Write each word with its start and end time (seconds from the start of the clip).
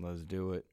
Let's 0.00 0.22
do 0.22 0.52
it. 0.52 0.64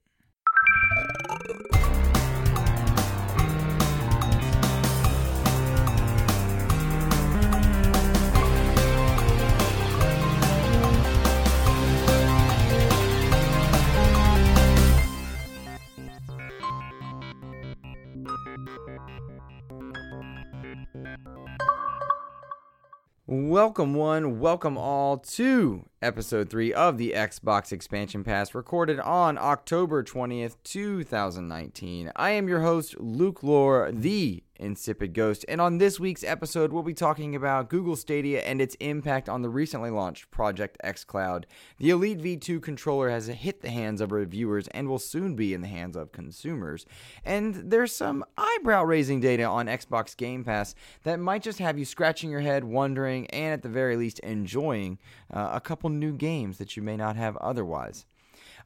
Welcome, 23.28 23.94
one, 23.94 24.38
welcome 24.38 24.78
all 24.78 25.18
to 25.18 25.86
episode 26.00 26.48
three 26.48 26.72
of 26.72 26.96
the 26.96 27.10
Xbox 27.16 27.72
Expansion 27.72 28.22
Pass, 28.22 28.54
recorded 28.54 29.00
on 29.00 29.36
October 29.36 30.04
20th, 30.04 30.54
2019. 30.62 32.12
I 32.14 32.30
am 32.30 32.48
your 32.48 32.60
host, 32.60 33.00
Luke 33.00 33.42
Lore, 33.42 33.90
the 33.92 34.44
Insipid 34.58 35.14
Ghost, 35.14 35.44
and 35.48 35.60
on 35.60 35.78
this 35.78 36.00
week's 36.00 36.24
episode, 36.24 36.72
we'll 36.72 36.82
be 36.82 36.94
talking 36.94 37.34
about 37.34 37.68
Google 37.68 37.96
Stadia 37.96 38.40
and 38.40 38.60
its 38.60 38.74
impact 38.76 39.28
on 39.28 39.42
the 39.42 39.48
recently 39.48 39.90
launched 39.90 40.30
Project 40.30 40.76
xCloud. 40.84 41.44
The 41.78 41.90
Elite 41.90 42.20
V2 42.20 42.62
controller 42.62 43.10
has 43.10 43.26
hit 43.26 43.62
the 43.62 43.70
hands 43.70 44.00
of 44.00 44.12
reviewers 44.12 44.68
and 44.68 44.88
will 44.88 44.98
soon 44.98 45.36
be 45.36 45.54
in 45.54 45.60
the 45.60 45.68
hands 45.68 45.96
of 45.96 46.12
consumers. 46.12 46.86
And 47.24 47.54
there's 47.70 47.94
some 47.94 48.24
eyebrow 48.36 48.84
raising 48.84 49.20
data 49.20 49.44
on 49.44 49.66
Xbox 49.66 50.16
Game 50.16 50.44
Pass 50.44 50.74
that 51.02 51.20
might 51.20 51.42
just 51.42 51.58
have 51.58 51.78
you 51.78 51.84
scratching 51.84 52.30
your 52.30 52.40
head, 52.40 52.64
wondering, 52.64 53.26
and 53.28 53.52
at 53.52 53.62
the 53.62 53.68
very 53.68 53.96
least 53.96 54.18
enjoying 54.20 54.98
uh, 55.32 55.50
a 55.52 55.60
couple 55.60 55.90
new 55.90 56.12
games 56.12 56.58
that 56.58 56.76
you 56.76 56.82
may 56.82 56.96
not 56.96 57.16
have 57.16 57.36
otherwise. 57.38 58.06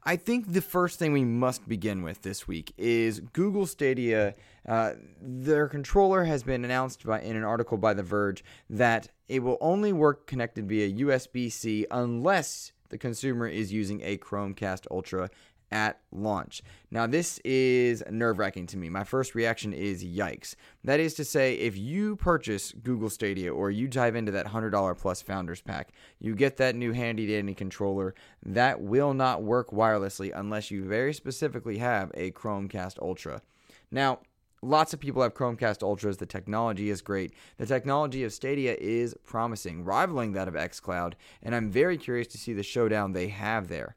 I 0.03 0.17
think 0.17 0.53
the 0.53 0.63
first 0.63 0.99
thing 0.99 1.13
we 1.13 1.25
must 1.25 1.69
begin 1.69 2.03
with 2.03 2.23
this 2.23 2.49
week 2.49 2.73
is 2.79 3.21
Google 3.21 3.67
Stadia. 3.67 4.34
Uh, 4.67 4.92
their 5.20 5.69
controller 5.69 6.25
has 6.25 6.42
been 6.42 6.65
announced 6.65 7.05
by, 7.05 7.20
in 7.20 7.37
an 7.37 7.45
article 7.45 7.77
by 7.77 7.92
The 7.92 8.03
Verge 8.03 8.42
that 8.70 9.09
it 9.29 9.42
will 9.42 9.59
only 9.61 9.92
work 9.92 10.27
connected 10.27 10.69
via 10.69 11.05
USB 11.05 11.53
C 11.53 11.87
unless 11.91 12.73
the 12.89 12.97
consumer 12.97 13.47
is 13.47 13.73
using 13.73 14.01
a 14.03 14.17
Chromecast 14.17 14.87
Ultra 14.91 15.29
at 15.73 16.01
launch. 16.13 16.63
Now, 16.91 17.07
this 17.07 17.39
is 17.45 18.03
nerve 18.11 18.39
wracking 18.39 18.67
to 18.69 18.77
me. 18.77 18.89
My 18.89 19.05
first 19.05 19.35
reaction 19.35 19.73
is 19.73 20.05
yikes. 20.05 20.55
That 20.85 21.01
is 21.01 21.15
to 21.15 21.25
say, 21.25 21.55
if 21.55 21.77
you 21.77 22.17
purchase 22.17 22.73
Google 22.73 23.11
Stadia 23.11 23.53
or 23.53 23.71
you 23.71 23.89
dive 23.89 24.17
into 24.17 24.33
that 24.33 24.47
$100 24.47 24.98
plus 24.98 25.23
Founders 25.23 25.61
Pack, 25.61 25.93
you 26.19 26.35
get 26.35 26.57
that 26.57 26.75
new 26.75 26.93
handy 26.93 27.27
dandy 27.27 27.55
controller 27.55 28.15
that 28.45 28.81
will 28.81 29.15
not 29.15 29.43
work 29.43 29.71
wirelessly 29.71 30.33
unless 30.35 30.71
you 30.71 30.85
very 30.85 31.15
specifically 31.15 31.79
have 31.79 32.11
a 32.15 32.33
Chromecast 32.33 32.98
Ultra. 33.01 33.43
Now, 33.91 34.21
Lots 34.63 34.93
of 34.93 35.01
people 35.01 35.23
have 35.23 35.33
Chromecast 35.33 35.83
Ultras. 35.83 36.19
The 36.19 36.27
technology 36.27 36.91
is 36.91 37.01
great. 37.01 37.33
The 37.57 37.65
technology 37.65 38.25
of 38.25 38.33
Stadia 38.33 38.77
is 38.79 39.17
promising, 39.25 39.85
rivaling 39.85 40.33
that 40.33 40.48
of 40.48 40.55
xCloud, 40.55 41.15
and 41.43 41.55
I'm 41.55 41.71
very 41.71 41.97
curious 41.97 42.27
to 42.29 42.39
see 42.39 42.53
the 42.53 42.63
showdown 42.63 43.13
they 43.13 43.29
have 43.29 43.69
there. 43.69 43.97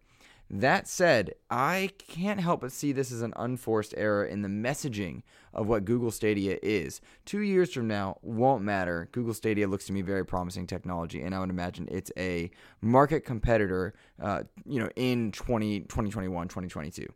That 0.56 0.88
said, 0.88 1.34
I 1.50 1.90
can't 1.98 2.40
help 2.40 2.62
but 2.62 2.72
see 2.72 2.92
this 2.92 3.12
as 3.12 3.24
an 3.24 3.34
unforced 3.36 3.96
error 3.98 4.24
in 4.24 4.44
the 4.44 4.48
messaging 4.48 5.24
of 5.52 5.68
what 5.68 5.84
Google 5.84 6.12
Stadia 6.12 6.60
is. 6.62 7.02
Two 7.26 7.40
years 7.40 7.74
from 7.74 7.88
now 7.88 8.20
won't 8.22 8.64
matter. 8.64 9.10
Google 9.12 9.34
Stadia 9.34 9.68
looks 9.68 9.88
to 9.88 9.94
me 9.94 10.04
very 10.04 10.24
promising 10.24 10.68
technology, 10.68 11.24
and 11.24 11.34
I 11.34 11.40
would 11.40 11.50
imagine 11.50 11.88
it's 11.90 12.12
a 12.20 12.52
market 12.82 13.22
competitor, 13.22 13.96
uh, 14.22 14.44
you 14.64 14.80
know, 14.80 14.90
in 14.96 15.32
20, 15.32 15.80
2021, 15.82 16.48
2022 16.50 17.08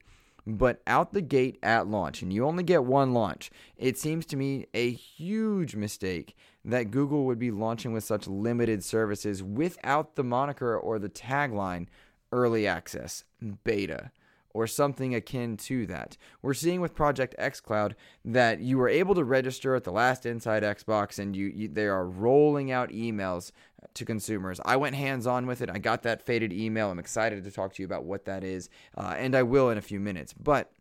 but 0.49 0.81
out 0.87 1.11
the 1.11 1.21
gate 1.21 1.59
at 1.61 1.87
launch, 1.87 2.21
and 2.21 2.31
you 2.31 2.45
only 2.45 2.63
get 2.63 2.85
one 2.85 3.13
launch, 3.13 3.51
it 3.75 3.97
seems 3.97 4.25
to 4.25 4.37
me 4.37 4.65
a 4.73 4.91
huge 4.91 5.75
mistake 5.75 6.37
that 6.63 6.89
Google 6.89 7.25
would 7.25 7.37
be 7.37 7.51
launching 7.51 7.91
with 7.91 8.05
such 8.05 8.27
limited 8.27 8.81
services 8.81 9.43
without 9.43 10.15
the 10.15 10.23
moniker 10.23 10.77
or 10.77 10.99
the 10.99 11.09
tagline 11.09 11.87
early 12.31 12.67
access, 12.67 13.23
beta, 13.63 14.11
or 14.57 14.65
something 14.65 15.13
akin 15.13 15.55
to 15.55 15.85
that. 15.85 16.17
We're 16.41 16.55
seeing 16.55 16.81
with 16.81 16.95
Project 16.95 17.35
xCloud 17.37 17.93
that 18.25 18.59
you 18.59 18.77
were 18.77 18.89
able 18.89 19.13
to 19.15 19.23
register 19.23 19.75
at 19.75 19.83
the 19.83 19.91
last 19.91 20.25
Inside 20.25 20.63
Xbox 20.63 21.19
and 21.19 21.35
you, 21.35 21.47
you 21.47 21.67
they 21.67 21.85
are 21.85 22.07
rolling 22.07 22.71
out 22.71 22.89
emails 22.89 23.51
to 23.93 24.05
consumers. 24.05 24.59
I 24.65 24.75
went 24.77 24.95
hands 24.95 25.27
on 25.27 25.45
with 25.45 25.61
it. 25.61 25.69
I 25.69 25.77
got 25.77 26.03
that 26.03 26.25
faded 26.25 26.51
email. 26.51 26.89
I'm 26.89 26.99
excited 26.99 27.43
to 27.43 27.51
talk 27.51 27.73
to 27.73 27.83
you 27.83 27.85
about 27.85 28.05
what 28.05 28.25
that 28.25 28.43
is, 28.43 28.69
uh, 28.97 29.13
and 29.17 29.35
I 29.35 29.43
will 29.43 29.69
in 29.69 29.77
a 29.77 29.81
few 29.81 29.99
minutes. 29.99 30.33
But 30.33 30.71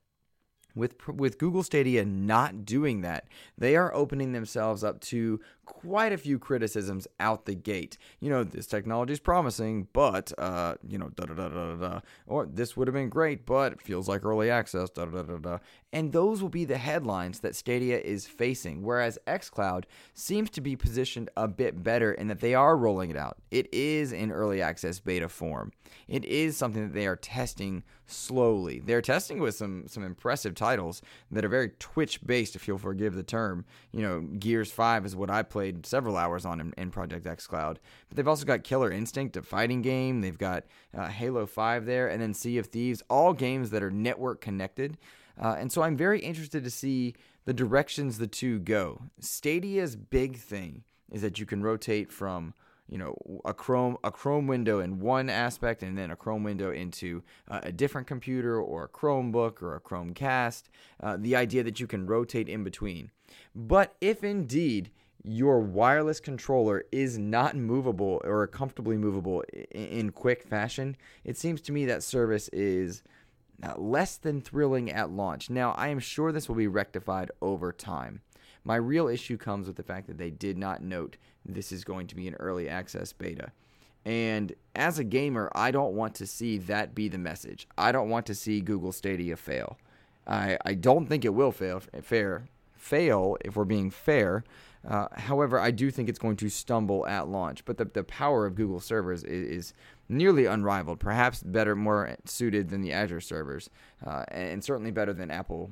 with 0.74 1.08
with 1.08 1.38
Google 1.38 1.62
Stadia 1.62 2.04
not 2.04 2.64
doing 2.64 3.00
that, 3.00 3.28
they 3.58 3.76
are 3.76 3.94
opening 3.94 4.32
themselves 4.32 4.84
up 4.84 5.00
to 5.00 5.40
quite 5.66 6.12
a 6.12 6.16
few 6.16 6.38
criticisms 6.38 7.06
out 7.20 7.44
the 7.44 7.54
gate. 7.54 7.98
You 8.20 8.30
know, 8.30 8.44
this 8.44 8.66
technology 8.66 9.12
is 9.12 9.20
promising, 9.20 9.88
but 9.92 10.32
uh, 10.38 10.76
you 10.88 10.96
know, 10.96 11.10
da 11.10 11.26
da 11.26 11.34
da 11.34 11.48
da 11.48 11.74
da, 11.74 12.00
or 12.26 12.46
this 12.46 12.76
would 12.76 12.88
have 12.88 12.94
been 12.94 13.10
great, 13.10 13.44
but 13.44 13.72
it 13.72 13.82
feels 13.82 14.08
like 14.08 14.24
early 14.24 14.50
access, 14.50 14.88
da 14.88 15.04
da 15.04 15.22
da 15.22 15.36
da. 15.36 15.58
And 15.92 16.12
those 16.12 16.42
will 16.42 16.48
be 16.48 16.64
the 16.64 16.78
headlines 16.78 17.40
that 17.40 17.56
Stadia 17.56 17.98
is 17.98 18.26
facing. 18.26 18.82
Whereas 18.82 19.18
XCloud 19.26 19.84
seems 20.14 20.50
to 20.50 20.60
be 20.60 20.76
positioned 20.76 21.30
a 21.36 21.48
bit 21.48 21.82
better 21.82 22.12
in 22.12 22.28
that 22.28 22.40
they 22.40 22.54
are 22.54 22.76
rolling 22.76 23.10
it 23.10 23.16
out. 23.16 23.38
It 23.50 23.72
is 23.72 24.12
in 24.12 24.30
early 24.30 24.62
access 24.62 25.00
beta 25.00 25.28
form. 25.28 25.72
It 26.08 26.24
is 26.24 26.56
something 26.56 26.82
that 26.82 26.94
they 26.94 27.06
are 27.06 27.16
testing 27.16 27.82
slowly. 28.06 28.80
They're 28.80 29.02
testing 29.02 29.40
with 29.40 29.54
some 29.54 29.88
some 29.88 30.04
impressive 30.04 30.54
titles 30.54 31.02
that 31.30 31.44
are 31.44 31.48
very 31.48 31.70
Twitch 31.78 32.24
based, 32.24 32.56
if 32.56 32.68
you'll 32.68 32.78
forgive 32.78 33.14
the 33.14 33.22
term. 33.22 33.64
You 33.92 34.02
know, 34.02 34.20
Gears 34.20 34.70
Five 34.70 35.04
is 35.04 35.16
what 35.16 35.30
I 35.30 35.42
several 35.82 36.16
hours 36.16 36.44
on 36.44 36.60
in, 36.60 36.74
in 36.76 36.90
Project 36.90 37.26
Cloud, 37.48 37.80
But 38.08 38.16
they've 38.16 38.28
also 38.28 38.44
got 38.44 38.64
Killer 38.64 38.90
Instinct, 38.90 39.36
a 39.36 39.42
fighting 39.42 39.82
game. 39.82 40.20
They've 40.20 40.38
got 40.38 40.64
uh, 40.96 41.08
Halo 41.08 41.46
5 41.46 41.86
there, 41.86 42.08
and 42.08 42.20
then 42.20 42.34
Sea 42.34 42.58
of 42.58 42.66
Thieves, 42.66 43.02
all 43.08 43.32
games 43.32 43.70
that 43.70 43.82
are 43.82 43.90
network 43.90 44.40
connected. 44.40 44.98
Uh, 45.40 45.56
and 45.58 45.70
so 45.70 45.82
I'm 45.82 45.96
very 45.96 46.20
interested 46.20 46.64
to 46.64 46.70
see 46.70 47.14
the 47.44 47.54
directions 47.54 48.18
the 48.18 48.26
two 48.26 48.58
go. 48.58 49.02
Stadia's 49.20 49.96
big 49.96 50.36
thing 50.36 50.84
is 51.10 51.22
that 51.22 51.38
you 51.38 51.46
can 51.46 51.62
rotate 51.62 52.12
from 52.12 52.54
you 52.88 52.98
know 52.98 53.16
a 53.44 53.52
chrome 53.52 53.96
a 54.04 54.10
chrome 54.10 54.46
window 54.46 54.80
in 54.80 55.00
one 55.00 55.28
aspect 55.28 55.82
and 55.82 55.96
then 55.98 56.10
a 56.10 56.16
chrome 56.16 56.42
window 56.42 56.70
into 56.70 57.22
uh, 57.48 57.60
a 57.62 57.72
different 57.72 58.06
computer 58.06 58.60
or 58.60 58.84
a 58.84 58.88
chromebook 58.88 59.60
or 59.62 59.74
a 59.74 59.80
chromecast 59.80 60.64
uh, 61.02 61.16
the 61.18 61.34
idea 61.34 61.62
that 61.62 61.80
you 61.80 61.86
can 61.86 62.06
rotate 62.06 62.48
in 62.48 62.62
between 62.62 63.10
but 63.54 63.96
if 64.00 64.22
indeed 64.22 64.90
your 65.26 65.58
wireless 65.58 66.20
controller 66.20 66.84
is 66.92 67.18
not 67.18 67.56
movable 67.56 68.20
or 68.24 68.46
comfortably 68.46 68.96
movable 68.96 69.42
in 69.72 70.10
quick 70.12 70.44
fashion, 70.44 70.96
it 71.24 71.36
seems 71.36 71.60
to 71.62 71.72
me 71.72 71.84
that 71.84 72.04
service 72.04 72.48
is 72.52 73.02
uh, 73.62 73.74
less 73.76 74.18
than 74.18 74.40
thrilling 74.40 74.90
at 74.90 75.10
launch. 75.10 75.50
Now, 75.50 75.72
I 75.72 75.88
am 75.88 75.98
sure 75.98 76.30
this 76.30 76.48
will 76.48 76.54
be 76.54 76.68
rectified 76.68 77.32
over 77.42 77.72
time. 77.72 78.20
My 78.62 78.76
real 78.76 79.08
issue 79.08 79.36
comes 79.36 79.66
with 79.66 79.76
the 79.76 79.82
fact 79.82 80.06
that 80.06 80.18
they 80.18 80.30
did 80.30 80.56
not 80.56 80.82
note 80.82 81.16
this 81.44 81.72
is 81.72 81.84
going 81.84 82.06
to 82.08 82.16
be 82.16 82.28
an 82.28 82.34
early 82.34 82.68
access 82.68 83.12
beta. 83.12 83.50
And 84.04 84.52
as 84.76 85.00
a 85.00 85.04
gamer, 85.04 85.50
I 85.56 85.72
don't 85.72 85.94
want 85.94 86.14
to 86.16 86.26
see 86.26 86.58
that 86.58 86.94
be 86.94 87.08
the 87.08 87.18
message. 87.18 87.66
I 87.76 87.90
don't 87.90 88.10
want 88.10 88.26
to 88.26 88.34
see 88.34 88.60
Google 88.60 88.92
Stadia 88.92 89.36
fail. 89.36 89.76
I, 90.26 90.58
I 90.64 90.74
don't 90.74 91.06
think 91.06 91.24
it 91.24 91.34
will 91.34 91.52
fail. 91.52 91.82
Fair 92.02 92.44
fail 92.76 93.36
if 93.44 93.56
we're 93.56 93.64
being 93.64 93.90
fair. 93.90 94.44
Uh, 94.86 95.08
however, 95.12 95.58
I 95.58 95.70
do 95.72 95.90
think 95.90 96.08
it's 96.08 96.18
going 96.18 96.36
to 96.36 96.48
stumble 96.48 97.06
at 97.06 97.28
launch. 97.28 97.64
But 97.64 97.76
the, 97.78 97.86
the 97.86 98.04
power 98.04 98.46
of 98.46 98.54
Google 98.54 98.80
servers 98.80 99.24
is, 99.24 99.48
is 99.48 99.74
nearly 100.08 100.46
unrivaled, 100.46 101.00
perhaps 101.00 101.42
better, 101.42 101.74
more 101.74 102.16
suited 102.24 102.70
than 102.70 102.82
the 102.82 102.92
Azure 102.92 103.20
servers, 103.20 103.68
uh, 104.06 104.24
and 104.28 104.62
certainly 104.62 104.92
better 104.92 105.12
than 105.12 105.30
Apple 105.30 105.70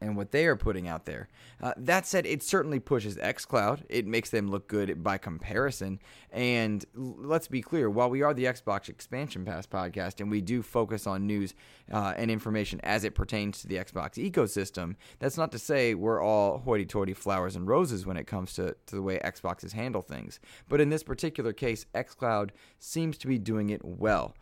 and 0.00 0.16
what 0.16 0.30
they 0.30 0.46
are 0.46 0.56
putting 0.56 0.88
out 0.88 1.06
there. 1.06 1.28
Uh, 1.60 1.72
that 1.76 2.06
said, 2.06 2.26
it 2.26 2.42
certainly 2.42 2.78
pushes 2.78 3.16
xCloud. 3.16 3.82
It 3.88 4.06
makes 4.06 4.30
them 4.30 4.48
look 4.48 4.68
good 4.68 5.02
by 5.02 5.18
comparison. 5.18 6.00
And 6.30 6.84
let's 6.94 7.48
be 7.48 7.62
clear 7.62 7.88
while 7.88 8.10
we 8.10 8.22
are 8.22 8.34
the 8.34 8.44
Xbox 8.44 8.88
Expansion 8.88 9.44
Pass 9.44 9.66
podcast 9.66 10.20
and 10.20 10.30
we 10.30 10.40
do 10.40 10.62
focus 10.62 11.06
on 11.06 11.26
news 11.26 11.54
uh, 11.90 12.12
and 12.16 12.30
information 12.30 12.80
as 12.82 13.04
it 13.04 13.14
pertains 13.14 13.60
to 13.62 13.68
the 13.68 13.76
Xbox 13.76 14.14
ecosystem, 14.30 14.96
that's 15.18 15.38
not 15.38 15.52
to 15.52 15.58
say 15.58 15.94
we're 15.94 16.22
all 16.22 16.58
hoity 16.58 16.84
toity 16.84 17.14
flowers 17.14 17.56
and 17.56 17.66
roses 17.66 18.04
when 18.04 18.16
it 18.16 18.26
comes 18.26 18.52
to, 18.54 18.76
to 18.86 18.94
the 18.94 19.02
way 19.02 19.18
Xboxes 19.24 19.72
handle 19.72 20.02
things. 20.02 20.40
But 20.68 20.80
in 20.80 20.90
this 20.90 21.02
particular 21.02 21.52
case, 21.52 21.86
xCloud 21.94 22.50
seems 22.78 23.16
to 23.18 23.26
be 23.26 23.38
doing 23.38 23.70
it 23.70 23.84
well. 23.84 24.34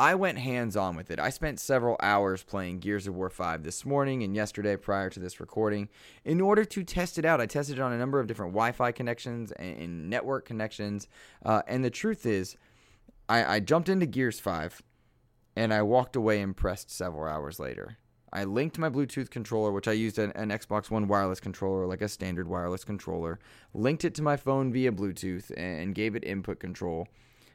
I 0.00 0.14
went 0.14 0.38
hands 0.38 0.78
on 0.78 0.96
with 0.96 1.10
it. 1.10 1.20
I 1.20 1.28
spent 1.28 1.60
several 1.60 1.98
hours 2.00 2.42
playing 2.42 2.78
Gears 2.78 3.06
of 3.06 3.14
War 3.14 3.28
5 3.28 3.62
this 3.62 3.84
morning 3.84 4.22
and 4.22 4.34
yesterday 4.34 4.74
prior 4.76 5.10
to 5.10 5.20
this 5.20 5.40
recording 5.40 5.90
in 6.24 6.40
order 6.40 6.64
to 6.64 6.82
test 6.82 7.18
it 7.18 7.26
out. 7.26 7.38
I 7.38 7.44
tested 7.44 7.76
it 7.76 7.82
on 7.82 7.92
a 7.92 7.98
number 7.98 8.18
of 8.18 8.26
different 8.26 8.54
Wi 8.54 8.72
Fi 8.72 8.92
connections 8.92 9.52
and, 9.52 10.08
network 10.08 10.46
connections. 10.46 11.06
Uh, 11.44 11.60
and 11.66 11.84
the 11.84 11.90
truth 11.90 12.24
is, 12.24 12.56
I, 13.28 13.56
I 13.56 13.60
jumped 13.60 13.90
into 13.90 14.06
Gears 14.06 14.40
5 14.40 14.80
and 15.54 15.74
I 15.74 15.82
walked 15.82 16.16
away 16.16 16.40
impressed 16.40 16.90
several 16.90 17.30
hours 17.30 17.60
later. 17.60 17.98
I 18.32 18.44
linked 18.44 18.78
my 18.78 18.88
Bluetooth 18.88 19.28
controller, 19.28 19.70
which 19.70 19.86
I 19.86 19.92
used 19.92 20.18
an, 20.18 20.32
an, 20.34 20.48
Xbox 20.48 20.90
One 20.90 21.08
wireless 21.08 21.40
controller, 21.40 21.86
like 21.86 22.00
a 22.00 22.08
standard 22.08 22.48
wireless 22.48 22.84
controller, 22.84 23.38
linked 23.74 24.06
it 24.06 24.14
to 24.14 24.22
my 24.22 24.38
phone 24.38 24.72
via 24.72 24.92
Bluetooth, 24.92 25.52
and 25.58 25.94
gave 25.94 26.16
it 26.16 26.24
input 26.24 26.58
control. 26.58 27.06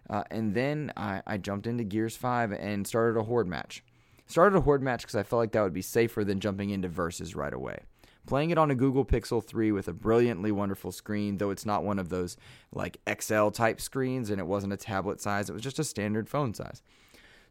Uh, 0.09 0.23
and 0.29 0.53
then 0.53 0.91
I, 0.95 1.21
I, 1.25 1.37
jumped 1.37 1.65
into 1.65 1.83
Gears 1.83 2.15
5 2.15 2.51
and 2.51 2.85
started 2.85 3.19
a 3.19 3.23
Horde 3.23 3.47
match. 3.47 3.83
Started 4.27 4.57
a 4.57 4.61
Horde 4.61 4.83
match 4.83 5.01
because 5.01 5.15
I 5.15 5.23
felt 5.23 5.39
like 5.39 5.51
that 5.53 5.63
would 5.63 5.73
be 5.73 5.81
safer 5.81 6.23
than 6.23 6.39
jumping 6.39 6.69
into 6.69 6.87
Versus 6.87 7.35
right 7.35 7.53
away. 7.53 7.79
Playing 8.27 8.49
it 8.49 8.57
on 8.57 8.71
a 8.71 8.75
Google 8.75 9.05
Pixel 9.05 9.43
3 9.43 9.71
with 9.71 9.87
a 9.87 9.93
brilliantly 9.93 10.51
wonderful 10.51 10.91
screen, 10.91 11.37
though 11.37 11.51
it's 11.51 11.65
not 11.65 11.83
one 11.83 11.99
of 11.99 12.09
those 12.09 12.37
like 12.71 12.99
XL 13.21 13.49
type 13.49 13.79
screens 13.79 14.29
and 14.29 14.39
it 14.39 14.47
wasn't 14.47 14.73
a 14.73 14.77
tablet 14.77 15.21
size, 15.21 15.49
it 15.49 15.53
was 15.53 15.61
just 15.61 15.79
a 15.79 15.83
standard 15.83 16.27
phone 16.27 16.53
size. 16.53 16.81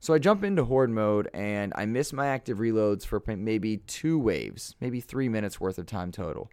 So 0.00 0.12
I 0.12 0.18
jump 0.18 0.44
into 0.44 0.64
Horde 0.64 0.90
mode 0.90 1.30
and 1.32 1.72
I 1.76 1.86
miss 1.86 2.12
my 2.12 2.26
active 2.26 2.58
reloads 2.58 3.06
for 3.06 3.22
maybe 3.26 3.78
two 3.78 4.18
waves, 4.18 4.74
maybe 4.80 5.00
three 5.00 5.28
minutes 5.28 5.60
worth 5.60 5.78
of 5.78 5.86
time 5.86 6.12
total. 6.12 6.50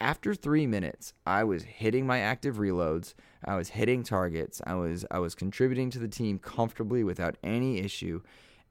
After 0.00 0.34
three 0.34 0.66
minutes, 0.66 1.12
I 1.26 1.44
was 1.44 1.64
hitting 1.64 2.06
my 2.06 2.20
active 2.20 2.56
reloads. 2.56 3.14
I 3.46 3.56
was 3.56 3.68
hitting 3.68 4.02
targets. 4.02 4.60
I 4.66 4.74
was 4.74 5.04
I 5.10 5.18
was 5.18 5.34
contributing 5.34 5.90
to 5.90 5.98
the 5.98 6.08
team 6.08 6.38
comfortably 6.38 7.04
without 7.04 7.36
any 7.42 7.78
issue, 7.78 8.20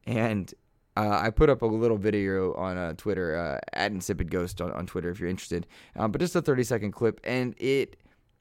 and 0.05 0.53
uh, 0.97 1.19
I 1.21 1.29
put 1.29 1.49
up 1.49 1.61
a 1.61 1.65
little 1.65 1.97
video 1.97 2.53
on 2.53 2.77
uh, 2.77 2.93
Twitter 2.93 3.35
uh, 3.35 3.59
at 3.73 3.91
Insipid 3.91 4.31
Ghost 4.31 4.61
on, 4.61 4.71
on 4.71 4.85
Twitter 4.85 5.09
if 5.09 5.19
you're 5.19 5.29
interested, 5.29 5.67
um, 5.95 6.11
but 6.11 6.21
just 6.21 6.35
a 6.35 6.41
30 6.41 6.63
second 6.63 6.91
clip, 6.91 7.19
and 7.23 7.55
it 7.57 7.97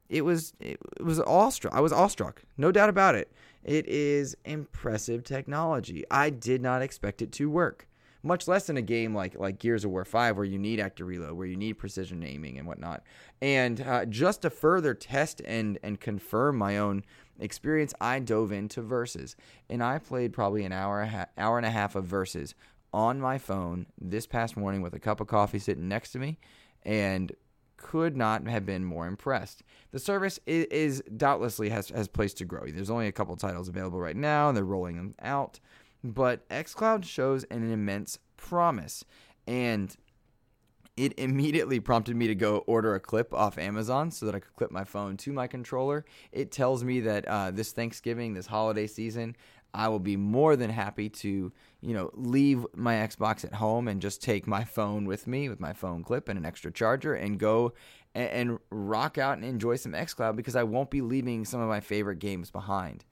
it 0.09 0.23
was 0.25 0.53
it 0.61 0.79
was 1.03 1.21
awestruck. 1.21 1.75
I 1.75 1.81
was 1.81 1.93
awestruck, 1.93 2.43
no 2.57 2.71
doubt 2.71 2.89
about 2.89 3.15
it. 3.15 3.33
It 3.65 3.87
is 3.89 4.37
impressive 4.45 5.25
technology. 5.25 6.05
I 6.11 6.31
did 6.31 6.61
not 6.61 6.83
expect 6.83 7.23
it 7.23 7.33
to 7.33 7.49
work. 7.49 7.89
Much 8.25 8.49
less 8.49 8.71
in 8.71 8.77
a 8.77 8.83
game 8.83 9.15
like 9.15 9.39
like 9.39 9.59
Gears 9.59 9.85
of 9.85 9.91
War 9.91 10.05
5, 10.05 10.37
where 10.37 10.45
you 10.45 10.59
need 10.59 10.81
active 10.81 11.07
reload, 11.07 11.35
where 11.35 11.47
you 11.47 11.57
need 11.57 11.75
precision 11.75 12.25
aiming 12.25 12.59
and 12.59 12.67
whatnot. 12.67 13.03
And 13.43 13.81
uh, 13.81 14.07
just 14.07 14.43
to 14.43 14.51
further 14.51 14.95
test 14.95 15.43
and 15.45 15.79
and 15.83 16.01
confirm 16.01 16.57
my 16.57 16.79
own 16.79 17.05
experience, 17.39 17.93
I 18.01 18.19
dove 18.21 18.51
into 18.51 18.83
Versus, 18.83 19.37
and 19.69 19.83
I 19.83 19.99
played 19.99 20.33
probably 20.33 20.65
an 20.65 20.73
hour 20.73 21.29
hour 21.37 21.59
and 21.59 21.67
a 21.67 21.71
half 21.71 21.95
of 21.95 22.07
Versus 22.07 22.55
on 22.93 23.21
my 23.21 23.39
phone 23.39 23.87
this 24.01 24.27
past 24.27 24.57
morning 24.57 24.81
with 24.81 24.95
a 24.95 25.01
cup 25.01 25.21
of 25.21 25.27
coffee 25.27 25.59
sitting 25.59 25.89
next 25.89 26.13
to 26.13 26.19
me, 26.19 26.39
and 26.83 27.33
could 27.77 28.17
not 28.17 28.47
have 28.47 28.65
been 28.65 28.85
more 28.85 29.07
impressed. 29.07 29.63
The 29.91 29.99
service 29.99 30.41
is, 30.47 30.65
is, 30.67 31.03
doubtlessly 31.17 31.69
has 31.69 31.91
has 31.91 32.09
place 32.09 32.33
to 32.35 32.45
grow. 32.45 32.67
There's 32.67 32.91
only 32.91 33.09
a 33.09 33.13
couple 33.13 33.37
titles 33.37 33.69
available 33.69 34.01
right 34.01 34.17
now, 34.17 34.49
and 34.49 34.57
they're 34.57 34.65
rolling 34.65 34.97
them 34.97 35.15
out. 35.21 35.61
But 36.05 36.47
xCloud 36.51 37.05
shows 37.05 37.45
an 37.45 37.73
immense 37.73 38.19
promise, 38.37 39.07
and 39.47 39.97
it 40.99 41.19
immediately 41.19 41.81
prompted 41.81 42.15
me 42.15 42.27
to 42.27 42.35
go 42.35 42.59
order 42.67 42.95
a 42.95 43.01
clip 43.01 43.33
off 43.33 43.57
Amazon 43.57 44.11
so 44.11 44.27
that 44.27 44.35
I 44.35 44.39
could 44.39 44.55
clip 44.55 44.71
my 44.71 44.85
phone 44.85 45.17
to 45.19 45.33
my 45.33 45.47
controller. 45.47 46.05
It 46.31 46.53
tells 46.53 46.85
me 46.85 47.01
that 47.01 47.27
uh, 47.27 47.51
this 47.51 47.73
Thanksgiving, 47.73 48.35
this 48.35 48.47
holiday 48.47 48.87
season, 48.87 49.35
I 49.73 49.89
will 49.89 49.99
be 49.99 50.17
more 50.17 50.55
than 50.55 50.71
happy 50.71 51.09
to, 51.09 51.51
you 51.81 51.95
know, 51.95 52.11
leave 52.13 52.65
my 52.77 52.95
Xbox 52.97 53.45
at 53.45 53.55
home 53.55 53.89
and 53.89 54.01
just 54.01 54.23
take 54.23 54.47
my 54.47 54.63
phone 54.63 55.07
with 55.07 55.27
me 55.27 55.49
with 55.49 55.59
my 55.59 55.73
phone 55.73 56.05
clip 56.05 56.29
and 56.29 56.39
an 56.39 56.45
extra 56.45 56.71
charger 56.71 57.15
and 57.15 57.41
go 57.41 57.73
and, 58.15 58.31
and 58.31 58.59
rock 58.71 59.19
out 59.19 59.39
and 59.39 59.45
enjoy 59.45 59.75
some 59.77 59.93
xCloud 59.93 60.37
because 60.37 60.55
I 60.55 60.63
won't 60.63 60.91
be 60.91 61.01
leaving 61.01 61.45
some 61.45 61.61
of 61.61 61.69
my 61.69 61.81
favorite 61.81 62.21
games 62.21 62.53
behind. 62.53 63.05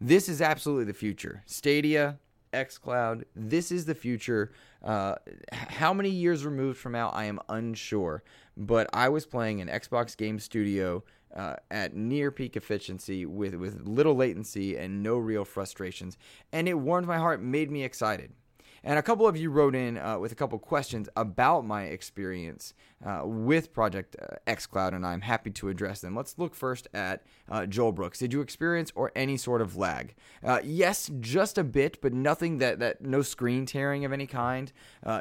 This 0.00 0.28
is 0.28 0.40
absolutely 0.40 0.84
the 0.84 0.94
future. 0.94 1.42
Stadia, 1.44 2.18
xCloud, 2.54 3.24
this 3.36 3.70
is 3.70 3.84
the 3.84 3.94
future. 3.94 4.52
Uh, 4.82 5.16
how 5.52 5.92
many 5.92 6.08
years 6.08 6.44
removed 6.44 6.78
from 6.78 6.92
now, 6.92 7.10
I 7.10 7.24
am 7.24 7.38
unsure. 7.48 8.22
But 8.56 8.88
I 8.92 9.08
was 9.10 9.26
playing 9.26 9.60
an 9.60 9.68
Xbox 9.68 10.16
Game 10.16 10.38
Studio 10.38 11.04
uh, 11.36 11.56
at 11.70 11.94
near 11.94 12.30
peak 12.30 12.56
efficiency 12.56 13.26
with, 13.26 13.54
with 13.54 13.86
little 13.86 14.14
latency 14.14 14.76
and 14.76 15.02
no 15.02 15.16
real 15.18 15.44
frustrations. 15.44 16.16
And 16.52 16.68
it 16.68 16.74
warmed 16.74 17.06
my 17.06 17.18
heart, 17.18 17.42
made 17.42 17.70
me 17.70 17.84
excited. 17.84 18.32
And 18.82 18.98
a 18.98 19.02
couple 19.02 19.26
of 19.26 19.36
you 19.36 19.50
wrote 19.50 19.74
in 19.74 19.98
uh, 19.98 20.18
with 20.18 20.32
a 20.32 20.34
couple 20.34 20.58
questions 20.58 21.08
about 21.16 21.66
my 21.66 21.84
experience 21.84 22.72
uh, 23.04 23.22
with 23.24 23.72
Project 23.72 24.16
uh, 24.20 24.36
xCloud, 24.46 24.94
and 24.94 25.06
I'm 25.06 25.20
happy 25.20 25.50
to 25.50 25.68
address 25.68 26.00
them. 26.00 26.14
Let's 26.14 26.38
look 26.38 26.54
first 26.54 26.88
at 26.94 27.22
uh, 27.50 27.66
Joel 27.66 27.92
Brooks. 27.92 28.18
Did 28.18 28.32
you 28.32 28.40
experience 28.40 28.90
or 28.94 29.12
any 29.14 29.36
sort 29.36 29.60
of 29.60 29.76
lag? 29.76 30.14
Uh, 30.42 30.60
yes, 30.64 31.10
just 31.20 31.58
a 31.58 31.64
bit, 31.64 32.00
but 32.00 32.14
nothing 32.14 32.58
that, 32.58 32.78
that 32.78 33.02
no 33.02 33.22
screen 33.22 33.66
tearing 33.66 34.04
of 34.04 34.12
any 34.12 34.26
kind, 34.26 34.72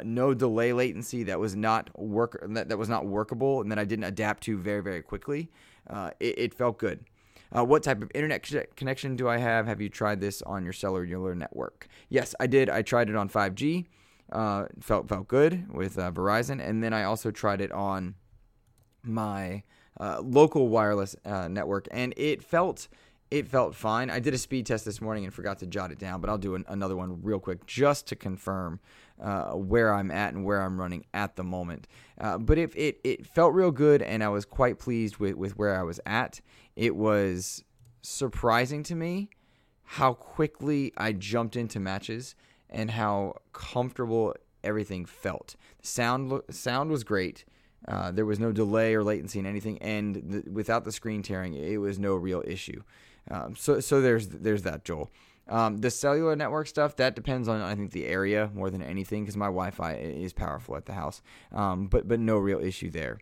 no 0.04 0.34
delay 0.34 0.72
latency 0.74 1.24
that 1.24 1.40
was 1.40 1.56
not 1.56 1.90
work 2.00 2.40
that, 2.50 2.70
that 2.70 2.78
was 2.78 2.90
not 2.90 3.06
workable, 3.06 3.62
and 3.62 3.72
that 3.72 3.80
I 3.80 3.86
didn't 3.86 4.06
adapt 4.06 4.44
to 4.44 4.58
very 4.58 4.82
very 4.82 5.02
quickly. 5.02 5.50
It, 6.20 6.36
it, 6.38 6.54
felt 6.54 6.78
good. 6.78 7.06
Uh, 7.56 7.66
what 7.66 7.84
type 7.84 8.02
of 8.02 8.12
internet 8.14 8.48
connection 8.76 9.16
do 9.16 9.28
I 9.28 9.38
have? 9.38 9.66
Have 9.66 9.82
you 9.82 9.90
tried 9.90 10.22
this 10.22 10.42
on 10.44 10.64
your 10.64 10.74
cellular 10.74 11.34
network? 11.34 11.88
Yes, 12.10 12.36
I 12.40 12.48
did. 12.48 12.70
I 12.70 12.82
tried 12.82 13.10
it 13.10 13.16
on 13.16 13.30
5G. 13.30 13.86
Uh, 14.32 14.66
felt 14.80 15.10
felt 15.10 15.28
good 15.28 15.74
with 15.74 15.98
uh, 15.98 16.12
Verizon, 16.12 16.64
and 16.64 16.84
then 16.84 16.94
I 16.94 17.04
also 17.04 17.32
tried 17.32 17.62
it 17.62 17.72
on 17.72 18.14
my 19.02 19.64
uh, 20.00 20.22
local 20.22 20.68
wireless 20.68 21.16
uh, 21.26 21.48
network, 21.48 21.88
and 21.90 22.14
it 22.16 22.44
felt 22.44 22.88
it 23.32 23.48
felt 23.48 23.76
fine. 23.76 24.10
I 24.10 24.20
did 24.20 24.34
a 24.34 24.38
speed 24.38 24.66
test 24.66 24.86
this 24.86 25.02
morning 25.02 25.26
and 25.26 25.34
forgot 25.34 25.60
to 25.60 25.68
jot 25.68 25.92
it 25.92 26.00
down, 26.00 26.22
but 26.22 26.30
I'll 26.30 26.38
do 26.38 26.56
an, 26.56 26.66
another 26.68 26.96
one 26.96 27.20
real 27.22 27.40
quick 27.40 27.66
just 27.66 28.08
to 28.08 28.16
confirm 28.16 28.80
uh, 29.22 29.52
where 29.52 29.94
I'm 29.94 30.12
at 30.12 30.34
and 30.34 30.46
where 30.46 30.62
I'm 30.62 30.80
running 30.80 31.06
at 31.14 31.36
the 31.36 31.44
moment. 31.44 31.88
Uh, 32.20 32.38
but 32.38 32.58
if 32.58 32.76
it, 32.76 33.00
it 33.04 33.26
felt 33.26 33.54
real 33.54 33.72
good 33.72 34.02
and 34.02 34.24
I 34.24 34.30
was 34.30 34.46
quite 34.46 34.80
pleased 34.80 35.18
with, 35.18 35.36
with 35.36 35.58
where 35.58 35.80
I 35.80 35.84
was 35.84 36.00
at, 36.06 36.42
it 36.76 36.96
was 36.96 37.64
surprising 38.02 38.84
to 38.84 38.96
me 38.96 39.30
how 39.84 40.14
quickly 40.14 40.94
I 40.98 41.14
jumped 41.14 41.56
into 41.56 41.80
matches 41.80 42.36
and 42.70 42.92
how 42.92 43.36
comfortable 43.54 44.36
everything 44.64 45.06
felt. 45.06 45.56
Sound 45.82 46.42
sound 46.50 46.92
was 46.92 47.04
great. 47.04 47.46
Uh, 47.88 48.12
there 48.12 48.26
was 48.26 48.40
no 48.40 48.52
delay 48.52 48.94
or 48.94 49.04
latency 49.04 49.40
in 49.40 49.46
anything, 49.46 49.78
and 49.80 50.16
the, 50.16 50.52
without 50.52 50.84
the 50.84 50.92
screen 50.92 51.24
tearing, 51.24 51.54
it 51.54 51.78
was 51.78 51.98
no 51.98 52.14
real 52.16 52.44
issue. 52.46 52.84
Um, 53.32 53.56
so 53.56 53.80
so 53.80 54.02
there's 54.02 54.28
there's 54.28 54.64
that, 54.64 54.84
Joel. 54.84 55.10
Um, 55.50 55.78
the 55.78 55.90
cellular 55.90 56.36
network 56.36 56.68
stuff 56.68 56.96
that 56.98 57.16
depends 57.16 57.48
on 57.48 57.62
I 57.62 57.76
think 57.76 57.92
the 57.92 58.06
area 58.06 58.52
more 58.54 58.70
than 58.70 58.82
anything 58.84 59.24
because 59.24 59.36
my 59.36 59.48
Wi-Fi 59.48 59.94
is 59.96 60.32
powerful 60.32 60.76
at 60.76 60.86
the 60.86 60.94
house, 60.94 61.22
um, 61.52 61.88
but 61.88 62.08
but 62.08 62.20
no 62.20 62.38
real 62.38 62.60
issue 62.60 62.90
there. 62.92 63.20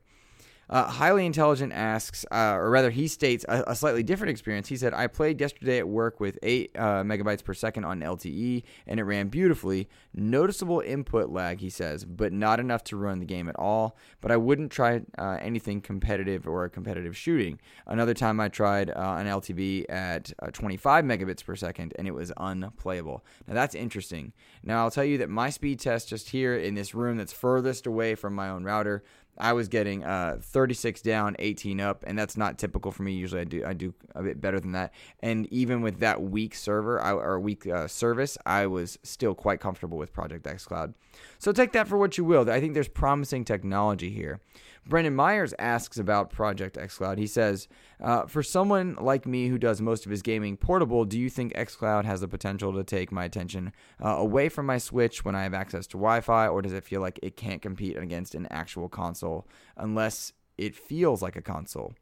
Uh, 0.69 0.85
Highly 0.85 1.25
Intelligent 1.25 1.71
asks, 1.71 2.25
uh, 2.31 2.55
or 2.55 2.69
rather, 2.69 2.89
he 2.89 3.07
states 3.07 3.45
a, 3.47 3.63
a, 3.67 3.75
slightly 3.75 4.03
different 4.03 4.31
experience. 4.31 4.67
He 4.67 4.75
said, 4.75 4.93
I 4.93 5.07
played 5.07 5.39
yesterday 5.39 5.77
at 5.77 5.87
work 5.87 6.19
with 6.19 6.37
8 6.43 6.71
uh, 6.75 6.81
megabytes 7.03 7.43
per 7.43 7.53
second 7.53 7.85
on 7.85 8.01
LTE, 8.01 8.63
and 8.85 8.99
it 8.99 9.03
ran 9.03 9.29
beautifully. 9.29 9.87
Noticeable 10.13 10.81
input 10.81 11.29
lag, 11.29 11.61
he 11.61 11.69
says, 11.69 12.03
but 12.03 12.33
not 12.33 12.59
enough 12.59 12.83
to 12.85 12.97
ruin 12.97 13.19
the 13.19 13.25
game 13.25 13.47
at 13.47 13.55
all. 13.55 13.95
But 14.19 14.31
I 14.31 14.37
wouldn't 14.37 14.71
try 14.71 15.01
uh, 15.17 15.37
anything 15.41 15.79
competitive 15.79 16.47
or 16.47 16.67
competitive 16.67 17.15
shooting. 17.15 17.59
Another 17.85 18.13
time 18.13 18.39
I 18.41 18.49
tried 18.49 18.89
uh, 18.89 19.15
an 19.17 19.27
LTE 19.27 19.85
at 19.89 20.33
uh, 20.41 20.47
25 20.47 21.05
megabits 21.05 21.45
per 21.45 21.55
second, 21.55 21.93
and 21.97 22.07
it 22.07 22.13
was 22.13 22.33
unplayable. 22.35 23.23
Now, 23.47 23.53
that's 23.53 23.75
interesting. 23.75 24.33
Now, 24.63 24.83
I'll 24.83 24.91
tell 24.91 25.05
you 25.05 25.17
that 25.19 25.29
my 25.29 25.49
speed 25.49 25.79
test 25.79 26.09
just 26.09 26.29
here 26.29 26.57
in 26.57 26.75
this 26.75 26.93
room 26.93 27.15
that's 27.15 27.31
furthest 27.31 27.87
away 27.87 28.15
from 28.15 28.35
my 28.35 28.49
own 28.49 28.65
router 28.65 29.03
I 29.39 29.53
was 29.53 29.67
getting 29.67 30.03
uh, 30.03 30.37
36 30.41 31.01
down, 31.01 31.35
18 31.39 31.79
up, 31.79 32.03
and 32.07 32.17
that's 32.17 32.37
not 32.37 32.57
typical 32.57 32.91
for 32.91 33.03
me. 33.03 33.13
Usually, 33.13 33.41
I 33.41 33.45
do 33.45 33.65
I 33.65 33.73
do 33.73 33.93
a 34.15 34.23
bit 34.23 34.41
better 34.41 34.59
than 34.59 34.71
that. 34.73 34.93
And 35.21 35.51
even 35.51 35.81
with 35.81 35.99
that 35.99 36.21
weak 36.21 36.55
server 36.55 37.01
I, 37.01 37.11
or 37.11 37.39
weak 37.39 37.67
uh, 37.67 37.87
service, 37.87 38.37
I 38.45 38.67
was 38.67 38.97
still 39.03 39.35
quite 39.35 39.59
comfortable 39.59 39.97
with 39.97 40.13
Project 40.13 40.47
X 40.47 40.65
Cloud. 40.65 40.93
So 41.39 41.51
take 41.51 41.71
that 41.73 41.87
for 41.87 41.97
what 41.97 42.17
you 42.17 42.23
will. 42.23 42.49
I 42.49 42.59
think 42.59 42.73
there's 42.73 42.87
promising 42.87 43.45
technology 43.45 44.09
here. 44.09 44.39
Brendan 44.87 45.15
Myers 45.15 45.53
asks 45.59 45.97
about 45.97 46.29
Project 46.29 46.77
xCloud. 46.77 47.17
He 47.17 47.27
says, 47.27 47.67
uh, 48.01 48.25
For 48.25 48.41
someone 48.41 48.95
like 48.99 49.25
me 49.25 49.47
who 49.47 49.57
does 49.57 49.81
most 49.81 50.05
of 50.05 50.11
his 50.11 50.21
gaming 50.21 50.55
portable, 50.55 51.03
do 51.05 51.19
you 51.19 51.29
think 51.29 51.53
xCloud 51.53 52.05
has 52.05 52.21
the 52.21 52.27
potential 52.27 52.73
to 52.73 52.83
take 52.83 53.11
my 53.11 53.25
attention 53.25 53.73
uh, 54.03 54.09
away 54.09 54.49
from 54.49 54.65
my 54.65 54.77
Switch 54.77 55.25
when 55.25 55.35
I 55.35 55.43
have 55.43 55.53
access 55.53 55.87
to 55.87 55.97
Wi 55.97 56.21
Fi, 56.21 56.47
or 56.47 56.61
does 56.61 56.73
it 56.73 56.83
feel 56.83 57.01
like 57.01 57.19
it 57.21 57.35
can't 57.35 57.61
compete 57.61 57.97
against 57.97 58.35
an 58.35 58.47
actual 58.49 58.87
console 58.87 59.47
unless 59.75 60.33
it 60.57 60.75
feels 60.75 61.21
like 61.21 61.35
a 61.35 61.41
console? 61.41 61.93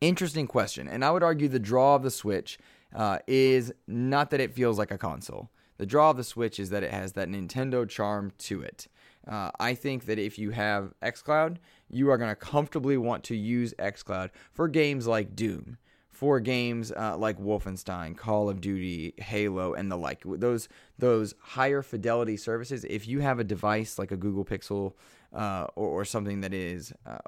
Interesting 0.00 0.46
question. 0.46 0.88
And 0.88 1.04
I 1.04 1.10
would 1.10 1.22
argue 1.22 1.48
the 1.48 1.58
draw 1.58 1.96
of 1.96 2.02
the 2.02 2.10
Switch 2.10 2.58
uh, 2.94 3.18
is 3.26 3.72
not 3.86 4.30
that 4.30 4.40
it 4.40 4.52
feels 4.52 4.78
like 4.78 4.90
a 4.90 4.98
console. 4.98 5.50
The 5.78 5.86
draw 5.86 6.10
of 6.10 6.16
the 6.16 6.24
Switch 6.24 6.58
is 6.58 6.70
that 6.70 6.82
it 6.82 6.92
has 6.92 7.12
that 7.12 7.28
Nintendo 7.28 7.88
charm 7.88 8.32
to 8.38 8.62
it. 8.62 8.86
Uh, 9.26 9.50
I 9.58 9.74
think 9.74 10.06
that 10.06 10.18
if 10.18 10.38
you 10.38 10.50
have 10.50 10.94
xCloud, 11.02 11.56
you 11.90 12.10
are 12.10 12.18
going 12.18 12.30
to 12.30 12.36
comfortably 12.36 12.96
want 12.96 13.24
to 13.24 13.36
use 13.36 13.74
xCloud 13.78 14.30
for 14.52 14.68
games 14.68 15.06
like 15.06 15.34
Doom, 15.34 15.78
for 16.10 16.40
games 16.40 16.92
uh, 16.92 17.16
like 17.16 17.38
Wolfenstein, 17.38 18.16
Call 18.16 18.48
of 18.48 18.60
Duty, 18.60 19.14
Halo, 19.18 19.74
and 19.74 19.90
the 19.90 19.96
like. 19.96 20.22
Those 20.24 20.68
those 20.98 21.34
higher 21.40 21.82
fidelity 21.82 22.36
services. 22.36 22.84
If 22.84 23.06
you 23.08 23.20
have 23.20 23.38
a 23.38 23.44
device 23.44 23.98
like 23.98 24.12
a 24.12 24.16
Google 24.16 24.44
Pixel 24.44 24.94
uh, 25.34 25.66
or, 25.74 25.88
or, 25.88 26.04
something 26.04 26.40
that 26.40 26.54
is 26.54 26.92
uh, 27.04 27.18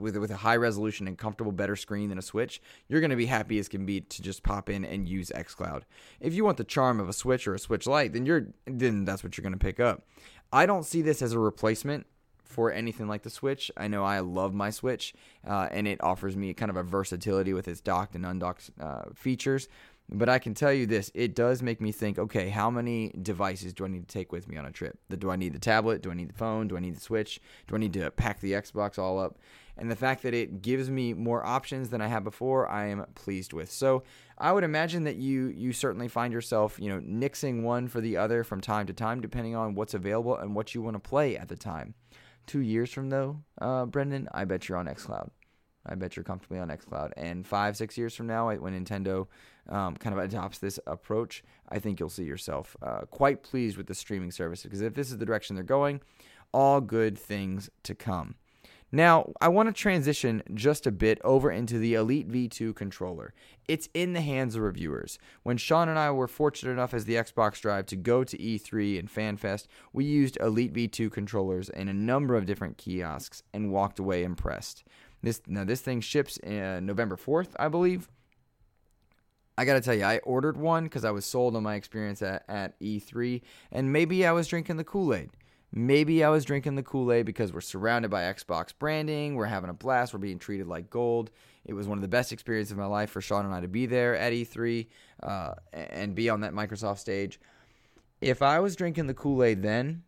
with 0.00 0.16
with 0.16 0.30
a 0.30 0.36
high 0.36 0.56
resolution 0.56 1.06
and 1.06 1.18
comfortable, 1.18 1.52
better 1.52 1.76
screen 1.76 2.08
than 2.08 2.18
a 2.18 2.22
Switch, 2.22 2.62
you're 2.88 3.00
going 3.00 3.10
to 3.10 3.16
be 3.16 3.26
happy 3.26 3.58
as 3.58 3.68
can 3.68 3.84
be 3.84 4.00
to 4.00 4.22
just 4.22 4.42
pop 4.42 4.70
in 4.70 4.84
and 4.84 5.08
use 5.08 5.30
XCloud. 5.34 5.82
If 6.20 6.34
you 6.34 6.44
want 6.44 6.56
the 6.56 6.64
charm 6.64 7.00
of 7.00 7.08
a 7.08 7.12
Switch 7.12 7.46
or 7.46 7.54
a 7.54 7.58
Switch 7.58 7.86
Lite, 7.86 8.12
then 8.12 8.26
you're 8.26 8.46
then 8.66 9.04
that's 9.04 9.22
what 9.22 9.36
you're 9.36 9.42
going 9.42 9.52
to 9.52 9.58
pick 9.58 9.80
up. 9.80 10.04
I 10.52 10.66
don't 10.66 10.84
see 10.84 11.02
this 11.02 11.22
as 11.22 11.32
a 11.32 11.38
replacement 11.38 12.06
for 12.44 12.72
anything 12.72 13.08
like 13.08 13.22
the 13.22 13.30
Switch. 13.30 13.70
I 13.76 13.88
know 13.88 14.04
I 14.04 14.20
love 14.20 14.54
my 14.54 14.70
Switch, 14.70 15.14
uh, 15.46 15.68
and 15.70 15.86
it 15.86 16.02
offers 16.02 16.36
me 16.36 16.54
kind 16.54 16.70
of 16.70 16.76
a 16.76 16.82
versatility 16.82 17.52
with 17.52 17.68
its 17.68 17.80
docked 17.80 18.14
and 18.14 18.24
undocked 18.24 18.70
uh, 18.80 19.02
features. 19.14 19.68
But 20.08 20.28
I 20.28 20.38
can 20.38 20.54
tell 20.54 20.72
you 20.72 20.86
this: 20.86 21.10
it 21.14 21.34
does 21.34 21.62
make 21.62 21.80
me 21.80 21.90
think. 21.90 22.18
Okay, 22.18 22.48
how 22.48 22.70
many 22.70 23.12
devices 23.20 23.74
do 23.74 23.84
I 23.84 23.88
need 23.88 24.08
to 24.08 24.12
take 24.12 24.30
with 24.30 24.48
me 24.48 24.56
on 24.56 24.64
a 24.64 24.70
trip? 24.70 24.98
Do 25.18 25.30
I 25.30 25.36
need 25.36 25.52
the 25.52 25.58
tablet? 25.58 26.00
Do 26.02 26.10
I 26.10 26.14
need 26.14 26.28
the 26.28 26.34
phone? 26.34 26.68
Do 26.68 26.76
I 26.76 26.80
need 26.80 26.96
the 26.96 27.00
Switch? 27.00 27.40
Do 27.66 27.74
I 27.74 27.78
need 27.78 27.92
to 27.94 28.10
pack 28.12 28.40
the 28.40 28.52
Xbox 28.52 28.98
all 28.98 29.18
up? 29.18 29.38
And 29.78 29.90
the 29.90 29.96
fact 29.96 30.22
that 30.22 30.32
it 30.32 30.62
gives 30.62 30.88
me 30.88 31.12
more 31.12 31.44
options 31.44 31.90
than 31.90 32.00
I 32.00 32.06
had 32.06 32.24
before, 32.24 32.68
I 32.68 32.86
am 32.86 33.04
pleased 33.14 33.52
with. 33.52 33.70
So 33.70 34.04
I 34.38 34.52
would 34.52 34.64
imagine 34.64 35.04
that 35.04 35.16
you 35.16 35.48
you 35.48 35.72
certainly 35.72 36.08
find 36.08 36.32
yourself, 36.32 36.78
you 36.80 36.88
know, 36.88 37.00
nixing 37.00 37.62
one 37.62 37.88
for 37.88 38.00
the 38.00 38.16
other 38.16 38.42
from 38.42 38.60
time 38.60 38.86
to 38.86 38.92
time, 38.92 39.20
depending 39.20 39.54
on 39.54 39.74
what's 39.74 39.94
available 39.94 40.36
and 40.36 40.54
what 40.54 40.74
you 40.74 40.80
want 40.80 40.94
to 40.94 41.00
play 41.00 41.36
at 41.36 41.48
the 41.48 41.56
time 41.56 41.94
two 42.46 42.60
years 42.60 42.92
from 42.92 43.10
though, 43.10 43.42
uh, 43.60 43.84
Brendan, 43.86 44.28
I 44.32 44.44
bet 44.44 44.68
you're 44.68 44.78
on 44.78 44.86
XCloud. 44.86 45.30
I 45.84 45.94
bet 45.94 46.16
you're 46.16 46.24
comfortably 46.24 46.58
on 46.58 46.68
XCloud. 46.68 47.12
And 47.16 47.46
five, 47.46 47.76
six 47.76 47.96
years 47.96 48.14
from 48.14 48.26
now, 48.26 48.52
when 48.54 48.72
Nintendo 48.72 49.26
um, 49.68 49.96
kind 49.96 50.16
of 50.16 50.24
adopts 50.24 50.58
this 50.58 50.80
approach, 50.86 51.44
I 51.68 51.78
think 51.78 52.00
you'll 52.00 52.08
see 52.08 52.24
yourself 52.24 52.76
uh, 52.82 53.02
quite 53.10 53.42
pleased 53.42 53.76
with 53.76 53.86
the 53.86 53.94
streaming 53.94 54.30
service 54.30 54.62
because 54.62 54.80
if 54.80 54.94
this 54.94 55.10
is 55.10 55.18
the 55.18 55.26
direction 55.26 55.54
they're 55.54 55.64
going, 55.64 56.00
all 56.52 56.80
good 56.80 57.18
things 57.18 57.70
to 57.84 57.94
come. 57.94 58.36
Now, 58.92 59.32
I 59.40 59.48
want 59.48 59.68
to 59.68 59.72
transition 59.72 60.42
just 60.54 60.86
a 60.86 60.92
bit 60.92 61.20
over 61.24 61.50
into 61.50 61.78
the 61.78 61.94
Elite 61.94 62.28
V2 62.30 62.74
controller. 62.74 63.34
It's 63.66 63.88
in 63.94 64.12
the 64.12 64.20
hands 64.20 64.54
of 64.54 64.62
reviewers. 64.62 65.18
When 65.42 65.56
Sean 65.56 65.88
and 65.88 65.98
I 65.98 66.12
were 66.12 66.28
fortunate 66.28 66.72
enough 66.72 66.94
as 66.94 67.04
the 67.04 67.16
Xbox 67.16 67.60
Drive 67.60 67.86
to 67.86 67.96
go 67.96 68.22
to 68.22 68.38
E3 68.38 68.98
and 68.98 69.12
FanFest, 69.12 69.66
we 69.92 70.04
used 70.04 70.38
Elite 70.40 70.72
V2 70.72 71.10
controllers 71.10 71.68
in 71.68 71.88
a 71.88 71.94
number 71.94 72.36
of 72.36 72.46
different 72.46 72.78
kiosks 72.78 73.42
and 73.52 73.72
walked 73.72 73.98
away 73.98 74.22
impressed. 74.22 74.84
This 75.20 75.40
now 75.48 75.64
this 75.64 75.80
thing 75.80 76.00
ships 76.00 76.38
uh, 76.46 76.78
November 76.80 77.16
4th, 77.16 77.48
I 77.58 77.68
believe. 77.68 78.08
I 79.58 79.64
gotta 79.64 79.80
tell 79.80 79.94
you, 79.94 80.04
I 80.04 80.18
ordered 80.18 80.56
one 80.56 80.84
because 80.84 81.04
I 81.04 81.10
was 81.10 81.24
sold 81.24 81.56
on 81.56 81.62
my 81.62 81.74
experience 81.74 82.22
at, 82.22 82.44
at 82.46 82.78
E3, 82.78 83.40
and 83.72 83.92
maybe 83.92 84.24
I 84.26 84.32
was 84.32 84.46
drinking 84.46 84.76
the 84.76 84.84
Kool 84.84 85.14
Aid. 85.14 85.30
Maybe 85.78 86.24
I 86.24 86.30
was 86.30 86.46
drinking 86.46 86.76
the 86.76 86.82
Kool 86.82 87.12
Aid 87.12 87.26
because 87.26 87.52
we're 87.52 87.60
surrounded 87.60 88.10
by 88.10 88.22
Xbox 88.22 88.72
branding. 88.76 89.34
We're 89.34 89.44
having 89.44 89.68
a 89.68 89.74
blast. 89.74 90.14
We're 90.14 90.18
being 90.18 90.38
treated 90.38 90.66
like 90.66 90.88
gold. 90.88 91.30
It 91.66 91.74
was 91.74 91.86
one 91.86 91.98
of 91.98 92.02
the 92.02 92.08
best 92.08 92.32
experiences 92.32 92.72
of 92.72 92.78
my 92.78 92.86
life 92.86 93.10
for 93.10 93.20
Sean 93.20 93.44
and 93.44 93.54
I 93.54 93.60
to 93.60 93.68
be 93.68 93.84
there 93.84 94.16
at 94.16 94.32
E3 94.32 94.86
uh, 95.22 95.52
and 95.74 96.14
be 96.14 96.30
on 96.30 96.40
that 96.40 96.54
Microsoft 96.54 96.96
stage. 96.96 97.38
If 98.22 98.40
I 98.40 98.58
was 98.58 98.74
drinking 98.74 99.06
the 99.06 99.12
Kool 99.12 99.44
Aid 99.44 99.60
then, 99.60 100.04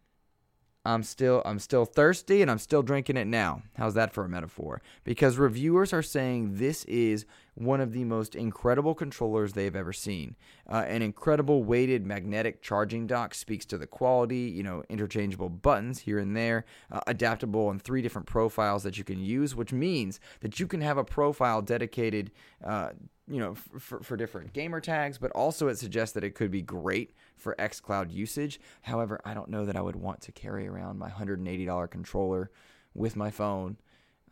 I'm 0.87 1.03
still 1.03 1.43
I'm 1.45 1.59
still 1.59 1.85
thirsty 1.85 2.41
and 2.41 2.51
I'm 2.51 2.59
still 2.59 2.83
drinking 2.83 3.19
it 3.19 3.27
now. 3.27 3.61
How's 3.77 3.93
that 3.93 4.15
for 4.15 4.25
a 4.25 4.29
metaphor? 4.29 4.81
Because 5.05 5.37
reviewers 5.37 5.93
are 5.93 6.01
saying 6.01 6.57
this 6.57 6.87
is 6.87 7.27
one 7.59 7.81
of 7.81 7.93
the 7.93 8.05
most 8.05 8.37
incredible 8.37 8.95
controllers 8.95 9.53
they've 9.53 9.75
ever 9.75 9.93
seen. 9.93 10.37
Uh, 10.69 10.85
an 10.87 11.03
incredible 11.03 11.65
weighted 11.65 12.07
magnetic 12.07 12.63
charging 12.63 13.07
dock 13.07 13.35
speaks 13.35 13.67
to 13.67 13.77
the 13.77 13.87
quality, 13.87 14.53
you 14.55 14.63
know, 14.63 14.85
interchangeable 14.89 15.49
buttons 15.49 16.01
here 16.01 16.21
and 16.21 16.37
there, 16.37 16.65
uh, 16.93 17.01
adaptable 17.09 17.71
in 17.71 17.79
three 17.79 18.01
different 18.01 18.29
profiles 18.29 18.85
that 18.85 18.97
you 18.97 19.03
can 19.03 19.19
use, 19.19 19.57
which 19.57 19.73
means 19.73 20.21
that 20.41 20.61
you 20.61 20.69
can 20.69 20.81
have 20.81 20.99
a 20.99 21.05
profile 21.05 21.61
dedicated 21.61 22.31
uh, 22.65 22.91
you 23.31 23.39
know, 23.39 23.55
for 23.55 24.17
different 24.17 24.55
gamer 24.55 24.81
tags, 24.81 25.19
but 25.19 25.31
also 25.33 25.69
it 25.69 25.77
suggests 25.77 26.15
that 26.15 26.25
it 26.25 26.35
could 26.35 26.51
be 26.51 26.63
great 26.63 27.13
for 27.37 27.55
xCloud 27.59 28.11
usage. 28.11 28.59
However, 28.81 29.21
I 29.23 29.35
don't 29.35 29.51
know 29.51 29.67
that 29.67 29.77
I 29.77 29.83
would 29.83 29.97
want 29.97 30.23
to 30.23 30.33
carry 30.33 30.67
around 30.67 30.99
my 30.99 31.11
$180 31.11 31.91
controller 31.91 32.51
with 32.95 33.17
my 33.17 33.31
phone 33.31 33.77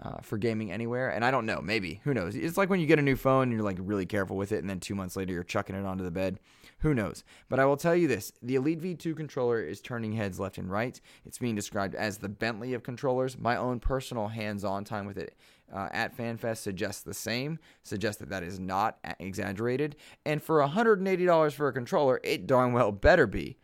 uh, 0.00 0.20
for 0.22 0.38
gaming 0.38 0.70
anywhere. 0.72 1.10
And 1.10 1.24
I 1.24 1.30
don't 1.30 1.46
know, 1.46 1.60
maybe, 1.60 2.00
who 2.04 2.14
knows? 2.14 2.36
It's 2.36 2.56
like 2.56 2.70
when 2.70 2.80
you 2.80 2.86
get 2.86 2.98
a 2.98 3.02
new 3.02 3.16
phone 3.16 3.44
and 3.44 3.52
you're 3.52 3.62
like 3.62 3.78
really 3.80 4.06
careful 4.06 4.36
with 4.36 4.52
it, 4.52 4.58
and 4.58 4.68
then 4.68 4.80
two 4.80 4.94
months 4.94 5.16
later 5.16 5.32
you're 5.32 5.42
chucking 5.42 5.76
it 5.76 5.84
onto 5.84 6.04
the 6.04 6.10
bed. 6.10 6.38
Who 6.80 6.92
knows? 6.92 7.24
But 7.48 7.58
I 7.58 7.64
will 7.64 7.78
tell 7.78 7.96
you 7.96 8.06
this 8.06 8.32
the 8.42 8.56
Elite 8.56 8.80
V2 8.80 9.16
controller 9.16 9.62
is 9.62 9.80
turning 9.80 10.12
heads 10.12 10.38
left 10.38 10.58
and 10.58 10.70
right. 10.70 11.00
It's 11.24 11.38
being 11.38 11.54
described 11.54 11.94
as 11.94 12.18
the 12.18 12.28
Bentley 12.28 12.74
of 12.74 12.82
controllers. 12.82 13.38
My 13.38 13.56
own 13.56 13.80
personal 13.80 14.28
hands 14.28 14.64
on 14.64 14.84
time 14.84 15.06
with 15.06 15.16
it 15.16 15.36
uh, 15.74 15.88
at 15.92 16.16
FanFest 16.16 16.58
suggests 16.58 17.02
the 17.02 17.14
same, 17.14 17.58
suggests 17.82 18.20
that 18.20 18.28
that 18.28 18.42
is 18.42 18.60
not 18.60 18.98
exaggerated. 19.18 19.96
And 20.24 20.42
for 20.42 20.60
$180 20.60 21.52
for 21.54 21.68
a 21.68 21.72
controller, 21.72 22.20
it 22.22 22.46
darn 22.46 22.72
well 22.72 22.92
better 22.92 23.26
be. 23.26 23.56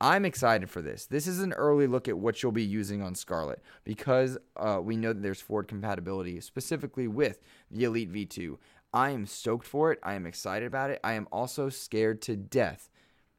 I'm 0.00 0.24
excited 0.24 0.70
for 0.70 0.80
this. 0.80 1.06
This 1.06 1.26
is 1.26 1.40
an 1.40 1.52
early 1.54 1.86
look 1.86 2.08
at 2.08 2.18
what 2.18 2.42
you'll 2.42 2.52
be 2.52 2.62
using 2.62 3.02
on 3.02 3.14
Scarlett 3.14 3.62
because 3.84 4.38
uh, 4.56 4.80
we 4.82 4.96
know 4.96 5.12
that 5.12 5.22
there's 5.22 5.40
forward 5.40 5.68
compatibility 5.68 6.40
specifically 6.40 7.08
with 7.08 7.40
the 7.70 7.84
Elite 7.84 8.12
V2. 8.12 8.58
I 8.92 9.10
am 9.10 9.26
stoked 9.26 9.66
for 9.66 9.92
it. 9.92 9.98
I 10.02 10.14
am 10.14 10.26
excited 10.26 10.66
about 10.66 10.90
it. 10.90 11.00
I 11.02 11.14
am 11.14 11.26
also 11.32 11.68
scared 11.68 12.22
to 12.22 12.36
death 12.36 12.90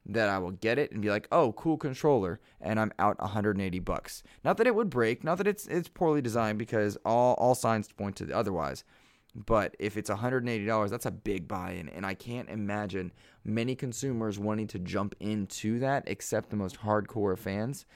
that 0.06 0.28
I 0.28 0.38
will 0.38 0.52
get 0.52 0.78
it 0.78 0.92
and 0.92 1.02
be 1.02 1.10
like, 1.10 1.28
"Oh, 1.30 1.52
cool 1.52 1.76
controller," 1.76 2.40
and 2.60 2.80
I'm 2.80 2.92
out 2.98 3.20
180 3.20 3.78
bucks. 3.80 4.22
Not 4.44 4.56
that 4.56 4.66
it 4.66 4.74
would 4.74 4.90
break, 4.90 5.24
not 5.24 5.38
that 5.38 5.46
it's 5.46 5.66
it's 5.66 5.88
poorly 5.88 6.22
designed 6.22 6.58
because 6.58 6.96
all 7.04 7.34
all 7.34 7.54
signs 7.54 7.90
point 7.92 8.16
to 8.16 8.32
otherwise. 8.32 8.84
But 9.34 9.76
if 9.78 9.96
it's 9.96 10.10
$180, 10.10 10.90
that's 10.90 11.06
a 11.06 11.10
big 11.10 11.46
buy-in, 11.46 11.88
and 11.88 12.04
I 12.04 12.14
can't 12.14 12.48
imagine 12.48 13.12
many 13.44 13.74
consumers 13.74 14.38
wanting 14.38 14.66
to 14.68 14.78
jump 14.78 15.14
into 15.20 15.78
that 15.80 16.04
except 16.06 16.50
the 16.50 16.56
most 16.56 16.80
hardcore 16.80 17.38
fans. 17.38 17.86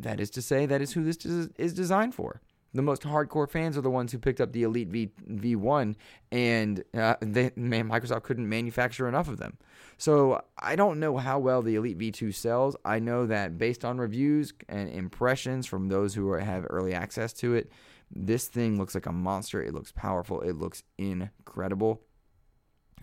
That 0.00 0.20
is 0.20 0.30
to 0.30 0.42
say, 0.42 0.66
that 0.66 0.82
is 0.82 0.92
who 0.92 1.04
this 1.04 1.24
is 1.24 1.74
designed 1.74 2.14
for 2.14 2.40
the 2.74 2.82
most 2.82 3.02
hardcore 3.02 3.48
fans 3.48 3.76
are 3.76 3.82
the 3.82 3.90
ones 3.90 4.12
who 4.12 4.18
picked 4.18 4.40
up 4.40 4.52
the 4.52 4.62
Elite 4.62 4.88
V 4.88 5.10
V1, 5.28 5.94
and 6.30 6.82
uh, 6.94 7.16
they, 7.20 7.50
man, 7.54 7.88
Microsoft 7.88 8.22
couldn't 8.22 8.48
manufacture 8.48 9.08
enough 9.08 9.28
of 9.28 9.38
them. 9.38 9.58
So 9.98 10.42
I 10.58 10.74
don't 10.76 10.98
know 10.98 11.18
how 11.18 11.38
well 11.38 11.62
the 11.62 11.74
Elite 11.74 11.98
V2 11.98 12.34
sells. 12.34 12.76
I 12.84 12.98
know 12.98 13.26
that 13.26 13.58
based 13.58 13.84
on 13.84 13.98
reviews 13.98 14.52
and 14.68 14.88
impressions 14.88 15.66
from 15.66 15.88
those 15.88 16.14
who 16.14 16.30
are, 16.30 16.40
have 16.40 16.66
early 16.70 16.94
access 16.94 17.32
to 17.34 17.54
it, 17.54 17.70
this 18.10 18.48
thing 18.48 18.78
looks 18.78 18.94
like 18.94 19.06
a 19.06 19.12
monster. 19.12 19.62
It 19.62 19.74
looks 19.74 19.92
powerful. 19.92 20.40
It 20.40 20.56
looks 20.56 20.82
incredible. 20.98 22.00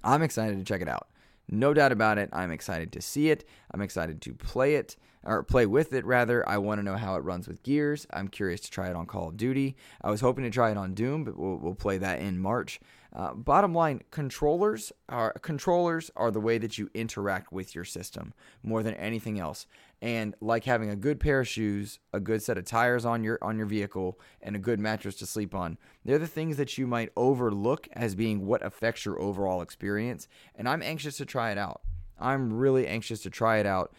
I'm 0.03 0.23
excited 0.23 0.57
to 0.57 0.65
check 0.65 0.81
it 0.81 0.89
out. 0.89 1.09
No 1.51 1.73
doubt 1.73 1.91
about 1.91 2.17
it. 2.17 2.29
I'm 2.31 2.51
excited 2.51 2.91
to 2.93 3.01
see 3.01 3.29
it. 3.29 3.43
I'm 3.71 3.81
excited 3.81 4.21
to 4.21 4.33
play 4.33 4.75
it 4.75 4.95
or 5.23 5.43
play 5.43 5.65
with 5.65 5.93
it 5.93 6.05
rather. 6.05 6.47
I 6.47 6.57
want 6.57 6.79
to 6.79 6.83
know 6.83 6.95
how 6.95 7.15
it 7.15 7.23
runs 7.23 7.47
with 7.47 7.63
Gears. 7.63 8.07
I'm 8.13 8.27
curious 8.27 8.61
to 8.61 8.71
try 8.71 8.89
it 8.89 8.95
on 8.95 9.05
Call 9.05 9.29
of 9.29 9.37
Duty. 9.37 9.75
I 10.01 10.11
was 10.11 10.21
hoping 10.21 10.43
to 10.43 10.49
try 10.49 10.71
it 10.71 10.77
on 10.77 10.93
Doom, 10.93 11.23
but 11.23 11.37
we'll, 11.37 11.57
we'll 11.57 11.75
play 11.75 11.97
that 11.97 12.19
in 12.19 12.39
March. 12.39 12.79
Uh, 13.11 13.33
bottom 13.33 13.73
line, 13.73 14.01
controllers 14.11 14.91
are 15.07 15.33
controllers 15.41 16.11
are 16.15 16.29
the 16.29 16.39
way 16.39 16.57
that 16.59 16.77
you 16.77 16.89
interact 16.93 17.51
with 17.51 17.73
your 17.73 17.83
system 17.83 18.33
more 18.61 18.83
than 18.83 18.93
anything 18.95 19.39
else. 19.39 19.65
And 20.01 20.35
like 20.39 20.63
having 20.63 20.89
a 20.89 20.95
good 20.95 21.19
pair 21.19 21.41
of 21.41 21.47
shoes, 21.47 21.99
a 22.13 22.19
good 22.19 22.41
set 22.43 22.57
of 22.57 22.65
tires 22.65 23.05
on 23.05 23.23
your 23.23 23.39
on 23.41 23.57
your 23.57 23.65
vehicle, 23.65 24.19
and 24.41 24.55
a 24.55 24.59
good 24.59 24.79
mattress 24.79 25.15
to 25.15 25.25
sleep 25.25 25.55
on, 25.55 25.77
they're 26.05 26.19
the 26.19 26.27
things 26.27 26.57
that 26.57 26.77
you 26.77 26.85
might 26.85 27.11
overlook 27.17 27.87
as 27.93 28.15
being 28.15 28.45
what 28.45 28.63
affects 28.63 29.05
your 29.05 29.19
overall 29.19 29.61
experience. 29.61 30.27
And 30.55 30.69
I'm 30.69 30.83
anxious 30.83 31.17
to 31.17 31.25
try 31.25 31.51
it 31.51 31.57
out. 31.57 31.81
I'm 32.19 32.53
really 32.53 32.85
anxious 32.87 33.21
to 33.23 33.29
try 33.29 33.57
it 33.57 33.65
out 33.65 33.93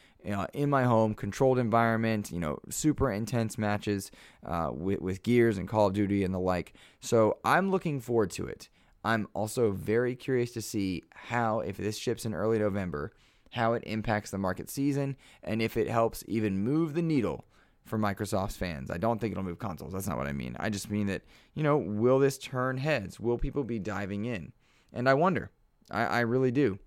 in 0.53 0.69
my 0.69 0.85
home, 0.85 1.15
controlled 1.15 1.59
environment, 1.59 2.31
you 2.31 2.39
know, 2.39 2.59
super 2.69 3.11
intense 3.11 3.57
matches 3.57 4.11
uh, 4.45 4.71
with, 4.73 5.01
with 5.01 5.23
Gears 5.23 5.57
and 5.57 5.67
Call 5.67 5.87
of 5.87 5.95
Duty 5.95 6.25
and 6.25 6.35
the 6.35 6.39
like. 6.39 6.75
So 7.01 7.39
I'm 7.45 7.71
looking 7.71 8.01
forward 8.01 8.31
to 8.33 8.47
it. 8.47 8.69
I'm 9.05 9.29
also 9.35 9.71
very 9.73 10.15
curious 10.15 10.53
to 10.53 10.63
see 10.63 11.05
how, 11.15 11.61
if 11.61 11.77
this 11.77 11.97
ships 11.97 12.25
in 12.25 12.35
early 12.35 12.59
November, 12.59 13.13
how 13.53 13.73
it 13.73 13.83
impacts 13.87 14.31
the 14.31 14.39
market 14.39 14.71
season 14.71 15.17
and 15.43 15.61
if 15.61 15.77
it 15.77 15.89
helps 15.89 16.23
even 16.29 16.63
move 16.63 16.95
the 16.95 17.03
needle 17.03 17.45
for 17.85 17.99
Microsoft's 17.99 18.57
fans. 18.57 18.91
I 18.91 18.99
don't 18.99 19.21
think 19.21 19.33
it'll 19.33 19.45
move 19.45 19.59
consoles. 19.59 19.93
That's 19.93 20.07
not 20.07 20.19
what 20.19 20.29
I 20.29 20.33
mean. 20.33 20.57
I 20.61 20.71
just 20.71 20.91
mean 20.91 21.07
that, 21.09 21.23
you 21.55 21.63
know, 21.63 21.77
will 21.77 22.19
this 22.19 22.39
turn 22.39 22.77
heads? 22.77 23.19
Will 23.19 23.39
people 23.39 23.65
be 23.65 23.79
diving 23.79 24.27
in? 24.27 24.53
And 24.93 25.09
I 25.09 25.15
wonder. 25.15 25.51
I, 25.91 26.05
I 26.05 26.21
really 26.21 26.51
do. 26.51 26.79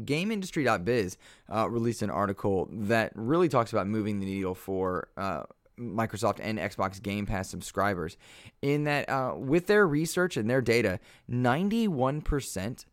GameIndustry.biz 0.00 1.16
uh, 1.52 1.68
released 1.68 2.02
an 2.02 2.10
article 2.10 2.68
that 2.72 3.12
really 3.14 3.48
talks 3.48 3.72
about 3.72 3.86
moving 3.86 4.18
the 4.18 4.26
needle 4.26 4.54
for 4.54 5.08
uh, 5.16 5.44
Microsoft 5.78 6.38
and 6.40 6.58
Xbox 6.58 7.02
Game 7.02 7.26
Pass 7.26 7.48
subscribers, 7.48 8.16
in 8.60 8.84
that 8.84 9.08
uh, 9.08 9.34
with 9.36 9.66
their 9.66 9.86
research 9.86 10.36
and 10.36 10.48
their 10.48 10.60
data, 10.60 11.00
91% 11.30 12.84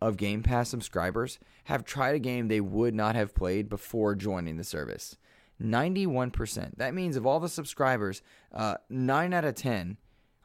of 0.00 0.16
Game 0.16 0.42
Pass 0.42 0.68
subscribers 0.68 1.38
have 1.64 1.84
tried 1.84 2.14
a 2.14 2.20
game 2.20 2.48
they 2.48 2.60
would 2.60 2.94
not 2.94 3.14
have 3.14 3.34
played 3.34 3.68
before 3.68 4.14
joining 4.14 4.56
the 4.56 4.64
service. 4.64 5.16
91%. 5.62 6.76
That 6.76 6.94
means 6.94 7.16
of 7.16 7.26
all 7.26 7.40
the 7.40 7.48
subscribers, 7.48 8.22
uh, 8.52 8.76
9 8.88 9.32
out 9.32 9.44
of 9.44 9.56
10 9.56 9.96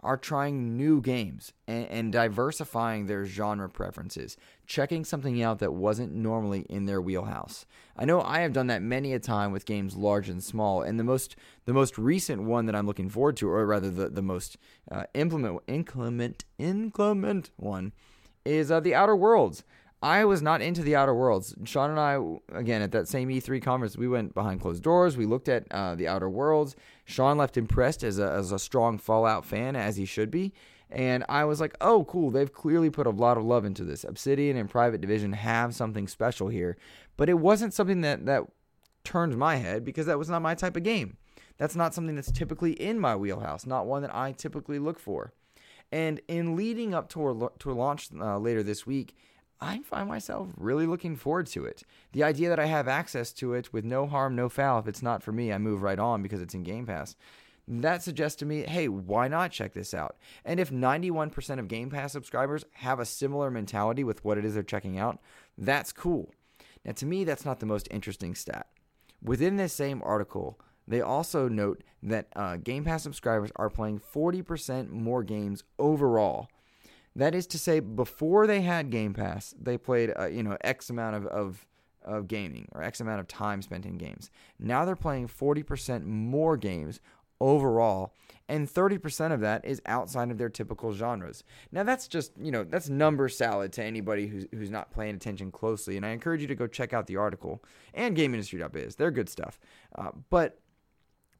are 0.03 0.17
trying 0.17 0.75
new 0.75 1.01
games 1.01 1.53
and, 1.67 1.87
and, 1.87 2.11
diversifying 2.11 3.05
their 3.05 3.25
genre 3.25 3.69
preferences, 3.69 4.37
checking 4.67 5.05
something 5.05 5.41
out 5.41 5.59
that 5.59 5.73
wasn't 5.73 6.13
normally 6.13 6.65
in 6.69 6.85
their 6.85 7.01
wheelhouse. 7.01 7.65
I 7.97 8.05
know 8.05 8.21
I 8.21 8.39
have 8.39 8.53
done 8.53 8.67
that 8.67 8.81
many 8.81 9.13
a 9.13 9.19
time 9.19 9.51
with 9.51 9.65
games 9.65 9.95
large 9.95 10.29
and 10.29 10.43
small, 10.43 10.81
and 10.81 10.99
the 10.99 11.03
most 11.03 11.35
the 11.65 11.73
most 11.73 11.97
recent 11.97 12.43
one 12.43 12.65
that 12.65 12.75
I'm 12.75 12.85
looking 12.85 13.09
forward 13.09 13.37
to, 13.37 13.49
or 13.49 13.65
rather 13.65 13.89
the 13.89 14.09
the 14.09 14.21
most 14.21 14.57
uh, 14.91 15.03
implement 15.13 15.61
inclement 15.67 16.45
inclement 16.57 17.51
one, 17.55 17.93
is 18.45 18.71
uh, 18.71 18.79
the 18.79 18.93
Outer 18.93 19.15
Worlds. 19.15 19.63
I 20.03 20.25
was 20.25 20.41
not 20.41 20.61
into 20.61 20.81
the 20.81 20.97
Outer 20.97 21.15
Worlds. 21.15 21.55
Sean 21.63 21.89
and 21.89 21.99
I, 21.99 22.19
again, 22.53 22.81
at 22.81 22.91
that 22.91 23.07
same 23.07 23.29
E3 23.29 23.63
conference, 23.63 23.97
we 23.97 24.09
went 24.09 24.33
behind 24.33 24.59
closed 24.59 24.83
doors. 24.83 25.15
We 25.15 25.25
looked 25.25 25.47
at 25.47 25.65
uh, 25.71 25.95
the 25.95 26.09
Outer 26.09 26.29
Worlds. 26.29 26.75
Sean 27.05 27.37
left 27.37 27.57
impressed 27.57 28.03
as 28.03 28.19
a, 28.19 28.31
as 28.31 28.51
a 28.51 28.59
strong 28.59 28.97
Fallout 28.97 29.45
fan, 29.45 29.75
as 29.75 29.97
he 29.97 30.05
should 30.05 30.31
be. 30.31 30.53
And 30.89 31.25
I 31.27 31.43
was 31.45 31.59
like, 31.59 31.75
oh, 31.81 32.03
cool. 32.05 32.29
They've 32.29 32.51
clearly 32.51 32.89
put 32.89 33.07
a 33.07 33.11
lot 33.11 33.37
of 33.37 33.43
love 33.43 33.65
into 33.65 33.83
this. 33.83 34.03
Obsidian 34.03 34.57
and 34.57 34.69
Private 34.69 35.01
Division 35.01 35.33
have 35.33 35.73
something 35.73 36.07
special 36.07 36.49
here. 36.49 36.77
But 37.17 37.29
it 37.29 37.39
wasn't 37.39 37.73
something 37.73 38.01
that, 38.01 38.25
that 38.27 38.43
turned 39.03 39.35
my 39.37 39.55
head 39.55 39.83
because 39.83 40.05
that 40.05 40.19
was 40.19 40.29
not 40.29 40.41
my 40.41 40.53
type 40.53 40.77
of 40.77 40.83
game. 40.83 41.17
That's 41.57 41.75
not 41.75 41.93
something 41.93 42.15
that's 42.15 42.31
typically 42.31 42.73
in 42.73 42.99
my 42.99 43.15
wheelhouse, 43.15 43.65
not 43.65 43.87
one 43.87 44.01
that 44.03 44.15
I 44.15 44.31
typically 44.31 44.79
look 44.79 44.99
for. 44.99 45.33
And 45.91 46.21
in 46.27 46.55
leading 46.55 46.93
up 46.93 47.09
to 47.09 47.29
a, 47.29 47.49
to 47.59 47.71
launch 47.71 48.09
uh, 48.19 48.37
later 48.37 48.63
this 48.63 48.85
week, 48.85 49.15
I 49.63 49.79
find 49.79 50.09
myself 50.09 50.49
really 50.57 50.85
looking 50.85 51.15
forward 51.15 51.47
to 51.47 51.63
it. 51.63 51.83
The 52.11 52.23
idea 52.23 52.49
that 52.49 52.59
I 52.59 52.65
have 52.65 52.89
access 52.89 53.31
to 53.33 53.53
it 53.53 53.71
with 53.71 53.85
no 53.85 54.05
harm, 54.05 54.35
no 54.35 54.49
foul. 54.49 54.79
If 54.79 54.87
it's 54.89 55.01
not 55.01 55.23
for 55.23 55.31
me, 55.31 55.53
I 55.53 55.57
move 55.57 55.81
right 55.81 55.97
on 55.97 56.21
because 56.21 56.41
it's 56.41 56.53
in 56.53 56.63
Game 56.63 56.85
Pass. 56.85 57.15
That 57.65 58.03
suggests 58.03 58.35
to 58.39 58.45
me, 58.45 58.63
hey, 58.63 58.89
why 58.89 59.29
not 59.29 59.51
check 59.51 59.73
this 59.73 59.93
out? 59.93 60.17
And 60.43 60.59
if 60.59 60.69
91% 60.69 61.59
of 61.59 61.69
Game 61.69 61.89
Pass 61.89 62.11
subscribers 62.11 62.65
have 62.73 62.99
a 62.99 63.05
similar 63.05 63.49
mentality 63.49 64.03
with 64.03 64.25
what 64.25 64.37
it 64.37 64.43
is 64.43 64.53
they're 64.53 64.63
checking 64.63 64.99
out, 64.99 65.19
that's 65.57 65.93
cool. 65.93 66.33
Now, 66.83 66.91
to 66.91 67.05
me, 67.05 67.23
that's 67.23 67.45
not 67.45 67.61
the 67.61 67.65
most 67.65 67.87
interesting 67.89 68.35
stat. 68.35 68.67
Within 69.23 69.55
this 69.55 69.71
same 69.71 70.01
article, 70.03 70.59
they 70.85 70.99
also 70.99 71.47
note 71.47 71.85
that 72.01 72.27
uh, 72.35 72.57
Game 72.57 72.83
Pass 72.83 73.01
subscribers 73.01 73.51
are 73.55 73.69
playing 73.69 74.01
40% 74.13 74.89
more 74.89 75.23
games 75.23 75.63
overall 75.79 76.49
that 77.15 77.35
is 77.35 77.45
to 77.47 77.59
say, 77.59 77.79
before 77.79 78.47
they 78.47 78.61
had 78.61 78.89
Game 78.89 79.13
Pass, 79.13 79.53
they 79.59 79.77
played 79.77 80.13
uh, 80.17 80.25
you 80.25 80.43
know 80.43 80.57
X 80.61 80.89
amount 80.89 81.15
of, 81.15 81.25
of 81.27 81.67
of 82.03 82.27
gaming 82.27 82.67
or 82.73 82.83
X 82.83 82.99
amount 82.99 83.19
of 83.19 83.27
time 83.27 83.61
spent 83.61 83.85
in 83.85 83.97
games. 83.97 84.29
Now 84.59 84.85
they're 84.85 84.95
playing 84.95 85.27
40% 85.27 86.03
more 86.03 86.57
games 86.57 86.99
overall, 87.39 88.13
and 88.47 88.67
30% 88.67 89.31
of 89.31 89.41
that 89.41 89.65
is 89.65 89.81
outside 89.85 90.31
of 90.31 90.37
their 90.37 90.49
typical 90.49 90.93
genres. 90.93 91.43
Now 91.71 91.83
that's 91.83 92.07
just, 92.07 92.31
you 92.39 92.51
know, 92.51 92.63
that's 92.63 92.89
number 92.89 93.29
salad 93.29 93.73
to 93.73 93.83
anybody 93.83 94.27
who's, 94.27 94.47
who's 94.51 94.69
not 94.69 94.93
paying 94.93 95.15
attention 95.15 95.51
closely, 95.51 95.97
and 95.97 96.05
I 96.05 96.09
encourage 96.09 96.41
you 96.41 96.47
to 96.47 96.55
go 96.55 96.67
check 96.67 96.93
out 96.93 97.07
the 97.07 97.17
article 97.17 97.63
and 97.93 98.15
GameIndustry.biz. 98.15 98.95
They're 98.95 99.11
good 99.11 99.29
stuff. 99.29 99.59
Uh, 99.95 100.11
but 100.29 100.59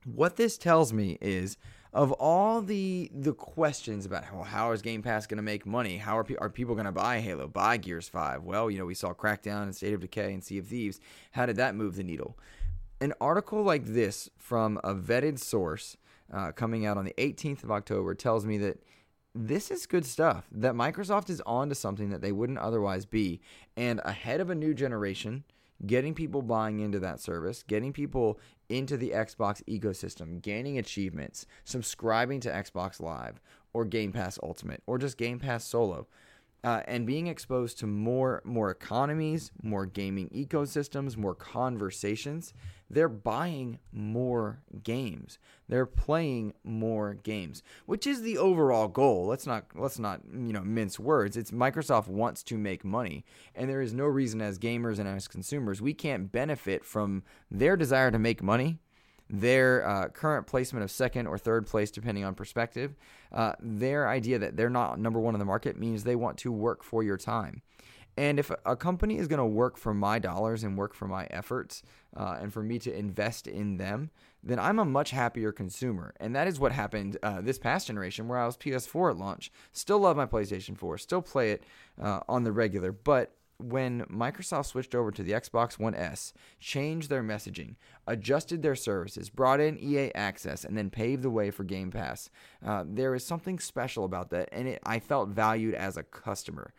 what 0.06 0.36
this 0.36 0.58
tells 0.58 0.92
me 0.92 1.18
is 1.22 1.58
of 1.94 2.12
all 2.14 2.62
the 2.62 3.12
the 3.14 3.34
questions 3.34 4.06
about 4.06 4.34
well, 4.34 4.44
how 4.44 4.72
is 4.72 4.82
Game 4.82 5.04
Pass 5.04 5.28
going 5.28 5.38
to 5.38 5.44
make 5.44 5.66
money? 5.66 5.98
How 5.98 6.18
are, 6.18 6.24
pe- 6.24 6.36
are 6.36 6.50
people 6.50 6.74
going 6.74 6.86
to 6.86 6.92
buy 6.92 7.20
Halo, 7.20 7.48
buy 7.48 7.78
Gears 7.78 8.08
5? 8.08 8.44
Well, 8.44 8.72
you 8.72 8.80
know, 8.80 8.86
we 8.86 8.96
saw 8.96 9.14
Crackdown 9.14 9.64
and 9.64 9.76
State 9.76 9.94
of 9.94 10.00
Decay 10.00 10.34
and 10.34 10.44
Sea 10.44 10.58
of 10.58 10.68
Thieves. 10.68 11.00
How 11.32 11.46
did 11.46 11.56
that 11.58 11.76
move 11.76 11.96
the 11.96 12.04
needle? 12.04 12.38
An 13.00 13.14
article 13.22 13.62
like 13.64 13.86
this 13.86 14.30
from 14.38 14.80
a 14.84 14.96
vetted 14.96 15.38
source 15.38 15.98
uh, 16.34 16.52
coming 16.52 16.86
out 16.86 16.98
on 16.98 17.06
the 17.06 17.14
18th 17.18 17.64
of 17.64 17.72
October 17.72 18.16
tells 18.16 18.46
me 18.46 18.58
that 18.58 18.80
this 19.36 19.70
is 19.70 19.86
good 19.86 20.06
stuff. 20.06 20.48
That 20.52 20.74
Microsoft 20.74 21.30
is 21.30 21.42
on 21.42 21.70
to 21.70 21.76
something 21.76 22.10
that 22.10 22.22
they 22.22 22.32
wouldn't 22.32 22.60
otherwise 22.60 23.06
be, 23.06 23.42
and 23.76 24.00
ahead 24.04 24.40
of 24.40 24.50
a 24.50 24.56
new 24.56 24.74
generation 24.74 25.44
getting 25.86 26.14
people 26.14 26.42
buying 26.42 26.80
into 26.80 27.00
that 27.00 27.20
service, 27.20 27.64
getting 27.64 27.94
people 27.94 28.40
into 28.70 28.98
the 28.98 29.12
Xbox 29.12 29.62
ecosystem, 29.66 30.42
gaining 30.42 30.78
achievements, 30.78 31.46
subscribing 31.64 32.40
to 32.42 32.50
Xbox 32.50 33.00
Live 33.00 33.42
or 33.74 33.86
Game 33.86 34.12
Pass 34.12 34.40
Ultimate 34.42 34.82
or 34.88 34.98
just 34.98 35.18
Game 35.18 35.40
Pass 35.40 35.66
Solo 35.66 36.08
uh, 36.64 36.82
and 36.88 37.06
being 37.06 37.28
exposed 37.28 37.78
to 37.80 37.88
more 37.88 38.42
more 38.46 38.72
economies, 38.72 39.52
more 39.62 39.86
gaming 39.86 40.30
ecosystems, 40.30 41.18
more 41.18 41.36
conversations, 41.36 42.54
they're 42.90 43.10
buying 43.10 43.80
more 43.92 44.62
games. 44.84 45.40
They're 45.68 45.86
playing 45.86 46.54
more 46.64 47.16
games, 47.16 47.64
which 47.86 48.06
is 48.06 48.22
the 48.22 48.38
overall 48.38 48.88
goal. 48.88 49.26
Let's 49.28 49.48
not 49.48 49.66
let's 49.76 50.00
not 50.00 50.22
you 50.32 50.54
know 50.54 50.62
mince 50.62 51.00
words. 51.00 51.36
It's 51.36 51.52
Microsoft 51.52 52.08
wants 52.08 52.44
to 52.44 52.58
make 52.58 52.86
money, 52.86 53.26
and 53.56 53.70
there 53.70 53.82
is 53.82 53.94
no 53.94 54.06
reason 54.06 54.42
as 54.42 54.60
gamers 54.60 55.00
and 55.00 55.08
as 55.08 55.28
consumers 55.28 55.82
we 55.82 55.94
can't 55.94 56.32
benefit 56.32 56.86
from 56.86 57.24
their 57.50 57.76
desire 57.76 58.12
to 58.12 58.20
make 58.20 58.42
money 58.42 58.80
their 59.34 59.86
uh, 59.88 60.08
current 60.10 60.46
placement 60.46 60.84
of 60.84 60.92
second 60.92 61.26
or 61.26 61.40
third 61.40 61.66
place, 61.66 61.90
depending 61.90 62.24
on 62.24 62.36
perspective, 62.36 62.96
uh, 63.32 63.54
their 63.60 64.08
idea 64.08 64.38
that 64.38 64.56
they're 64.56 64.70
not 64.70 65.00
number 65.00 65.20
one 65.20 65.34
in 65.34 65.40
the 65.40 65.46
market 65.46 65.76
means 65.76 66.04
they 66.04 66.16
want 66.16 66.38
to 66.38 66.52
work 66.52 66.84
for 66.84 67.02
your 67.02 67.18
time. 67.18 67.64
And 68.16 68.38
if 68.38 68.52
a 68.64 68.76
company 68.76 69.18
is 69.18 69.28
going 69.28 69.40
to 69.40 69.46
work 69.46 69.76
for 69.76 69.92
my 69.92 70.20
dollars 70.20 70.64
and 70.64 70.78
work 70.78 70.94
for 70.94 71.08
my 71.08 71.26
efforts 71.32 71.82
uh, 72.16 72.38
and 72.40 72.54
for 72.54 72.62
me 72.62 72.78
to 72.78 72.96
invest 72.96 73.48
in 73.48 73.78
them, 73.78 74.12
then 74.44 74.60
I'm 74.60 74.78
a 74.78 74.86
much 74.86 75.10
happier 75.10 75.52
consumer. 75.52 76.14
And 76.20 76.36
that 76.36 76.48
is 76.48 76.60
what 76.60 76.72
happened 76.72 77.18
uh, 77.24 77.42
this 77.42 77.58
past 77.58 77.88
generation 77.88 78.28
where 78.28 78.38
I 78.38 78.46
was 78.46 78.56
PS4 78.56 79.12
at 79.12 79.18
launch. 79.18 79.52
Still 79.72 79.98
love 79.98 80.16
my 80.16 80.28
PlayStation 80.28 80.78
4, 80.78 81.00
still 81.00 81.24
play 81.24 81.54
it 81.54 81.64
uh, 82.00 82.20
on 82.30 82.44
the 82.44 82.52
regular, 82.52 82.92
but 82.92 83.36
when 83.70 84.02
Microsoft 84.06 84.68
switched 84.68 84.94
over 84.94 85.12
to 85.12 85.24
the 85.24 85.32
Xbox 85.32 85.80
One 85.80 85.96
S, 85.96 86.34
changed 86.60 87.10
their 87.10 87.24
messaging, 87.24 87.76
adjusted 88.06 88.62
their 88.62 88.76
services, 88.76 89.30
brought 89.30 89.60
in 89.60 89.78
EA 89.78 90.12
Access, 90.14 90.66
and 90.66 90.78
then 90.78 90.90
paved 90.90 91.24
the 91.24 91.30
way 91.30 91.50
for 91.50 91.64
Game 91.64 91.92
Pass, 91.92 92.30
uh, 92.66 92.84
there 92.86 93.16
is 93.16 93.26
something 93.26 93.60
special 93.60 94.06
about 94.06 94.30
that, 94.32 94.50
and 94.52 94.68
it, 94.68 94.82
I 94.86 95.00
felt 95.00 95.30
valued 95.30 95.76
as 95.76 95.98
a 95.98 96.04
customer. 96.04 96.74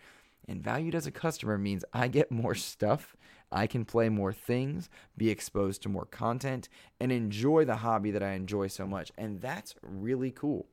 And 0.46 0.62
valued 0.62 0.94
as 0.94 1.06
a 1.06 1.10
customer 1.10 1.56
means 1.56 1.84
I 1.92 2.08
get 2.08 2.30
more 2.30 2.54
stuff, 2.54 3.16
I 3.50 3.66
can 3.66 3.84
play 3.84 4.08
more 4.08 4.32
things, 4.32 4.90
be 5.16 5.30
exposed 5.30 5.82
to 5.82 5.88
more 5.88 6.06
content, 6.06 6.68
and 7.00 7.10
enjoy 7.10 7.64
the 7.64 7.76
hobby 7.76 8.10
that 8.10 8.22
I 8.22 8.32
enjoy 8.32 8.66
so 8.66 8.86
much. 8.86 9.10
And 9.16 9.40
that's 9.40 9.74
really 9.80 10.30
cool. 10.30 10.66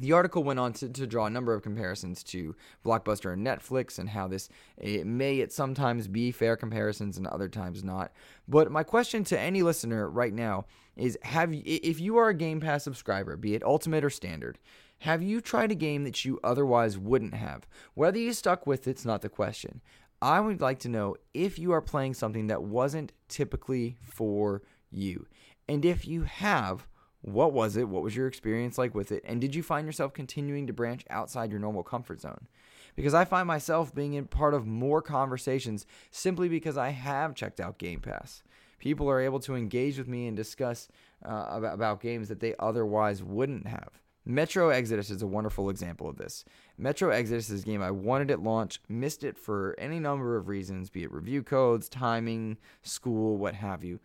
The 0.00 0.12
article 0.12 0.44
went 0.44 0.60
on 0.60 0.72
to, 0.74 0.88
to 0.88 1.06
draw 1.06 1.26
a 1.26 1.30
number 1.30 1.52
of 1.54 1.62
comparisons 1.62 2.22
to 2.24 2.54
Blockbuster 2.84 3.32
and 3.32 3.46
Netflix 3.46 3.98
and 3.98 4.08
how 4.08 4.28
this 4.28 4.48
it 4.76 5.06
may 5.06 5.40
at 5.40 5.52
sometimes 5.52 6.06
be 6.06 6.30
fair 6.30 6.56
comparisons 6.56 7.18
and 7.18 7.26
other 7.26 7.48
times 7.48 7.82
not. 7.82 8.12
But 8.46 8.70
my 8.70 8.82
question 8.82 9.24
to 9.24 9.38
any 9.38 9.62
listener 9.62 10.08
right 10.08 10.32
now 10.32 10.66
is 10.96 11.18
have 11.22 11.52
if 11.52 12.00
you 12.00 12.16
are 12.16 12.28
a 12.28 12.34
Game 12.34 12.60
Pass 12.60 12.84
subscriber, 12.84 13.36
be 13.36 13.54
it 13.54 13.64
ultimate 13.64 14.04
or 14.04 14.10
standard, 14.10 14.58
have 15.00 15.22
you 15.22 15.40
tried 15.40 15.70
a 15.70 15.76
game 15.76 16.04
that 16.04 16.24
you 16.24 16.40
otherwise 16.42 16.98
wouldn't 16.98 17.34
have? 17.34 17.66
Whether 17.94 18.18
you 18.18 18.32
stuck 18.32 18.66
with 18.66 18.88
it's 18.88 19.04
not 19.04 19.22
the 19.22 19.28
question. 19.28 19.80
I 20.20 20.40
would 20.40 20.60
like 20.60 20.80
to 20.80 20.88
know 20.88 21.14
if 21.32 21.58
you 21.58 21.70
are 21.72 21.80
playing 21.80 22.14
something 22.14 22.48
that 22.48 22.64
wasn't 22.64 23.12
typically 23.28 23.96
for 24.02 24.62
you. 24.90 25.26
And 25.68 25.84
if 25.84 26.08
you 26.08 26.22
have, 26.22 26.88
what 27.22 27.52
was 27.52 27.76
it? 27.76 27.88
What 27.88 28.02
was 28.02 28.14
your 28.14 28.26
experience 28.26 28.78
like 28.78 28.94
with 28.94 29.12
it? 29.12 29.22
And 29.26 29.40
did 29.40 29.54
you 29.54 29.62
find 29.62 29.86
yourself 29.86 30.12
continuing 30.12 30.66
to 30.66 30.72
branch 30.72 31.04
outside 31.10 31.50
your 31.50 31.60
normal 31.60 31.82
comfort 31.82 32.20
zone? 32.20 32.46
Because 32.94 33.14
I 33.14 33.24
find 33.24 33.46
myself 33.46 33.94
being 33.94 34.14
in 34.14 34.26
part 34.26 34.54
of 34.54 34.66
more 34.66 35.02
conversations 35.02 35.86
simply 36.10 36.48
because 36.48 36.76
I 36.76 36.90
have 36.90 37.34
checked 37.34 37.60
out 37.60 37.78
Game 37.78 38.00
Pass. 38.00 38.42
People 38.78 39.10
are 39.10 39.20
able 39.20 39.40
to 39.40 39.56
engage 39.56 39.98
with 39.98 40.08
me 40.08 40.26
and 40.26 40.36
discuss 40.36 40.88
uh, 41.24 41.46
about, 41.50 41.74
about 41.74 42.00
games 42.00 42.28
that 42.28 42.40
they 42.40 42.54
otherwise 42.58 43.22
wouldn't 43.22 43.66
have. 43.66 44.00
Metro 44.24 44.68
Exodus 44.68 45.10
is 45.10 45.22
a 45.22 45.26
wonderful 45.26 45.70
example 45.70 46.08
of 46.08 46.18
this. 46.18 46.44
Metro 46.76 47.10
Exodus 47.10 47.48
is 47.48 47.62
a 47.62 47.66
game 47.66 47.80
I 47.80 47.90
wanted 47.90 48.30
at 48.30 48.42
launch, 48.42 48.78
missed 48.86 49.24
it 49.24 49.38
for 49.38 49.74
any 49.78 49.98
number 49.98 50.36
of 50.36 50.48
reasons, 50.48 50.90
be 50.90 51.02
it 51.02 51.10
review 51.10 51.42
codes, 51.42 51.88
timing, 51.88 52.58
school, 52.82 53.38
what 53.38 53.54
have 53.54 53.82
you. 53.82 54.00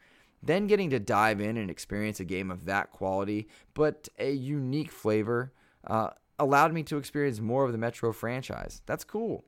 Then 0.45 0.67
getting 0.67 0.89
to 0.89 0.99
dive 0.99 1.39
in 1.39 1.57
and 1.57 1.69
experience 1.71 2.19
a 2.19 2.25
game 2.25 2.51
of 2.51 2.65
that 2.65 2.91
quality, 2.91 3.47
but 3.73 4.09
a 4.19 4.31
unique 4.31 4.91
flavor, 4.91 5.53
uh, 5.87 6.09
allowed 6.37 6.73
me 6.73 6.83
to 6.83 6.97
experience 6.97 7.39
more 7.39 7.63
of 7.63 7.71
the 7.71 7.77
Metro 7.77 8.11
franchise. 8.11 8.81
That's 8.85 9.03
cool. 9.03 9.45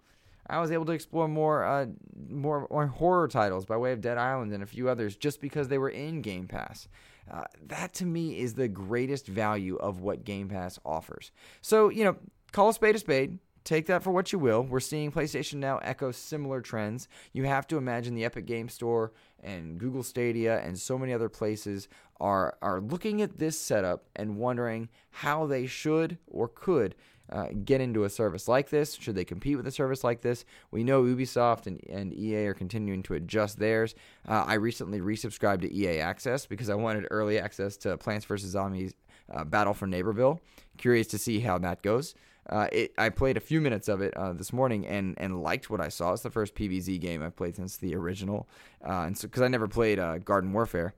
I 0.48 0.60
was 0.60 0.72
able 0.72 0.86
to 0.86 0.92
explore 0.92 1.28
more, 1.28 1.64
uh, 1.66 1.88
more, 2.30 2.68
more 2.70 2.88
horror 2.88 3.28
titles 3.28 3.66
by 3.66 3.78
way 3.78 3.92
of 3.92 4.02
Dead 4.02 4.18
Island 4.18 4.54
and 4.54 4.62
a 4.62 4.68
few 4.68 4.88
others 4.90 5.16
just 5.16 5.42
because 5.42 5.68
they 5.68 5.80
were 5.80 5.90
in 5.90 6.22
Game 6.22 6.48
Pass. 6.48 6.88
Uh, 7.30 7.46
that 7.68 7.94
to 7.96 8.06
me 8.06 8.40
is 8.40 8.54
the 8.54 8.68
greatest 8.68 9.28
value 9.28 9.76
of 9.78 10.02
what 10.02 10.24
Game 10.24 10.48
Pass 10.48 10.80
offers. 10.86 11.32
So, 11.62 11.90
you 11.90 12.04
know, 12.04 12.16
call 12.52 12.70
a 12.70 12.74
spade 12.74 12.96
a 12.96 13.00
spade. 13.00 13.40
Take 13.66 13.88
that 13.88 14.04
for 14.04 14.12
what 14.12 14.32
you 14.32 14.38
will. 14.38 14.62
We're 14.62 14.80
seeing 14.80 15.12
PlayStation 15.12 15.56
Now 15.56 15.80
echo 15.80 16.12
similar 16.12 16.62
trends. 16.62 17.08
You 17.34 17.46
have 17.46 17.66
to 17.68 17.78
imagine 17.78 18.14
the 18.14 18.24
Epic 18.24 18.46
Game 18.46 18.70
Store 18.70 19.12
and 19.44 19.80
Google 19.80 20.04
Stadia 20.04 20.60
and 20.60 20.78
so 20.78 21.00
many 21.00 21.12
other 21.12 21.30
places 21.30 21.88
are 22.22 22.58
are 22.62 22.80
looking 22.80 23.24
at 23.24 23.40
this 23.40 23.60
setup 23.60 24.06
and 24.16 24.38
wondering 24.38 24.88
how 25.10 25.48
they 25.48 25.66
should 25.66 26.20
or 26.28 26.48
could 26.48 26.94
uh, 27.32 27.48
get 27.64 27.82
into 27.82 28.04
a 28.04 28.10
service 28.10 28.48
like 28.48 28.70
this? 28.70 28.94
Should 28.94 29.16
they 29.16 29.26
compete 29.26 29.58
with 29.58 29.66
a 29.66 29.72
service 29.72 30.04
like 30.04 30.22
this? 30.22 30.46
We 30.70 30.84
know 30.84 31.02
Ubisoft 31.02 31.66
and, 31.66 31.82
and 31.90 32.14
EA 32.14 32.46
are 32.46 32.54
continuing 32.54 33.02
to 33.04 33.16
adjust 33.16 33.58
theirs. 33.58 33.96
Uh, 34.28 34.44
I 34.46 34.54
recently 34.56 35.02
resubscribed 35.02 35.62
to 35.62 35.76
EA 35.76 36.00
Access 36.02 36.46
because 36.46 36.70
I 36.70 36.76
wanted 36.76 37.08
early 37.10 37.40
access 37.40 37.78
to 37.78 37.98
Plants 37.98 38.26
vs. 38.26 38.52
Zombies 38.52 38.94
uh, 39.34 39.44
Battle 39.44 39.74
for 39.74 39.88
Neighborville. 39.88 40.38
Curious 40.78 41.08
to 41.08 41.18
see 41.18 41.40
how 41.40 41.58
that 41.58 41.82
goes. 41.82 42.14
Uh, 42.50 42.68
it, 42.72 42.94
I 42.98 43.10
played 43.10 43.38
a 43.38 43.42
few 43.42 43.60
minutes 43.60 43.88
of 43.88 44.02
it 44.02 44.16
uh, 44.16 44.34
this 44.34 44.54
morning 44.54 44.86
and, 44.86 45.16
and 45.18 45.42
liked 45.42 45.70
what 45.70 45.82
I 45.82 45.90
saw. 45.90 46.14
It's 46.14 46.22
the 46.22 46.30
first 46.30 46.56
PVZ 46.56 47.00
game 47.00 47.24
I've 47.24 47.36
played 47.36 47.56
since 47.56 47.78
the 47.78 47.96
original, 47.96 48.48
uh, 48.88 49.02
and 49.02 49.18
so 49.18 49.28
because 49.28 49.42
I 49.42 49.48
never 49.48 49.68
played 49.68 50.00
Garden 50.26 50.54
Warfare, 50.54 50.94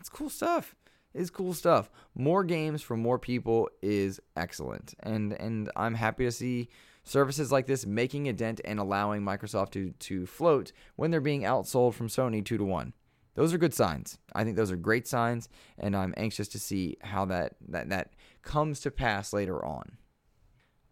it's 0.00 0.08
cool 0.10 0.28
stuff 0.28 0.74
It's 1.14 1.30
cool 1.30 1.54
stuff. 1.54 1.90
More 2.14 2.44
games 2.44 2.82
for 2.82 2.96
more 2.96 3.18
people 3.18 3.68
is 3.82 4.20
excellent. 4.36 4.94
And 5.00 5.32
and 5.32 5.70
I'm 5.76 5.94
happy 5.94 6.24
to 6.24 6.32
see 6.32 6.68
services 7.04 7.52
like 7.52 7.66
this 7.66 7.86
making 7.86 8.28
a 8.28 8.32
dent 8.32 8.60
and 8.64 8.78
allowing 8.80 9.22
Microsoft 9.22 9.70
to 9.72 9.92
to 9.92 10.26
float 10.26 10.72
when 10.96 11.10
they're 11.10 11.20
being 11.20 11.42
outsold 11.42 11.94
from 11.94 12.08
Sony 12.08 12.44
2 12.44 12.58
to 12.58 12.64
1. 12.64 12.92
Those 13.34 13.52
are 13.54 13.58
good 13.58 13.74
signs. 13.74 14.18
I 14.34 14.44
think 14.44 14.56
those 14.56 14.70
are 14.72 14.76
great 14.76 15.06
signs 15.06 15.48
and 15.78 15.96
I'm 15.96 16.14
anxious 16.16 16.48
to 16.48 16.58
see 16.58 16.96
how 17.02 17.24
that 17.26 17.54
that 17.68 17.88
that 17.90 18.12
comes 18.42 18.80
to 18.80 18.90
pass 18.90 19.32
later 19.32 19.64
on. 19.64 19.98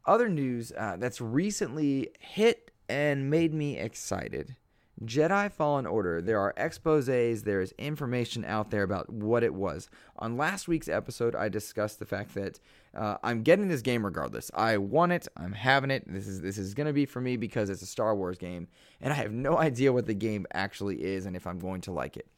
Other 0.04 0.28
news 0.28 0.72
uh, 0.76 0.96
that's 0.98 1.20
recently 1.20 2.10
hit 2.18 2.70
and 2.88 3.30
made 3.30 3.54
me 3.54 3.78
excited 3.78 4.56
Jedi 5.04 5.50
Fallen 5.50 5.86
Order, 5.86 6.20
there 6.20 6.38
are 6.38 6.54
exposes, 6.56 7.42
there 7.42 7.60
is 7.60 7.72
information 7.78 8.44
out 8.44 8.70
there 8.70 8.82
about 8.82 9.10
what 9.10 9.42
it 9.42 9.54
was. 9.54 9.88
On 10.18 10.36
last 10.36 10.68
week's 10.68 10.88
episode, 10.88 11.34
I 11.34 11.48
discussed 11.48 11.98
the 11.98 12.06
fact 12.06 12.34
that 12.34 12.60
uh, 12.94 13.16
I'm 13.22 13.42
getting 13.42 13.68
this 13.68 13.82
game 13.82 14.04
regardless. 14.04 14.50
I 14.54 14.76
want 14.76 15.12
it, 15.12 15.26
I'm 15.36 15.52
having 15.52 15.90
it. 15.90 16.04
This 16.06 16.26
is 16.26 16.40
this 16.40 16.58
is 16.58 16.74
going 16.74 16.86
to 16.86 16.92
be 16.92 17.06
for 17.06 17.20
me 17.20 17.36
because 17.36 17.70
it's 17.70 17.82
a 17.82 17.86
Star 17.86 18.14
Wars 18.14 18.38
game, 18.38 18.68
and 19.00 19.12
I 19.12 19.16
have 19.16 19.32
no 19.32 19.58
idea 19.68 19.92
what 19.92 20.06
the 20.06 20.14
game 20.14 20.46
actually 20.52 21.02
is 21.02 21.26
and 21.26 21.36
if 21.36 21.46
I'm 21.46 21.58
going 21.58 21.80
to 21.82 21.92
like 21.92 22.16
it 22.16 22.28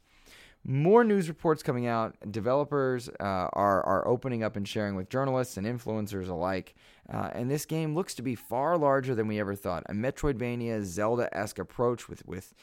more 0.66 1.04
news 1.04 1.28
reports 1.28 1.62
coming 1.62 1.86
out. 1.86 2.16
Developers 2.30 3.08
uh, 3.20 3.48
are 3.52 3.82
are 3.84 4.08
opening 4.08 4.42
up 4.42 4.56
and 4.56 4.66
sharing 4.66 4.94
with 4.94 5.10
journalists 5.10 5.56
and 5.56 5.66
influencers 5.66 6.28
alike. 6.28 6.74
Uh, 7.12 7.30
and 7.34 7.50
this 7.50 7.66
game 7.66 7.94
looks 7.94 8.14
to 8.14 8.22
be 8.22 8.34
far 8.34 8.78
larger 8.78 9.14
than 9.14 9.28
we 9.28 9.38
ever 9.38 9.54
thought. 9.54 9.84
A 9.88 9.92
Metroidvania, 9.92 10.82
Zelda-esque 10.82 11.58
approach 11.58 12.08
with 12.08 12.24
with 12.26 12.54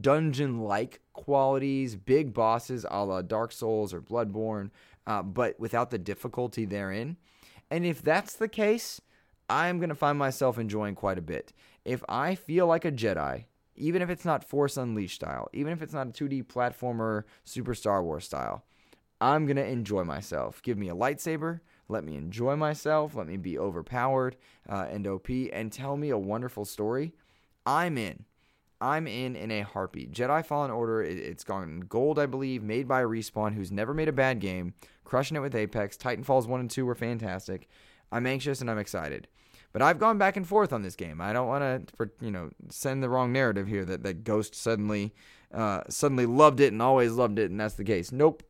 dungeon-like 0.00 1.00
qualities, 1.12 1.96
big 1.96 2.32
bosses 2.32 2.86
a 2.90 3.04
la 3.04 3.20
Dark 3.20 3.52
Souls 3.52 3.92
or 3.92 4.00
Bloodborne, 4.00 4.70
uh, 5.06 5.22
but 5.22 5.58
without 5.60 5.90
the 5.90 5.98
difficulty 5.98 6.64
therein. 6.64 7.16
And 7.70 7.84
if 7.84 8.02
that's 8.02 8.34
the 8.34 8.48
case, 8.48 9.00
I'm 9.50 9.78
gonna 9.78 9.94
find 9.94 10.18
myself 10.18 10.58
enjoying 10.58 10.94
quite 10.94 11.18
a 11.18 11.22
bit. 11.22 11.52
If 11.84 12.02
I 12.08 12.34
feel 12.34 12.66
like 12.66 12.86
a 12.86 12.92
Jedi 12.92 13.44
even 13.74 14.02
if 14.02 14.10
it's 14.10 14.24
not 14.24 14.44
Force 14.44 14.76
Unleashed 14.76 15.16
style, 15.16 15.48
even 15.52 15.72
if 15.72 15.82
it's 15.82 15.94
not 15.94 16.08
a 16.08 16.10
2D 16.10 16.46
platformer 16.46 17.24
Super 17.44 17.74
Star 17.74 18.02
Wars 18.02 18.24
style, 18.24 18.64
I'm 19.20 19.46
going 19.46 19.56
to 19.56 19.66
enjoy 19.66 20.04
myself. 20.04 20.62
Give 20.62 20.76
me 20.76 20.88
a 20.88 20.94
lightsaber, 20.94 21.60
let 21.88 22.04
me 22.04 22.16
enjoy 22.16 22.56
myself, 22.56 23.14
let 23.14 23.26
me 23.26 23.36
be 23.36 23.58
overpowered 23.58 24.36
uh, 24.68 24.86
and 24.90 25.06
OP, 25.06 25.28
and 25.52 25.72
tell 25.72 25.96
me 25.96 26.10
a 26.10 26.18
wonderful 26.18 26.64
story. 26.64 27.14
I'm 27.64 27.96
in. 27.96 28.24
I'm 28.80 29.06
in 29.06 29.36
in 29.36 29.52
a 29.52 29.60
heartbeat. 29.60 30.10
Jedi 30.10 30.44
Fallen 30.44 30.72
Order, 30.72 31.02
it's 31.02 31.44
gone 31.44 31.84
gold, 31.88 32.18
I 32.18 32.26
believe, 32.26 32.64
made 32.64 32.88
by 32.88 33.02
Respawn, 33.02 33.54
who's 33.54 33.70
never 33.70 33.94
made 33.94 34.08
a 34.08 34.12
bad 34.12 34.40
game, 34.40 34.74
crushing 35.04 35.36
it 35.36 35.40
with 35.40 35.54
Apex. 35.54 35.96
Titanfalls 35.96 36.48
1 36.48 36.60
and 36.60 36.70
2 36.70 36.84
were 36.84 36.96
fantastic. 36.96 37.68
I'm 38.10 38.26
anxious 38.26 38.60
and 38.60 38.68
I'm 38.68 38.78
excited. 38.78 39.28
But 39.72 39.82
I've 39.82 39.98
gone 39.98 40.18
back 40.18 40.36
and 40.36 40.46
forth 40.46 40.72
on 40.72 40.82
this 40.82 40.96
game. 40.96 41.20
I 41.20 41.32
don't 41.32 41.48
want 41.48 41.88
to, 41.98 42.10
you 42.20 42.30
know, 42.30 42.50
send 42.68 43.02
the 43.02 43.08
wrong 43.08 43.32
narrative 43.32 43.66
here 43.66 43.84
that, 43.86 44.02
that 44.02 44.24
Ghost 44.24 44.54
suddenly, 44.54 45.14
uh, 45.52 45.82
suddenly 45.88 46.26
loved 46.26 46.60
it 46.60 46.72
and 46.72 46.82
always 46.82 47.12
loved 47.12 47.38
it, 47.38 47.50
and 47.50 47.58
that's 47.58 47.74
the 47.74 47.84
case. 47.84 48.12
Nope, 48.12 48.42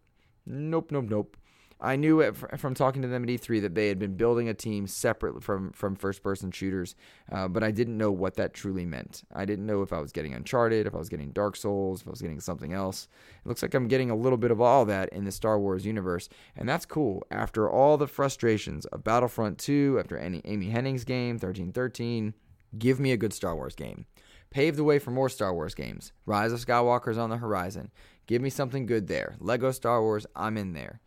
nope, 0.46 0.90
nope, 0.90 1.06
nope. 1.08 1.36
I 1.84 1.96
knew 1.96 2.32
from 2.32 2.74
talking 2.74 3.02
to 3.02 3.08
them 3.08 3.24
at 3.24 3.28
E3 3.28 3.60
that 3.62 3.74
they 3.74 3.88
had 3.88 3.98
been 3.98 4.14
building 4.14 4.48
a 4.48 4.54
team 4.54 4.86
separate 4.86 5.42
from 5.42 5.72
from 5.72 5.96
first 5.96 6.22
person 6.22 6.52
shooters, 6.52 6.94
uh, 7.30 7.48
but 7.48 7.64
I 7.64 7.72
didn't 7.72 7.98
know 7.98 8.12
what 8.12 8.36
that 8.36 8.54
truly 8.54 8.86
meant. 8.86 9.24
I 9.34 9.44
didn't 9.44 9.66
know 9.66 9.82
if 9.82 9.92
I 9.92 9.98
was 9.98 10.12
getting 10.12 10.32
Uncharted, 10.32 10.86
if 10.86 10.94
I 10.94 10.98
was 10.98 11.08
getting 11.08 11.32
Dark 11.32 11.56
Souls, 11.56 12.00
if 12.00 12.06
I 12.06 12.10
was 12.10 12.22
getting 12.22 12.38
something 12.38 12.72
else. 12.72 13.08
It 13.44 13.48
looks 13.48 13.62
like 13.62 13.74
I'm 13.74 13.88
getting 13.88 14.10
a 14.10 14.16
little 14.16 14.38
bit 14.38 14.52
of 14.52 14.60
all 14.60 14.84
that 14.84 15.08
in 15.08 15.24
the 15.24 15.32
Star 15.32 15.58
Wars 15.58 15.84
universe, 15.84 16.28
and 16.56 16.68
that's 16.68 16.86
cool. 16.86 17.24
After 17.32 17.68
all 17.68 17.96
the 17.96 18.06
frustrations 18.06 18.86
of 18.86 19.02
Battlefront 19.02 19.58
2, 19.58 19.96
after 19.98 20.16
any 20.16 20.40
Amy 20.44 20.70
Hennig's 20.70 21.04
game 21.04 21.34
1313, 21.34 22.34
give 22.78 23.00
me 23.00 23.10
a 23.10 23.16
good 23.16 23.32
Star 23.32 23.56
Wars 23.56 23.74
game. 23.74 24.06
Pave 24.50 24.76
the 24.76 24.84
way 24.84 25.00
for 25.00 25.10
more 25.10 25.28
Star 25.30 25.52
Wars 25.52 25.74
games. 25.74 26.12
Rise 26.26 26.52
of 26.52 26.64
Skywalker's 26.64 27.18
on 27.18 27.30
the 27.30 27.38
horizon. 27.38 27.90
Give 28.26 28.40
me 28.40 28.50
something 28.50 28.86
good 28.86 29.08
there. 29.08 29.34
Lego 29.40 29.72
Star 29.72 30.00
Wars, 30.00 30.26
I'm 30.36 30.56
in 30.56 30.74
there. 30.74 31.00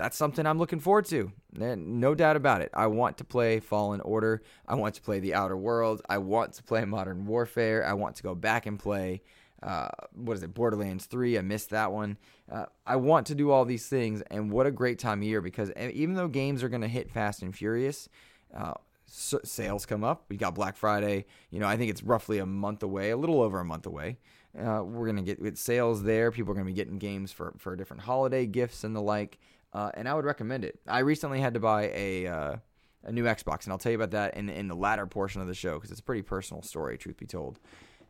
That's 0.00 0.16
something 0.16 0.46
I'm 0.46 0.58
looking 0.58 0.80
forward 0.80 1.04
to. 1.06 1.30
No 1.52 2.14
doubt 2.14 2.36
about 2.36 2.62
it. 2.62 2.70
I 2.72 2.86
want 2.86 3.18
to 3.18 3.24
play 3.24 3.60
Fallen 3.60 4.00
Order. 4.00 4.42
I 4.66 4.74
want 4.74 4.94
to 4.94 5.02
play 5.02 5.20
The 5.20 5.34
Outer 5.34 5.58
Worlds. 5.58 6.00
I 6.08 6.18
want 6.18 6.54
to 6.54 6.62
play 6.62 6.84
Modern 6.86 7.26
Warfare. 7.26 7.86
I 7.86 7.92
want 7.92 8.16
to 8.16 8.22
go 8.22 8.34
back 8.34 8.64
and 8.64 8.78
play, 8.78 9.22
uh, 9.62 9.88
what 10.14 10.38
is 10.38 10.42
it, 10.42 10.54
Borderlands 10.54 11.04
3. 11.04 11.36
I 11.36 11.42
missed 11.42 11.70
that 11.70 11.92
one. 11.92 12.16
Uh, 12.50 12.64
I 12.86 12.96
want 12.96 13.26
to 13.26 13.34
do 13.34 13.50
all 13.50 13.66
these 13.66 13.88
things, 13.88 14.22
and 14.30 14.50
what 14.50 14.66
a 14.66 14.70
great 14.70 14.98
time 14.98 15.20
of 15.20 15.24
year 15.24 15.42
because 15.42 15.70
even 15.76 16.14
though 16.14 16.28
games 16.28 16.62
are 16.62 16.70
going 16.70 16.80
to 16.80 16.88
hit 16.88 17.10
fast 17.10 17.42
and 17.42 17.54
furious, 17.54 18.08
uh, 18.56 18.72
sales 19.06 19.86
come 19.86 20.02
up. 20.02 20.24
We 20.28 20.36
got 20.36 20.54
Black 20.54 20.76
Friday. 20.76 21.26
You 21.50 21.60
know, 21.60 21.66
I 21.66 21.76
think 21.76 21.90
it's 21.90 22.02
roughly 22.02 22.38
a 22.38 22.46
month 22.46 22.82
away, 22.82 23.10
a 23.10 23.16
little 23.16 23.42
over 23.42 23.60
a 23.60 23.64
month 23.64 23.86
away. 23.86 24.18
Uh, 24.58 24.82
we're 24.84 25.06
gonna 25.06 25.22
get 25.22 25.58
sales 25.58 26.02
there. 26.02 26.30
People 26.30 26.52
are 26.52 26.54
gonna 26.54 26.66
be 26.66 26.72
getting 26.72 26.98
games 26.98 27.32
for 27.32 27.54
for 27.58 27.76
different 27.76 28.02
holiday 28.02 28.46
gifts 28.46 28.84
and 28.84 28.94
the 28.94 29.00
like. 29.00 29.38
Uh, 29.72 29.90
and 29.94 30.08
I 30.08 30.14
would 30.14 30.24
recommend 30.24 30.64
it. 30.64 30.80
I 30.88 31.00
recently 31.00 31.40
had 31.40 31.54
to 31.54 31.60
buy 31.60 31.92
a 31.94 32.26
uh, 32.26 32.56
a 33.04 33.12
new 33.12 33.24
Xbox, 33.24 33.64
and 33.64 33.72
I'll 33.72 33.78
tell 33.78 33.92
you 33.92 33.98
about 33.98 34.10
that 34.10 34.36
in 34.36 34.48
in 34.48 34.68
the 34.68 34.74
latter 34.74 35.06
portion 35.06 35.40
of 35.40 35.46
the 35.46 35.54
show 35.54 35.74
because 35.74 35.90
it's 35.90 36.00
a 36.00 36.04
pretty 36.04 36.22
personal 36.22 36.62
story, 36.62 36.98
truth 36.98 37.16
be 37.16 37.26
told. 37.26 37.58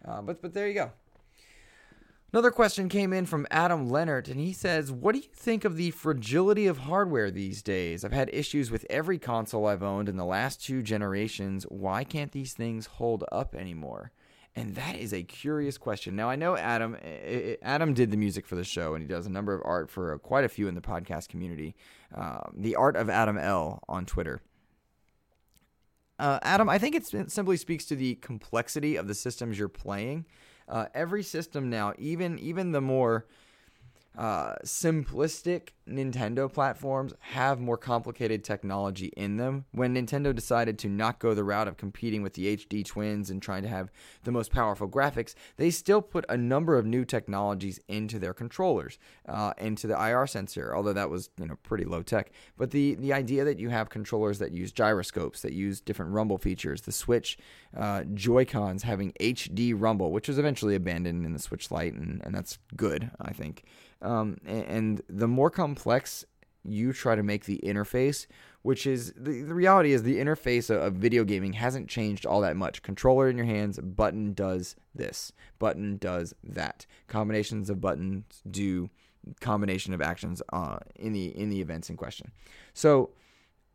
Uh, 0.04 0.22
but 0.22 0.40
but 0.40 0.54
there 0.54 0.66
you 0.66 0.74
go. 0.74 0.90
Another 2.32 2.52
question 2.52 2.88
came 2.88 3.12
in 3.12 3.26
from 3.26 3.44
Adam 3.50 3.90
Leonard, 3.90 4.28
and 4.28 4.38
he 4.38 4.52
says, 4.52 4.92
What 4.92 5.16
do 5.16 5.18
you 5.18 5.28
think 5.34 5.64
of 5.64 5.76
the 5.76 5.90
fragility 5.90 6.68
of 6.68 6.78
hardware 6.78 7.28
these 7.28 7.60
days? 7.60 8.04
I've 8.04 8.12
had 8.12 8.30
issues 8.32 8.70
with 8.70 8.86
every 8.88 9.18
console 9.18 9.66
I've 9.66 9.82
owned 9.82 10.08
in 10.08 10.16
the 10.16 10.24
last 10.24 10.64
two 10.64 10.80
generations. 10.80 11.64
Why 11.64 12.04
can't 12.04 12.30
these 12.30 12.52
things 12.52 12.86
hold 12.86 13.24
up 13.32 13.56
anymore? 13.56 14.12
And 14.56 14.74
that 14.74 14.96
is 14.96 15.12
a 15.12 15.22
curious 15.22 15.78
question. 15.78 16.16
Now 16.16 16.28
I 16.28 16.36
know 16.36 16.56
Adam. 16.56 16.96
Adam 17.62 17.94
did 17.94 18.10
the 18.10 18.16
music 18.16 18.46
for 18.46 18.56
the 18.56 18.64
show, 18.64 18.94
and 18.94 19.02
he 19.02 19.08
does 19.08 19.26
a 19.26 19.30
number 19.30 19.54
of 19.54 19.62
art 19.64 19.88
for 19.90 20.18
quite 20.18 20.44
a 20.44 20.48
few 20.48 20.66
in 20.66 20.74
the 20.74 20.80
podcast 20.80 21.28
community. 21.28 21.76
Uh, 22.14 22.40
the 22.52 22.74
art 22.74 22.96
of 22.96 23.08
Adam 23.08 23.38
L 23.38 23.80
on 23.88 24.06
Twitter. 24.06 24.42
Uh, 26.18 26.38
Adam, 26.42 26.68
I 26.68 26.78
think 26.78 26.94
it 26.94 27.30
simply 27.30 27.56
speaks 27.56 27.86
to 27.86 27.96
the 27.96 28.16
complexity 28.16 28.96
of 28.96 29.08
the 29.08 29.14
systems 29.14 29.58
you're 29.58 29.68
playing. 29.68 30.26
Uh, 30.68 30.86
every 30.94 31.22
system 31.22 31.70
now, 31.70 31.94
even 31.96 32.38
even 32.38 32.72
the 32.72 32.80
more 32.80 33.26
uh, 34.18 34.56
simplistic 34.64 35.70
Nintendo 35.90 36.52
platforms 36.52 37.12
have 37.20 37.60
more 37.60 37.76
complicated 37.76 38.44
technology 38.44 39.12
in 39.16 39.36
them. 39.36 39.64
When 39.72 39.94
Nintendo 39.94 40.34
decided 40.34 40.78
to 40.80 40.88
not 40.88 41.18
go 41.18 41.34
the 41.34 41.44
route 41.44 41.68
of 41.68 41.76
competing 41.76 42.22
with 42.22 42.34
the 42.34 42.56
HD 42.56 42.84
twins 42.84 43.30
and 43.30 43.42
trying 43.42 43.62
to 43.62 43.68
have 43.68 43.90
the 44.24 44.32
most 44.32 44.52
powerful 44.52 44.88
graphics, 44.88 45.34
they 45.56 45.70
still 45.70 46.00
put 46.00 46.24
a 46.28 46.36
number 46.36 46.78
of 46.78 46.86
new 46.86 47.04
technologies 47.04 47.80
into 47.88 48.18
their 48.18 48.34
controllers, 48.34 48.98
uh, 49.28 49.52
into 49.58 49.86
the 49.86 49.94
IR 49.94 50.26
sensor, 50.26 50.74
although 50.74 50.92
that 50.92 51.10
was 51.10 51.30
you 51.38 51.46
know 51.46 51.56
pretty 51.62 51.84
low 51.84 52.02
tech. 52.02 52.30
But 52.56 52.70
the 52.70 52.94
the 52.94 53.12
idea 53.12 53.44
that 53.44 53.58
you 53.58 53.68
have 53.68 53.90
controllers 53.90 54.38
that 54.38 54.52
use 54.52 54.72
gyroscopes, 54.72 55.42
that 55.42 55.52
use 55.52 55.80
different 55.80 56.12
rumble 56.12 56.38
features, 56.38 56.82
the 56.82 56.92
Switch 56.92 57.36
uh, 57.76 58.04
Joy 58.14 58.44
Cons 58.44 58.82
having 58.82 59.12
HD 59.20 59.74
rumble, 59.76 60.12
which 60.12 60.28
was 60.28 60.38
eventually 60.38 60.74
abandoned 60.74 61.24
in 61.24 61.32
the 61.32 61.38
Switch 61.38 61.70
Lite, 61.70 61.94
and, 61.94 62.20
and 62.24 62.34
that's 62.34 62.58
good, 62.76 63.10
I 63.20 63.32
think. 63.32 63.64
Um, 64.02 64.38
and, 64.46 65.02
the 65.08 65.28
more 65.28 65.50
complex 65.50 65.79
you 66.64 66.92
try 66.92 67.14
to 67.14 67.22
make 67.22 67.44
the 67.44 67.60
interface, 67.64 68.26
which 68.62 68.86
is 68.86 69.12
the, 69.16 69.42
the 69.42 69.54
reality 69.54 69.92
is 69.92 70.02
the 70.02 70.18
interface 70.18 70.68
of, 70.68 70.82
of 70.82 70.94
video 70.94 71.24
gaming 71.24 71.54
hasn't 71.54 71.88
changed 71.88 72.26
all 72.26 72.40
that 72.42 72.56
much. 72.56 72.82
Controller 72.82 73.28
in 73.28 73.36
your 73.36 73.46
hands, 73.46 73.78
button 73.78 74.34
does 74.34 74.76
this, 74.94 75.32
button 75.58 75.96
does 75.96 76.34
that. 76.44 76.86
Combinations 77.08 77.70
of 77.70 77.80
buttons 77.80 78.42
do 78.50 78.90
combination 79.40 79.92
of 79.92 80.00
actions 80.00 80.42
uh, 80.52 80.78
in 80.96 81.12
the 81.12 81.26
in 81.26 81.50
the 81.50 81.60
events 81.60 81.90
in 81.90 81.96
question. 81.96 82.30
So 82.74 83.10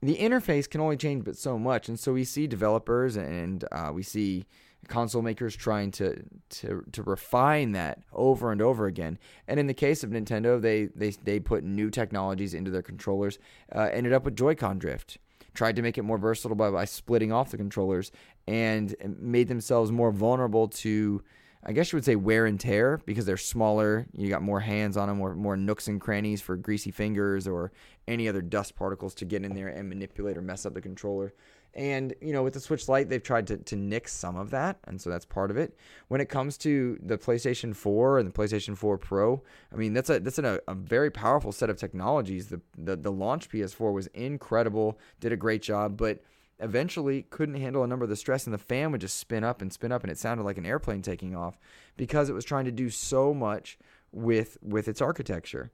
the 0.02 0.18
interface 0.18 0.70
can 0.70 0.82
only 0.82 0.98
change 0.98 1.24
but 1.24 1.38
so 1.38 1.58
much, 1.58 1.88
and 1.88 2.00
so 2.00 2.14
we 2.14 2.24
see 2.24 2.48
developers 2.48 3.16
and 3.16 3.66
uh, 3.72 3.92
we 3.94 4.04
see 4.04 4.46
console 4.88 5.22
makers 5.22 5.56
trying 5.56 5.92
to, 5.92 6.24
to 6.50 6.84
to 6.92 7.04
refine 7.04 7.72
that 7.74 8.00
over 8.14 8.52
and 8.52 8.62
over 8.62 8.86
again. 8.86 9.18
And 9.48 9.60
in 9.60 9.68
the 9.68 9.74
case 9.74 10.04
of 10.04 10.10
Nintendo, 10.10 10.62
they 10.62 10.86
they 10.96 11.12
they 11.12 11.40
put 11.40 11.64
new 11.64 11.90
technologies 11.90 12.54
into 12.54 12.72
their 12.72 12.82
controllers. 12.82 13.40
Uh, 13.74 13.90
ended 13.92 14.14
up 14.14 14.26
with 14.26 14.36
Joy-Con 14.36 14.80
drift. 14.80 15.18
Tried 15.54 15.78
to 15.78 15.82
make 15.82 15.98
it 15.98 16.04
more 16.04 16.18
versatile 16.18 16.56
by, 16.56 16.70
by 16.70 16.86
splitting 16.86 17.32
off 17.32 17.52
the 17.52 17.58
controllers 17.58 18.12
and 18.46 18.94
made 19.20 19.48
themselves 19.48 19.92
more 19.92 20.12
vulnerable 20.12 20.68
to 20.68 21.24
I 21.66 21.72
guess 21.72 21.92
you 21.92 21.98
would 21.98 22.06
say 22.06 22.16
wear 22.16 22.46
and 22.46 22.60
tear 22.60 23.02
because 23.06 23.26
they're 23.26 23.38
smaller. 23.38 24.06
You 24.16 24.30
got 24.30 24.44
more 24.44 24.60
hands 24.60 24.98
on 24.98 25.08
them, 25.08 25.20
or 25.20 25.36
more 25.36 25.58
nooks 25.58 25.88
and 25.88 26.00
crannies 26.00 26.42
for 26.42 26.56
greasy 26.56 26.92
fingers 26.92 27.48
or 27.48 27.72
any 28.08 28.30
other 28.30 28.42
dust 28.42 28.76
particles 28.76 29.16
to 29.16 29.26
get 29.26 29.44
in 29.44 29.56
there 29.56 29.70
and 29.70 29.90
manipulate 29.90 30.38
or 30.38 30.42
mess 30.42 30.66
up 30.66 30.76
the 30.76 30.82
controller. 30.82 31.34
And, 31.74 32.14
you 32.22 32.32
know, 32.32 32.42
with 32.44 32.54
the 32.54 32.60
Switch 32.60 32.88
Lite, 32.88 33.10
they've 33.10 33.22
tried 33.22 33.48
to, 33.48 33.58
to 33.58 33.76
nix 33.76 34.14
some 34.14 34.38
of 34.38 34.52
that. 34.52 34.78
And 34.86 35.02
so 35.02 35.10
that's 35.10 35.26
part 35.26 35.52
of 35.52 35.58
it. 35.58 35.76
When 36.08 36.22
it 36.22 36.30
comes 36.30 36.58
to 36.60 36.98
the 37.04 37.18
PlayStation 37.18 37.76
4 37.76 38.20
and 38.20 38.28
the 38.28 38.32
PlayStation 38.32 38.78
4 38.78 38.98
Pro, 38.98 39.44
I 39.74 39.76
mean, 39.76 39.94
that's 39.94 40.10
a 40.10 40.20
that's 40.20 40.40
a, 40.40 40.62
a 40.68 40.76
very 40.76 41.12
powerful 41.12 41.52
set 41.52 41.70
of 41.70 41.78
technologies. 41.78 42.48
The, 42.48 42.62
the, 42.78 42.96
the 42.96 43.12
launch 43.12 43.50
PS4 43.50 43.92
was 43.92 44.08
incredible, 44.08 44.98
did 45.20 45.34
a 45.34 45.38
great 45.38 45.62
job, 45.62 45.98
but 45.98 46.24
eventually 46.60 47.24
couldn't 47.24 47.56
handle 47.56 47.84
a 47.84 47.88
number 47.88 48.04
of 48.04 48.10
the 48.10 48.16
stress 48.16 48.46
and 48.46 48.54
the 48.54 48.58
fan 48.58 48.92
would 48.92 49.02
just 49.02 49.18
spin 49.18 49.44
up 49.44 49.62
and 49.62 49.74
spin 49.74 49.92
up 49.92 50.04
and 50.04 50.12
it 50.12 50.18
sounded 50.18 50.44
like 50.44 50.58
an 50.58 50.66
airplane 50.66 51.02
taking 51.02 51.36
off 51.36 51.58
because 51.98 52.30
it 52.30 52.34
was 52.34 52.46
trying 52.46 52.66
to 52.66 52.72
do 52.72 52.90
so 52.90 53.34
much 53.34 53.78
with 54.12 54.58
with 54.62 54.88
its 54.88 55.02
architecture 55.02 55.72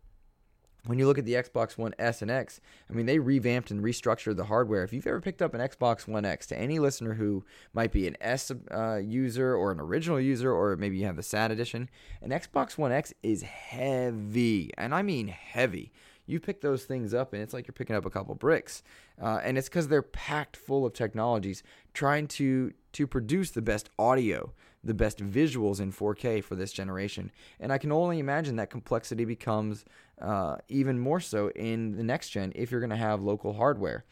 when 0.86 0.98
you 0.98 1.06
look 1.06 1.20
at 1.20 1.26
the 1.26 1.34
Xbox 1.34 1.78
One 1.78 1.94
S 2.00 2.22
and 2.22 2.32
X, 2.32 2.60
I 2.90 2.94
mean, 2.94 3.06
they 3.06 3.20
revamped 3.20 3.70
and 3.70 3.84
restructured 3.84 4.36
the 4.36 4.46
hardware. 4.46 4.84
If 4.84 4.94
you've 4.94 5.06
ever 5.06 5.22
picked 5.22 5.42
up 5.42 5.54
an 5.54 5.62
Xbox 5.62 6.08
One 6.08 6.26
X, 6.26 6.48
to 6.48 6.58
any 6.58 6.80
listener 6.80 7.14
who 7.14 7.46
might 7.74 7.92
be 7.92 8.08
an 8.08 8.18
S 8.20 8.52
uh, 8.72 8.96
user 8.96 9.56
or 9.56 9.72
an 9.72 9.80
original 9.80 10.20
user, 10.20 10.52
or 10.52 10.76
maybe 10.78 10.98
you 10.98 11.06
have 11.06 11.18
the 11.18 11.24
SAT 11.24 11.52
edition, 11.52 11.90
an 12.22 12.32
Xbox 12.32 12.78
One 12.78 12.92
X 12.92 13.14
is 13.22 13.44
heavy, 13.44 14.72
and 14.78 14.96
I 14.96 15.04
mean 15.04 15.28
heavy 15.28 15.92
you 16.32 16.40
pick 16.40 16.62
those 16.62 16.86
things 16.86 17.14
up 17.14 17.34
and 17.34 17.42
it's 17.42 17.54
like 17.54 17.68
you're 17.68 17.74
picking 17.74 17.96
up 17.96 18.06
a 18.06 18.10
couple 18.10 18.34
bricks. 18.36 18.84
Uh, 19.22 19.40
and 19.44 19.58
it's 19.58 19.70
because 19.70 19.88
they're 19.88 20.02
packed 20.02 20.58
full 20.58 20.86
of 20.86 20.94
technologies 20.94 21.64
trying 21.94 22.28
to 22.28 22.74
to 22.94 23.08
produce 23.08 23.52
the 23.52 23.62
best 23.62 23.90
audio, 23.98 24.52
the 24.84 24.94
best 24.94 25.20
visuals 25.20 25.80
in 25.80 25.92
4K 25.92 26.44
for 26.44 26.56
this 26.56 26.74
generation. 26.74 27.32
And 27.60 27.72
I 27.72 27.78
can 27.78 27.92
only 27.92 28.20
imagine 28.20 28.58
that 28.58 28.70
complexity 28.70 29.26
becomes 29.26 29.86
uh, 30.22 30.58
even 30.68 31.00
more 31.00 31.20
so 31.20 31.50
in 31.50 31.96
the 31.96 32.04
next 32.04 32.30
gen 32.30 32.52
if 32.56 32.72
you're 32.72 32.82
going 32.82 32.90
to 32.90 32.96
have 32.96 33.22
local 33.22 33.54
hardware. 33.54 34.06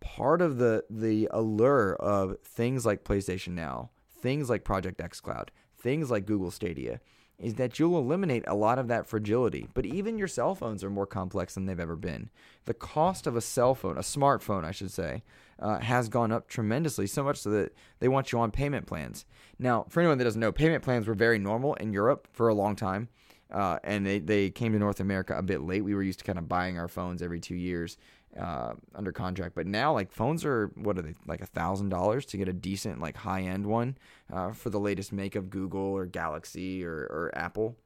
Part 0.00 0.40
of 0.40 0.58
the 0.58 0.84
the 0.88 1.28
allure 1.32 1.94
of 1.96 2.38
things 2.44 2.86
like 2.86 3.04
PlayStation 3.04 3.54
Now, 3.54 3.90
things 4.20 4.48
like 4.48 4.62
Project 4.64 5.00
X 5.00 5.20
Cloud, 5.20 5.50
things 5.76 6.10
like 6.10 6.24
Google 6.24 6.50
Stadia 6.50 7.00
is 7.38 7.54
that 7.54 7.78
you'll 7.78 7.98
eliminate 7.98 8.44
a 8.46 8.54
lot 8.54 8.78
of 8.78 8.88
that 8.88 9.06
fragility. 9.06 9.68
But 9.72 9.86
even 9.86 10.18
your 10.18 10.28
cell 10.28 10.54
phones 10.54 10.82
are 10.82 10.90
more 10.90 11.06
complex 11.06 11.54
than 11.54 11.66
they've 11.66 11.78
ever 11.78 11.96
been. 11.96 12.30
The 12.64 12.74
cost 12.74 13.26
of 13.26 13.36
a 13.36 13.40
cell 13.40 13.74
phone, 13.74 13.96
a 13.96 14.00
smartphone, 14.00 14.64
I 14.64 14.72
should 14.72 14.90
say, 14.90 15.22
uh, 15.60 15.78
has 15.78 16.08
gone 16.08 16.32
up 16.32 16.48
tremendously, 16.48 17.06
so 17.06 17.22
much 17.22 17.38
so 17.38 17.50
that 17.50 17.74
they 18.00 18.08
want 18.08 18.32
you 18.32 18.40
on 18.40 18.50
payment 18.50 18.86
plans. 18.86 19.24
Now, 19.58 19.86
for 19.88 20.00
anyone 20.00 20.18
that 20.18 20.24
doesn't 20.24 20.40
know, 20.40 20.52
payment 20.52 20.82
plans 20.82 21.06
were 21.06 21.14
very 21.14 21.38
normal 21.38 21.74
in 21.74 21.92
Europe 21.92 22.28
for 22.32 22.48
a 22.48 22.54
long 22.54 22.74
time. 22.76 23.08
Uh, 23.50 23.78
and 23.82 24.04
they, 24.04 24.18
they 24.18 24.50
came 24.50 24.72
to 24.72 24.78
North 24.78 25.00
America 25.00 25.36
a 25.36 25.42
bit 25.42 25.62
late. 25.62 25.82
We 25.82 25.94
were 25.94 26.02
used 26.02 26.18
to 26.18 26.24
kind 26.24 26.38
of 26.38 26.48
buying 26.48 26.78
our 26.78 26.88
phones 26.88 27.22
every 27.22 27.40
two 27.40 27.54
years 27.54 27.96
uh, 28.38 28.74
under 28.94 29.12
contract. 29.12 29.54
But 29.54 29.66
now, 29.66 29.92
like 29.92 30.12
phones 30.12 30.44
are 30.44 30.70
what 30.74 30.98
are 30.98 31.02
they 31.02 31.14
like 31.26 31.40
a 31.40 31.46
thousand 31.46 31.88
dollars 31.88 32.26
to 32.26 32.36
get 32.36 32.48
a 32.48 32.52
decent 32.52 33.00
like 33.00 33.16
high 33.16 33.42
end 33.42 33.66
one 33.66 33.96
uh, 34.32 34.52
for 34.52 34.70
the 34.70 34.80
latest 34.80 35.12
make 35.12 35.34
of 35.34 35.50
Google 35.50 35.80
or 35.80 36.06
Galaxy 36.06 36.84
or, 36.84 36.94
or 36.94 37.30
Apple. 37.34 37.76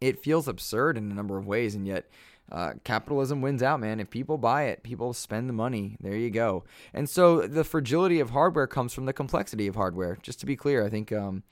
It 0.00 0.18
feels 0.18 0.48
absurd 0.48 0.98
in 0.98 1.10
a 1.10 1.14
number 1.14 1.38
of 1.38 1.46
ways, 1.46 1.74
and 1.74 1.86
yet 1.86 2.10
uh, 2.50 2.72
capitalism 2.84 3.40
wins 3.40 3.62
out, 3.62 3.80
man. 3.80 4.00
If 4.00 4.10
people 4.10 4.36
buy 4.36 4.64
it, 4.64 4.82
people 4.82 5.12
spend 5.12 5.48
the 5.48 5.54
money. 5.54 5.96
There 6.00 6.16
you 6.16 6.30
go. 6.30 6.64
And 6.92 7.08
so 7.08 7.46
the 7.46 7.64
fragility 7.64 8.20
of 8.20 8.30
hardware 8.30 8.66
comes 8.66 8.92
from 8.92 9.06
the 9.06 9.12
complexity 9.12 9.68
of 9.68 9.76
hardware. 9.76 10.18
Just 10.22 10.40
to 10.40 10.46
be 10.46 10.56
clear, 10.56 10.84
I 10.84 10.90
think 10.90 11.12
um, 11.12 11.44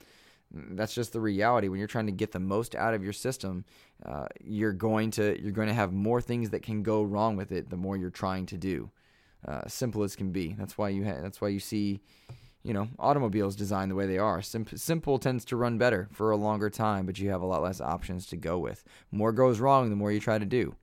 that's 0.53 0.95
just 0.95 1.13
the 1.13 1.21
reality. 1.21 1.69
When 1.69 1.79
you're 1.79 1.89
trying 1.89 2.07
to 2.07 2.13
get 2.13 2.33
the 2.33 2.41
most 2.41 2.75
out 2.75 2.95
of 2.95 3.05
your 3.05 3.13
system, 3.13 3.65
uh, 4.05 4.27
you're 4.41 4.73
going 4.73 5.11
to 5.13 5.41
you're 5.41 5.53
going 5.53 5.69
to 5.69 5.75
have 5.75 5.93
more 5.93 6.21
things 6.21 6.51
that 6.51 6.63
can 6.63 6.83
go 6.83 7.03
wrong 7.03 7.37
with 7.37 7.53
it. 7.53 7.71
The 7.71 7.77
more 7.77 7.97
you're 7.97 8.11
trying 8.11 8.47
to 8.47 8.57
do, 8.57 8.91
uh, 9.47 9.63
simple 9.69 10.03
as 10.03 10.17
can 10.17 10.33
be. 10.33 10.55
That's 10.59 10.77
why 10.77 10.89
you 10.89 11.05
ha- 11.05 11.21
that's 11.21 11.41
why 11.41 11.49
you 11.49 11.61
see, 11.61 12.01
you 12.63 12.75
know, 12.75 12.89
automobiles 12.99 13.57
designed 13.57 13.91
the 13.91 13.95
way 13.95 14.07
they 14.07 14.19
are. 14.19 14.43
Sim- 14.43 14.67
simple 14.75 15.19
tends 15.19 15.45
to 15.47 15.57
run 15.57 15.79
better 15.79 16.09
for 16.13 16.31
a 16.31 16.37
longer 16.37 16.71
time, 16.71 17.07
but 17.07 17.19
you 17.19 17.31
have 17.31 17.43
a 17.43 17.47
lot 17.47 17.63
less 17.63 17.81
options 17.81 18.27
to 18.27 18.37
go 18.37 18.59
with. 18.59 18.83
More 19.13 19.33
goes 19.33 19.61
wrong, 19.61 19.89
the 19.89 19.97
more 19.97 20.13
you 20.13 20.21
try 20.21 20.39
to 20.39 20.47
do. 20.47 20.75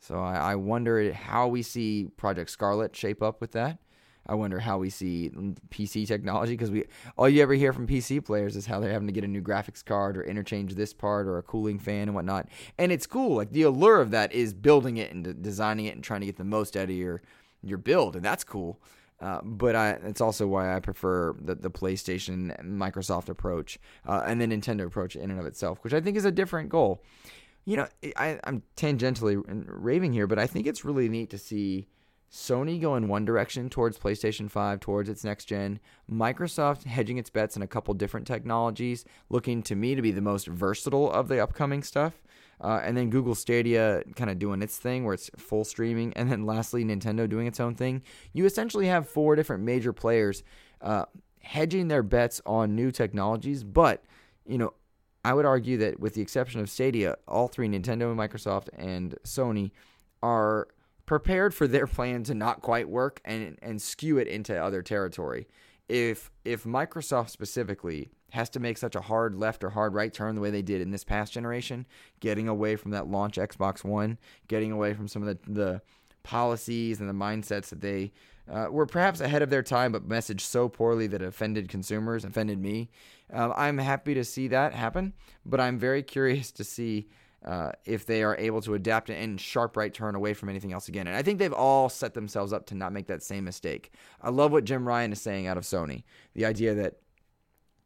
So 0.00 0.18
I, 0.18 0.52
I 0.52 0.54
wonder 0.56 1.12
how 1.12 1.48
we 1.48 1.62
see 1.62 2.08
Project 2.16 2.50
Scarlett 2.50 2.94
shape 2.94 3.22
up 3.22 3.40
with 3.40 3.52
that. 3.52 3.78
I 4.26 4.34
wonder 4.34 4.58
how 4.58 4.78
we 4.78 4.90
see 4.90 5.30
PC 5.70 6.06
technology 6.06 6.54
because 6.54 6.70
we 6.70 6.84
all 7.18 7.28
you 7.28 7.42
ever 7.42 7.54
hear 7.54 7.72
from 7.72 7.86
PC 7.86 8.24
players 8.24 8.56
is 8.56 8.66
how 8.66 8.80
they're 8.80 8.92
having 8.92 9.08
to 9.08 9.12
get 9.12 9.24
a 9.24 9.28
new 9.28 9.42
graphics 9.42 9.84
card 9.84 10.16
or 10.16 10.22
interchange 10.22 10.74
this 10.74 10.94
part 10.94 11.26
or 11.26 11.38
a 11.38 11.42
cooling 11.42 11.78
fan 11.78 12.02
and 12.02 12.14
whatnot. 12.14 12.48
And 12.78 12.90
it's 12.90 13.06
cool. 13.06 13.36
Like 13.36 13.52
the 13.52 13.62
allure 13.62 14.00
of 14.00 14.10
that 14.12 14.32
is 14.32 14.54
building 14.54 14.96
it 14.96 15.12
and 15.12 15.42
designing 15.42 15.86
it 15.86 15.94
and 15.94 16.02
trying 16.02 16.20
to 16.20 16.26
get 16.26 16.36
the 16.36 16.44
most 16.44 16.76
out 16.76 16.84
of 16.84 16.90
your 16.90 17.22
your 17.62 17.78
build, 17.78 18.16
and 18.16 18.24
that's 18.24 18.44
cool. 18.44 18.80
Uh, 19.20 19.40
but 19.42 19.74
I, 19.74 19.90
it's 20.04 20.20
also 20.20 20.46
why 20.46 20.74
I 20.74 20.80
prefer 20.80 21.34
the, 21.40 21.54
the 21.54 21.70
PlayStation 21.70 22.62
Microsoft 22.62 23.28
approach 23.28 23.78
uh, 24.06 24.22
and 24.26 24.40
the 24.40 24.46
Nintendo 24.46 24.86
approach 24.86 25.16
in 25.16 25.30
and 25.30 25.40
of 25.40 25.46
itself, 25.46 25.78
which 25.82 25.94
I 25.94 26.00
think 26.00 26.16
is 26.16 26.24
a 26.24 26.32
different 26.32 26.68
goal. 26.68 27.02
You 27.64 27.78
know, 27.78 27.88
I, 28.16 28.38
I'm 28.44 28.62
tangentially 28.76 29.42
raving 29.46 30.12
here, 30.12 30.26
but 30.26 30.38
I 30.38 30.46
think 30.46 30.66
it's 30.66 30.84
really 30.84 31.08
neat 31.08 31.30
to 31.30 31.38
see 31.38 31.88
Sony 32.34 32.80
going 32.80 33.06
one 33.06 33.24
direction 33.24 33.70
towards 33.70 33.96
PlayStation 33.96 34.50
5, 34.50 34.80
towards 34.80 35.08
its 35.08 35.22
next 35.22 35.44
gen. 35.44 35.78
Microsoft 36.10 36.82
hedging 36.82 37.16
its 37.16 37.30
bets 37.30 37.54
in 37.54 37.62
a 37.62 37.66
couple 37.68 37.94
different 37.94 38.26
technologies, 38.26 39.04
looking 39.30 39.62
to 39.62 39.76
me 39.76 39.94
to 39.94 40.02
be 40.02 40.10
the 40.10 40.20
most 40.20 40.48
versatile 40.48 41.12
of 41.12 41.28
the 41.28 41.40
upcoming 41.40 41.84
stuff. 41.84 42.24
Uh, 42.60 42.80
and 42.82 42.96
then 42.96 43.08
Google 43.08 43.36
Stadia 43.36 44.02
kind 44.16 44.30
of 44.30 44.40
doing 44.40 44.62
its 44.62 44.78
thing 44.78 45.04
where 45.04 45.14
it's 45.14 45.30
full 45.36 45.64
streaming. 45.64 46.12
And 46.14 46.28
then 46.28 46.44
lastly, 46.44 46.84
Nintendo 46.84 47.28
doing 47.28 47.46
its 47.46 47.60
own 47.60 47.76
thing. 47.76 48.02
You 48.32 48.46
essentially 48.46 48.88
have 48.88 49.08
four 49.08 49.36
different 49.36 49.62
major 49.62 49.92
players 49.92 50.42
uh, 50.80 51.04
hedging 51.38 51.86
their 51.86 52.02
bets 52.02 52.40
on 52.44 52.74
new 52.74 52.90
technologies. 52.90 53.62
But, 53.62 54.02
you 54.44 54.58
know, 54.58 54.74
I 55.24 55.34
would 55.34 55.46
argue 55.46 55.76
that 55.78 56.00
with 56.00 56.14
the 56.14 56.22
exception 56.22 56.60
of 56.60 56.68
Stadia, 56.68 57.14
all 57.28 57.46
three, 57.46 57.68
Nintendo, 57.68 58.12
Microsoft, 58.12 58.70
and 58.76 59.14
Sony, 59.24 59.70
are 60.20 60.66
prepared 61.06 61.54
for 61.54 61.66
their 61.66 61.86
plan 61.88 62.22
to 62.24 62.34
not 62.34 62.60
quite 62.60 62.88
work 62.88 63.20
and 63.24 63.58
and 63.62 63.80
skew 63.80 64.18
it 64.18 64.28
into 64.28 64.56
other 64.56 64.82
territory. 64.82 65.46
If 65.88 66.30
if 66.44 66.64
Microsoft 66.64 67.30
specifically 67.30 68.10
has 68.30 68.50
to 68.50 68.60
make 68.60 68.76
such 68.76 68.96
a 68.96 69.00
hard 69.00 69.36
left 69.36 69.62
or 69.62 69.70
hard 69.70 69.94
right 69.94 70.12
turn 70.12 70.34
the 70.34 70.40
way 70.40 70.50
they 70.50 70.62
did 70.62 70.80
in 70.80 70.90
this 70.90 71.04
past 71.04 71.32
generation, 71.32 71.86
getting 72.18 72.48
away 72.48 72.74
from 72.74 72.90
that 72.90 73.06
launch 73.06 73.36
Xbox 73.36 73.84
One, 73.84 74.18
getting 74.48 74.72
away 74.72 74.92
from 74.92 75.06
some 75.06 75.22
of 75.22 75.28
the, 75.28 75.52
the 75.52 75.82
policies 76.24 76.98
and 76.98 77.08
the 77.08 77.14
mindsets 77.14 77.68
that 77.68 77.80
they 77.80 78.12
uh, 78.50 78.66
were 78.70 78.86
perhaps 78.86 79.20
ahead 79.20 79.42
of 79.42 79.50
their 79.50 79.62
time, 79.62 79.92
but 79.92 80.08
messaged 80.08 80.40
so 80.40 80.68
poorly 80.68 81.06
that 81.06 81.22
it 81.22 81.28
offended 81.28 81.68
consumers, 81.68 82.24
offended 82.24 82.58
me. 82.58 82.90
Um, 83.32 83.52
I'm 83.56 83.78
happy 83.78 84.14
to 84.14 84.24
see 84.24 84.48
that 84.48 84.74
happen, 84.74 85.14
but 85.46 85.60
I'm 85.60 85.78
very 85.78 86.02
curious 86.02 86.50
to 86.52 86.64
see 86.64 87.08
uh, 87.44 87.72
if 87.84 88.06
they 88.06 88.22
are 88.22 88.36
able 88.38 88.62
to 88.62 88.74
adapt 88.74 89.10
and 89.10 89.40
sharp 89.40 89.76
right 89.76 89.92
turn 89.92 90.14
away 90.14 90.34
from 90.34 90.48
anything 90.48 90.72
else 90.72 90.88
again. 90.88 91.06
And 91.06 91.16
I 91.16 91.22
think 91.22 91.38
they've 91.38 91.52
all 91.52 91.88
set 91.88 92.14
themselves 92.14 92.52
up 92.52 92.66
to 92.66 92.74
not 92.74 92.92
make 92.92 93.06
that 93.08 93.22
same 93.22 93.44
mistake. 93.44 93.92
I 94.22 94.30
love 94.30 94.52
what 94.52 94.64
Jim 94.64 94.86
Ryan 94.86 95.12
is 95.12 95.20
saying 95.20 95.46
out 95.46 95.58
of 95.58 95.64
Sony. 95.64 96.04
The 96.34 96.46
idea 96.46 96.74
that, 96.74 96.96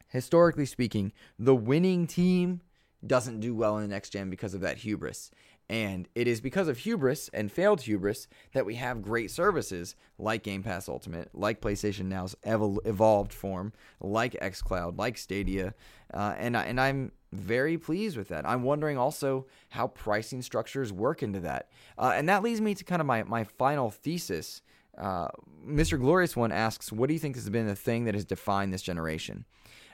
historically 0.08 0.66
speaking, 0.66 1.12
the 1.38 1.56
winning 1.56 2.06
team 2.06 2.60
doesn't 3.06 3.40
do 3.40 3.54
well 3.54 3.76
in 3.76 3.82
the 3.82 3.94
next 3.94 4.10
gen 4.10 4.30
because 4.30 4.54
of 4.54 4.60
that 4.60 4.78
hubris. 4.78 5.30
And 5.70 6.08
it 6.14 6.26
is 6.26 6.40
because 6.40 6.66
of 6.66 6.78
hubris 6.78 7.28
and 7.34 7.52
failed 7.52 7.82
hubris 7.82 8.26
that 8.52 8.64
we 8.64 8.76
have 8.76 9.02
great 9.02 9.30
services 9.30 9.96
like 10.18 10.42
Game 10.42 10.62
Pass 10.62 10.88
Ultimate, 10.88 11.28
like 11.34 11.60
PlayStation 11.60 12.06
Now's 12.06 12.34
evol- 12.46 12.84
evolved 12.86 13.34
form, 13.34 13.74
like 14.00 14.32
xCloud, 14.40 14.96
like 14.98 15.18
Stadia. 15.18 15.74
Uh, 16.14 16.34
and, 16.38 16.56
I, 16.56 16.64
and 16.64 16.80
I'm 16.80 17.12
very 17.32 17.76
pleased 17.78 18.16
with 18.16 18.28
that. 18.28 18.48
I'm 18.48 18.62
wondering 18.62 18.98
also 18.98 19.46
how 19.70 19.88
pricing 19.88 20.42
structures 20.42 20.92
work 20.92 21.22
into 21.22 21.40
that. 21.40 21.70
Uh, 21.98 22.12
and 22.14 22.28
that 22.28 22.42
leads 22.42 22.60
me 22.60 22.74
to 22.74 22.84
kind 22.84 23.00
of 23.00 23.06
my, 23.06 23.22
my 23.24 23.44
final 23.44 23.90
thesis. 23.90 24.62
Uh, 24.96 25.28
Mr. 25.66 25.98
Glorious 25.98 26.36
One 26.36 26.52
asks, 26.52 26.90
What 26.90 27.08
do 27.08 27.12
you 27.12 27.20
think 27.20 27.36
has 27.36 27.48
been 27.50 27.66
the 27.66 27.76
thing 27.76 28.04
that 28.04 28.14
has 28.14 28.24
defined 28.24 28.72
this 28.72 28.82
generation? 28.82 29.44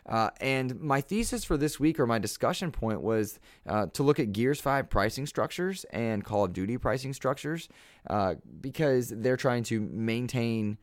Uh, 0.06 0.28
and 0.40 0.80
my 0.80 1.00
thesis 1.00 1.44
for 1.44 1.56
this 1.56 1.80
week, 1.80 1.98
or 1.98 2.06
my 2.06 2.18
discussion 2.18 2.70
point, 2.70 3.00
was 3.00 3.40
uh, 3.66 3.86
to 3.94 4.02
look 4.02 4.20
at 4.20 4.32
Gears 4.32 4.60
5 4.60 4.90
pricing 4.90 5.26
structures 5.26 5.84
and 5.90 6.22
Call 6.24 6.44
of 6.44 6.52
Duty 6.52 6.76
pricing 6.76 7.14
structures 7.14 7.68
uh, 8.10 8.34
because 8.60 9.08
they're 9.08 9.38
trying 9.38 9.62
to 9.64 9.80
maintain 9.80 10.78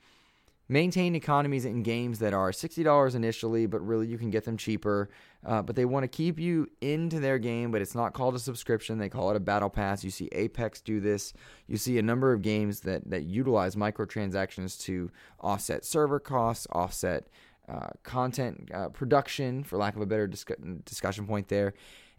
maintain 0.71 1.15
economies 1.15 1.65
in 1.65 1.83
games 1.83 2.19
that 2.19 2.33
are 2.33 2.51
$60 2.51 3.13
initially, 3.13 3.65
but 3.65 3.85
really 3.85 4.07
you 4.07 4.17
can 4.17 4.29
get 4.29 4.45
them 4.45 4.55
cheaper. 4.55 5.09
Uh, 5.45 5.61
but 5.61 5.75
they 5.75 5.83
want 5.83 6.05
to 6.05 6.07
keep 6.07 6.39
you 6.39 6.65
into 6.79 7.19
their 7.19 7.37
game, 7.37 7.71
but 7.71 7.81
it's 7.81 7.93
not 7.93 8.13
called 8.13 8.35
a 8.35 8.39
subscription. 8.39 8.97
They 8.97 9.09
call 9.09 9.29
it 9.31 9.35
a 9.35 9.41
battle 9.41 9.69
pass. 9.69 10.01
You 10.01 10.11
see 10.11 10.29
Apex 10.31 10.79
do 10.79 11.01
this. 11.01 11.33
You 11.67 11.75
see 11.75 11.97
a 11.97 12.01
number 12.01 12.31
of 12.31 12.41
games 12.41 12.79
that, 12.81 13.09
that 13.09 13.23
utilize 13.23 13.75
microtransactions 13.75 14.79
to 14.83 15.11
offset 15.41 15.83
server 15.83 16.21
costs, 16.21 16.67
offset 16.71 17.27
uh, 17.67 17.89
content 18.03 18.69
uh, 18.73 18.89
production, 18.89 19.65
for 19.65 19.77
lack 19.77 19.97
of 19.97 20.01
a 20.01 20.05
better 20.05 20.25
discussion 20.27 21.27
point 21.27 21.49
there. 21.49 21.73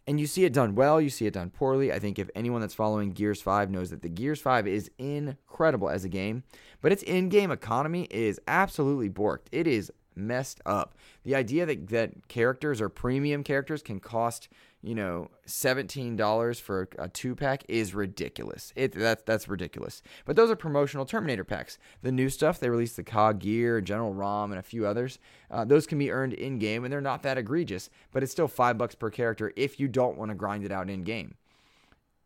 And 0.06 0.18
you 0.18 0.26
see 0.26 0.44
it 0.44 0.52
done 0.52 0.74
well, 0.74 1.00
you 1.00 1.10
see 1.10 1.26
it 1.26 1.34
done 1.34 1.50
poorly. 1.50 1.92
I 1.92 2.00
think 2.00 2.18
if 2.18 2.28
anyone 2.34 2.60
that's 2.60 2.74
following 2.74 3.12
Gears 3.12 3.40
5 3.40 3.70
knows 3.70 3.90
that 3.90 4.02
the 4.02 4.08
Gears 4.08 4.40
5 4.40 4.66
is 4.66 4.90
incredible 4.98 5.88
as 5.88 6.04
a 6.04 6.08
game, 6.08 6.42
but 6.80 6.90
its 6.90 7.04
in 7.04 7.28
game 7.28 7.52
economy 7.52 8.08
is 8.10 8.40
absolutely 8.48 9.08
borked. 9.08 9.46
It 9.52 9.68
is 9.68 9.92
messed 10.16 10.60
up. 10.66 10.94
The 11.24 11.34
idea 11.34 11.66
that, 11.66 11.88
that 11.88 12.28
characters 12.28 12.80
or 12.80 12.88
premium 12.88 13.42
characters 13.42 13.82
can 13.82 14.00
cost, 14.00 14.48
you 14.82 14.94
know, 14.94 15.30
$17 15.46 16.60
for 16.60 16.88
a 16.98 17.08
two 17.08 17.34
pack 17.34 17.64
is 17.68 17.94
ridiculous. 17.94 18.72
It 18.76 18.92
that's 18.92 19.22
that's 19.24 19.48
ridiculous. 19.48 20.02
But 20.24 20.36
those 20.36 20.50
are 20.50 20.56
promotional 20.56 21.06
Terminator 21.06 21.44
packs. 21.44 21.78
The 22.02 22.12
new 22.12 22.28
stuff 22.28 22.58
they 22.58 22.70
released 22.70 22.96
the 22.96 23.04
COG 23.04 23.38
Gear, 23.40 23.80
General 23.80 24.12
RAAM, 24.12 24.50
and 24.50 24.58
a 24.58 24.62
few 24.62 24.86
others. 24.86 25.18
Uh, 25.50 25.64
those 25.64 25.86
can 25.86 25.98
be 25.98 26.10
earned 26.10 26.34
in 26.34 26.58
game, 26.58 26.84
and 26.84 26.92
they're 26.92 27.00
not 27.00 27.22
that 27.22 27.38
egregious. 27.38 27.90
But 28.10 28.22
it's 28.22 28.32
still 28.32 28.48
five 28.48 28.78
bucks 28.78 28.94
per 28.94 29.10
character 29.10 29.52
if 29.56 29.78
you 29.78 29.88
don't 29.88 30.18
want 30.18 30.30
to 30.30 30.34
grind 30.34 30.64
it 30.64 30.72
out 30.72 30.90
in 30.90 31.04
game. 31.04 31.34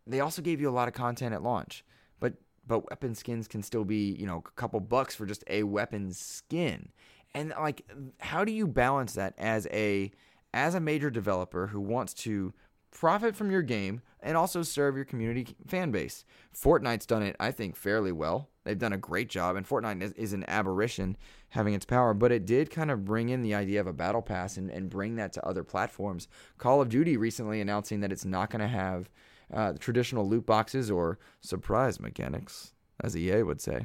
They 0.07 0.21
also 0.21 0.41
gave 0.41 0.61
you 0.61 0.69
a 0.69 0.71
lot 0.71 0.89
of 0.89 0.95
content 0.95 1.35
at 1.35 1.43
launch, 1.43 1.85
but 2.21 2.35
but 2.67 2.89
weapon 2.91 3.15
skins 3.15 3.49
can 3.49 3.63
still 3.63 3.85
be 3.85 4.13
you 4.13 4.27
know 4.27 4.43
a 4.47 4.51
couple 4.53 4.81
bucks 4.81 5.15
for 5.15 5.27
just 5.27 5.45
a 5.49 5.63
weapon 5.65 6.13
skin 6.13 6.91
and 7.37 7.53
like 7.61 7.83
how 8.21 8.45
do 8.45 8.53
you 8.53 8.67
balance 8.67 9.13
that 9.13 9.35
as 9.39 9.69
a 9.71 10.11
as 10.55 10.75
a 10.75 10.81
major 10.81 11.11
developer 11.11 11.67
who 11.67 11.81
wants 11.81 12.15
to 12.15 12.55
profit 12.91 13.37
from 13.37 13.51
your 13.51 13.61
game 13.61 14.01
and 14.21 14.39
also 14.39 14.63
serve 14.63 14.97
your 14.97 15.05
community 15.05 15.55
fan 15.67 15.91
base? 15.91 16.25
Fortnite's 16.55 17.07
done 17.07 17.23
it 17.23 17.37
i 17.39 17.51
think 17.51 17.77
fairly 17.77 18.11
well. 18.11 18.49
They've 18.65 18.79
done 18.79 18.95
a 18.95 18.99
great 18.99 19.29
job 19.29 19.55
and 19.55 19.69
fortnite 19.69 20.03
is, 20.03 20.13
is 20.13 20.33
an 20.33 20.49
aberration 20.49 21.17
having 21.51 21.75
its 21.75 21.85
power 21.85 22.15
but 22.15 22.33
it 22.33 22.47
did 22.47 22.71
kind 22.71 22.91
of 22.91 23.05
bring 23.05 23.29
in 23.29 23.43
the 23.43 23.55
idea 23.55 23.81
of 23.81 23.87
a 23.87 23.93
battle 23.93 24.23
pass 24.23 24.57
and, 24.57 24.71
and 24.71 24.89
bring 24.89 25.17
that 25.17 25.35
to 25.35 25.47
other 25.47 25.63
platforms. 25.63 26.29
Call 26.57 26.81
of 26.81 26.89
duty 26.89 27.19
recently 27.19 27.61
announcing 27.61 28.01
that 28.01 28.13
it's 28.13 28.25
not 28.25 28.51
going 28.51 28.63
to 28.63 28.69
have 28.69 29.11
uh, 29.53 29.75
traditional 29.79 30.27
loot 30.27 30.47
boxes 30.47 30.91
or 30.91 31.19
surprise 31.43 32.01
mechanics 32.01 32.73
as 33.05 33.15
ea 33.15 33.43
would 33.43 33.61
say. 33.61 33.85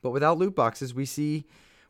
But 0.00 0.10
without 0.10 0.38
loot 0.38 0.56
boxes 0.56 0.94
we 0.94 1.04
see 1.04 1.44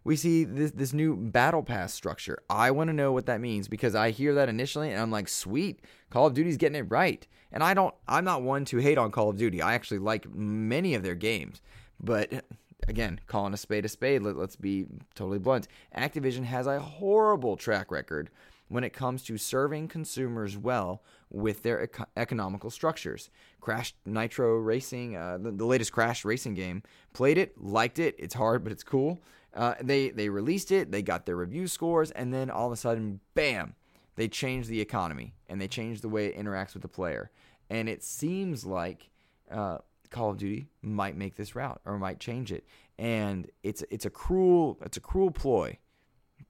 we 0.05 0.17
see 0.17 0.45
this 0.45 0.71
this 0.71 0.93
new 0.93 1.17
battle 1.17 1.63
pass 1.63 1.93
structure. 1.93 2.43
I 2.49 2.71
want 2.71 2.89
to 2.89 2.95
know 2.95 3.13
what 3.13 3.27
that 3.27 3.41
means 3.41 3.69
because 3.69 3.95
I 3.95 4.11
hear 4.11 4.35
that 4.35 4.49
initially 4.49 4.91
and 4.91 5.01
I'm 5.01 5.11
like, 5.11 5.29
sweet, 5.29 5.81
Call 6.11 6.27
of 6.27 6.35
Duty's 6.35 6.57
getting 6.57 6.79
it 6.79 6.91
right. 6.91 7.27
And 7.53 7.63
I 7.63 7.75
don't 7.75 7.95
I'm 8.07 8.25
not 8.25 8.43
one 8.43 8.65
to 8.67 8.79
hate 8.79 8.99
on 8.99 9.11
Call 9.11 9.31
of 9.31 9.37
Duty. 9.37 9.61
I 9.63 9.75
actually 9.75 9.99
like 9.99 10.33
many 10.33 10.95
of 10.95 11.03
their 11.03 11.15
games. 11.15 11.61
But 12.01 12.45
again, 12.87 13.21
calling 13.27 13.55
a 13.55 13.57
spade 13.57 13.85
a 13.85 13.89
spade, 13.89 14.23
let, 14.23 14.37
let's 14.37 14.57
be 14.57 14.87
totally 15.15 15.39
blunt. 15.39 15.69
Activision 15.97 16.45
has 16.45 16.67
a 16.67 16.79
horrible 16.79 17.57
track 17.57 17.91
record 17.91 18.31
when 18.69 18.85
it 18.85 18.93
comes 18.93 19.23
to 19.25 19.39
serving 19.39 19.89
consumers 19.89 20.57
well 20.57 21.03
with 21.31 21.63
their 21.63 21.83
eco- 21.83 22.07
economical 22.17 22.71
structures. 22.71 23.31
Crash 23.61 23.95
Nitro 24.07 24.57
Racing, 24.57 25.17
uh, 25.17 25.39
the, 25.39 25.51
the, 25.51 25.65
latest 25.65 25.93
Crash 25.93 26.25
racing 26.25 26.55
game, 26.55 26.83
played 27.13 27.39
it, 27.39 27.61
liked 27.61 27.99
it. 27.99 28.15
It's 28.19 28.35
hard, 28.35 28.63
but 28.63 28.73
it's 28.73 28.85
cool. 28.85 29.19
Uh, 29.59 29.75
they 29.83 30.11
they 30.11 30.29
released 30.29 30.71
it, 30.71 30.93
they 30.93 31.03
got 31.03 31.27
their 31.27 31.37
review 31.37 31.67
scores, 31.67 32.13
and 32.13 32.33
then 32.33 32.49
all 32.49 32.69
of 32.69 32.73
a 32.73 32.77
sudden, 32.77 33.19
bam, 33.35 33.75
they 34.15 34.29
changed 34.29 34.69
the 34.69 34.81
economy 34.81 35.35
and 35.49 35.61
they 35.61 35.67
changed 35.67 36.03
the 36.03 36.09
way 36.09 36.27
it 36.27 36.39
interacts 36.39 36.75
with 36.75 36.83
the 36.83 36.89
player. 36.89 37.31
And 37.69 37.89
it 37.89 38.05
seems 38.05 38.65
like 38.65 39.11
uh, 39.51 39.79
Call 40.11 40.31
of 40.31 40.39
Duty 40.39 40.69
might 40.81 41.17
make 41.17 41.35
this 41.35 41.57
route 41.57 41.81
or 41.85 41.99
might 41.99 42.21
change 42.21 42.53
it. 42.53 42.65
And 42.99 43.51
it's 43.65 43.83
it's 43.91 44.07
a 44.07 44.11
cruel 44.11 44.79
it's 44.83 44.97
a 44.97 45.01
cruel 45.01 45.33
ploy 45.33 45.79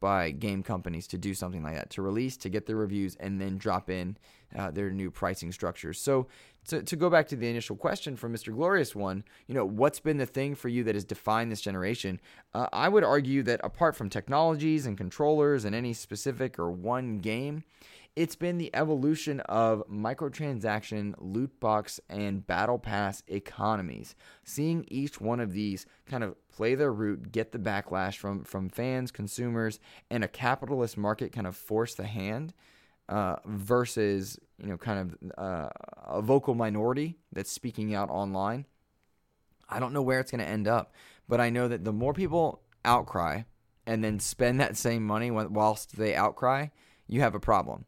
by 0.01 0.31
game 0.31 0.63
companies 0.63 1.07
to 1.09 1.19
do 1.19 1.35
something 1.35 1.63
like 1.63 1.75
that 1.75 1.91
to 1.91 2.03
release 2.03 2.37
to 2.37 2.49
get 2.49 2.67
their 2.67 2.77
reviews 2.77 3.17
and 3.17 3.41
then 3.41 3.57
drop 3.57 3.91
in 3.91 4.17
uh, 4.57 4.71
their 4.71 4.91
new 4.91 5.11
pricing 5.11 5.53
structures 5.53 6.01
so 6.01 6.27
to, 6.67 6.83
to 6.83 6.97
go 6.97 7.09
back 7.09 7.27
to 7.29 7.37
the 7.37 7.49
initial 7.49 7.77
question 7.77 8.17
from 8.17 8.33
mr 8.33 8.55
glorious 8.55 8.95
one 8.95 9.25
you 9.47 9.55
know 9.55 9.65
what's 9.65 10.01
been 10.01 10.19
the 10.19 10.27
thing 10.27 10.55
for 10.55 10.69
you 10.69 10.85
that 10.85 10.95
has 10.95 11.05
defined 11.05 11.51
this 11.51 11.61
generation 11.61 12.21
uh, 12.55 12.67
i 12.73 12.89
would 12.89 13.05
argue 13.05 13.43
that 13.43 13.61
apart 13.63 13.97
from 13.97 14.09
technologies 14.09 14.87
and 14.87 14.97
controllers 14.97 15.65
and 15.65 15.75
any 15.75 15.93
specific 15.93 16.59
or 16.59 16.71
one 16.71 17.19
game 17.19 17.63
it's 18.19 18.35
been 18.35 18.59
the 18.59 18.75
evolution 18.75 19.39
of 19.43 19.85
microtransaction, 19.89 21.15
loot 21.19 21.61
box, 21.61 22.01
and 22.09 22.45
battle 22.45 22.77
pass 22.77 23.23
economies. 23.29 24.17
Seeing 24.43 24.85
each 24.89 25.21
one 25.21 25.39
of 25.39 25.53
these 25.53 25.87
kind 26.05 26.25
of 26.25 26.35
play 26.49 26.75
their 26.75 26.93
route, 26.93 27.31
get 27.31 27.53
the 27.53 27.61
backlash 27.61 28.17
from 28.17 28.43
from 28.43 28.71
fans, 28.71 29.13
consumers, 29.13 29.79
and 30.11 30.25
a 30.25 30.29
capitalist 30.29 30.97
market 30.97 31.31
kind 31.31 31.47
of 31.47 31.57
force 31.57 31.95
the 31.95 32.09
hand. 32.09 32.55
Uh, 33.09 33.37
versus 33.47 34.39
you 34.59 34.69
know 34.69 34.77
kind 34.77 34.99
of 34.99 35.33
uh, 35.39 35.69
a 36.07 36.21
vocal 36.21 36.55
minority 36.55 37.17
that's 37.33 37.51
speaking 37.51 37.95
out 37.95 38.11
online. 38.11 38.67
I 39.69 39.81
don't 39.81 39.95
know 39.95 40.03
where 40.03 40.21
it's 40.21 40.31
going 40.31 40.45
to 40.45 40.51
end 40.51 40.69
up, 40.69 40.93
but 41.27 41.41
I 41.41 41.49
know 41.49 41.69
that 41.69 41.85
the 41.85 41.93
more 41.93 42.13
people 42.13 42.61
outcry 42.85 43.43
and 43.87 44.05
then 44.05 44.21
spend 44.21 44.61
that 44.61 44.77
same 44.77 45.07
money 45.07 45.31
whilst 45.31 45.97
they 45.97 46.15
outcry, 46.15 46.67
you 47.07 47.23
have 47.23 47.35
a 47.35 47.41
problem 47.41 47.87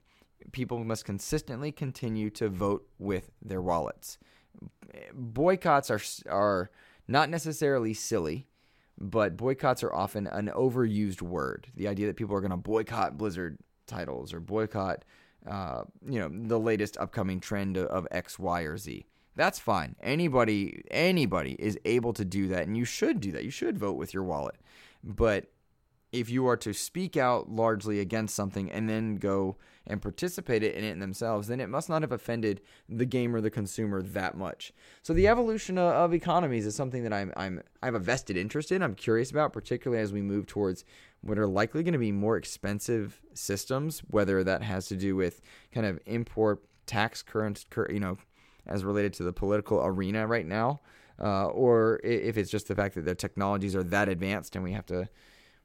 people 0.53 0.83
must 0.85 1.05
consistently 1.05 1.73
continue 1.73 2.31
to 2.31 2.49
vote 2.49 2.87
with 2.99 3.31
their 3.43 3.63
wallets. 3.63 4.19
Boycotts 5.13 5.91
are 5.91 6.01
are 6.29 6.71
not 7.07 7.31
necessarily 7.31 7.95
silly, 7.95 8.47
but 8.99 9.37
boycotts 9.37 9.83
are 9.83 9.95
often 9.95 10.27
an 10.27 10.51
overused 10.55 11.23
word. 11.23 11.69
The 11.75 11.89
idea 11.89 12.07
that 12.07 12.17
people 12.17 12.35
are 12.37 12.41
going 12.41 12.51
to 12.51 12.57
boycott 12.57 13.19
Blizzard 13.19 13.59
titles 13.91 14.33
or 14.33 14.41
boycott, 14.41 15.05
uh, 15.49 15.83
you 16.09 16.19
know, 16.19 16.31
the 16.33 16.59
latest 16.59 16.97
upcoming 16.99 17.41
trend 17.41 17.77
of 17.77 18.07
X, 18.11 18.39
Y, 18.39 18.63
or 18.63 18.77
Z. 18.79 19.05
That's 19.37 19.59
fine. 19.59 19.97
Anybody, 20.03 20.83
anybody 20.91 21.57
is 21.59 21.79
able 21.85 22.13
to 22.15 22.25
do 22.25 22.49
that, 22.49 22.67
and 22.67 22.77
you 22.77 22.85
should 22.85 23.21
do 23.21 23.33
that. 23.33 23.45
You 23.45 23.51
should 23.51 23.79
vote 23.79 23.97
with 23.97 24.13
your 24.15 24.25
wallet, 24.25 24.57
but 25.03 25.51
if 26.13 26.29
you 26.29 26.47
are 26.49 26.57
to 26.57 26.73
speak 26.73 27.17
out 27.17 27.49
largely 27.49 28.01
against 28.01 28.35
something 28.35 28.71
and 28.71 28.89
then 28.89 29.17
go 29.17 29.57
and 29.87 30.03
participate 30.03 30.63
in 30.63 30.85
it 30.85 30.99
themselves, 30.99 31.49
then 31.49 31.61
it 31.61 31.69
must 31.69 31.89
not 31.89 32.03
have 32.03 32.13
offended 32.13 32.61
the 32.89 33.07
gamer, 33.07 33.41
the 33.41 33.51
consumer 33.51 34.03
that 34.03 34.37
much. 34.37 34.73
So 35.03 35.13
the 35.13 35.29
evolution 35.29 35.79
of 35.79 36.13
economies 36.13 36.67
is 36.67 36.75
something 36.75 37.03
that 37.05 37.13
I'm, 37.13 37.33
I'm 37.37 37.63
I 37.83 37.87
have 37.87 37.95
a 37.95 38.01
vested 38.01 38.37
interest 38.37 38.73
in. 38.73 38.83
I'm 38.83 38.95
curious 38.95 39.31
about, 39.31 39.53
particularly 39.53 40.03
as 40.03 40.13
we 40.13 40.21
move 40.23 40.47
towards 40.47 40.85
what 41.23 41.39
are 41.39 41.47
likely 41.47 41.83
going 41.83 41.93
to 41.93 41.99
be 41.99 42.13
more 42.13 42.37
expensive 42.37 43.21
systems, 43.35 44.01
whether 44.11 44.43
that 44.45 44.63
has 44.63 44.87
to 44.87 44.97
do 44.97 45.17
with 45.17 45.41
kind 45.73 45.87
of 45.87 45.99
import 46.07 46.63
tax 46.87 47.23
current, 47.23 47.65
you 47.91 48.01
know, 48.01 48.17
as 48.67 48.85
related 48.85 49.13
to 49.15 49.23
the 49.23 49.33
political 49.33 49.81
arena 49.85 50.27
right 50.27 50.47
now, 50.47 50.81
uh, 51.21 51.47
or 51.47 52.01
if 52.03 52.37
it's 52.39 52.51
just 52.51 52.69
the 52.69 52.75
fact 52.75 52.95
that 52.95 53.05
the 53.05 53.15
technologies 53.15 53.77
are 53.77 53.83
that 53.83 54.09
advanced 54.09 54.55
and 54.57 54.65
we 54.65 54.73
have 54.73 54.87
to 54.87 55.09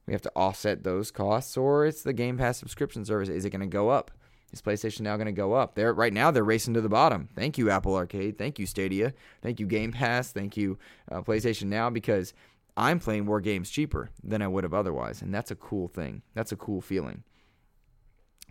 we 0.06 0.14
have 0.14 0.22
to 0.22 0.32
offset 0.36 0.84
those 0.84 1.10
costs, 1.10 1.58
or 1.58 1.86
it's 1.86 2.04
the 2.04 2.14
Game 2.14 2.38
Pass 2.38 2.60
subscription 2.60 3.04
service. 3.06 3.28
Is 3.28 3.44
it 3.44 3.50
going 3.50 3.62
to 3.62 3.66
go 3.66 3.90
up? 3.90 4.12
Is 4.54 4.62
PlayStation 4.62 5.02
now 5.02 5.18
going 5.18 5.26
to 5.26 5.32
go 5.32 5.54
up? 5.54 5.74
They're 5.74 5.94
right 5.94 6.14
now 6.14 6.30
they're 6.32 6.44
racing 6.44 6.76
to 6.76 6.82
the 6.82 6.90
bottom. 6.90 7.30
Thank 7.36 7.58
you 7.58 7.70
Apple 7.72 7.96
Arcade, 7.96 8.38
thank 8.38 8.60
you 8.60 8.66
Stadia, 8.66 9.14
thank 9.42 9.60
you 9.60 9.66
Game 9.66 9.92
Pass, 9.92 10.32
thank 10.32 10.56
you 10.56 10.78
uh, 11.12 11.22
PlayStation 11.22 11.66
Now 11.66 11.90
because 11.90 12.34
I'm 12.78 13.00
playing 13.00 13.26
more 13.26 13.42
games 13.42 13.70
cheaper 13.70 14.10
than 14.24 14.42
I 14.42 14.48
would 14.48 14.64
have 14.64 14.74
otherwise, 14.74 15.22
and 15.22 15.34
that's 15.34 15.52
a 15.52 15.56
cool 15.56 15.88
thing. 15.88 16.24
That's 16.34 16.52
a 16.52 16.58
cool 16.58 16.82
feeling. 16.82 17.24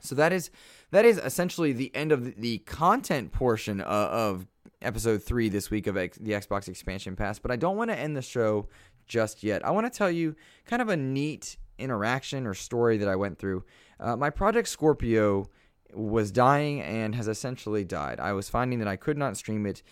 So 0.03 0.15
that 0.15 0.33
is 0.33 0.51
that 0.91 1.05
is 1.05 1.19
essentially 1.19 1.73
the 1.73 1.95
end 1.95 2.13
of 2.13 2.41
the 2.41 2.59
content 2.59 3.33
portion 3.33 3.81
of, 3.81 4.11
of 4.11 4.47
episode 4.83 5.23
three 5.23 5.49
this 5.49 5.71
week 5.71 5.87
of 5.87 5.97
X, 5.97 6.19
the 6.19 6.33
Xbox 6.33 6.69
Expansion 6.69 7.17
Pass. 7.17 7.39
But 7.39 7.51
I 7.51 7.57
don't 7.57 7.77
want 7.77 7.91
to 7.91 7.99
end 7.99 8.17
the 8.17 8.23
show 8.23 8.69
just 9.07 9.43
yet. 9.43 9.65
I 9.65 9.71
want 9.71 9.91
to 9.91 9.97
tell 9.97 10.11
you 10.11 10.35
kind 10.67 10.83
of 10.83 10.89
a 10.89 10.97
neat 10.97 11.57
interaction 11.79 12.47
or 12.47 12.55
story 12.55 12.99
that 12.99 13.09
I 13.09 13.17
went 13.17 13.39
through. 13.39 13.65
Uh, 14.01 14.17
my 14.17 14.31
Project 14.31 14.69
Scorpio 14.69 15.49
was 15.93 16.31
dying 16.31 16.81
and 16.81 17.15
has 17.15 17.29
essentially 17.29 17.85
died. 17.85 18.21
I 18.21 18.33
was 18.33 18.49
finding 18.49 18.79
that 18.81 18.89
I 18.89 18.97
could 18.97 19.19
not 19.19 19.37
stream 19.37 19.67
it. 19.67 19.83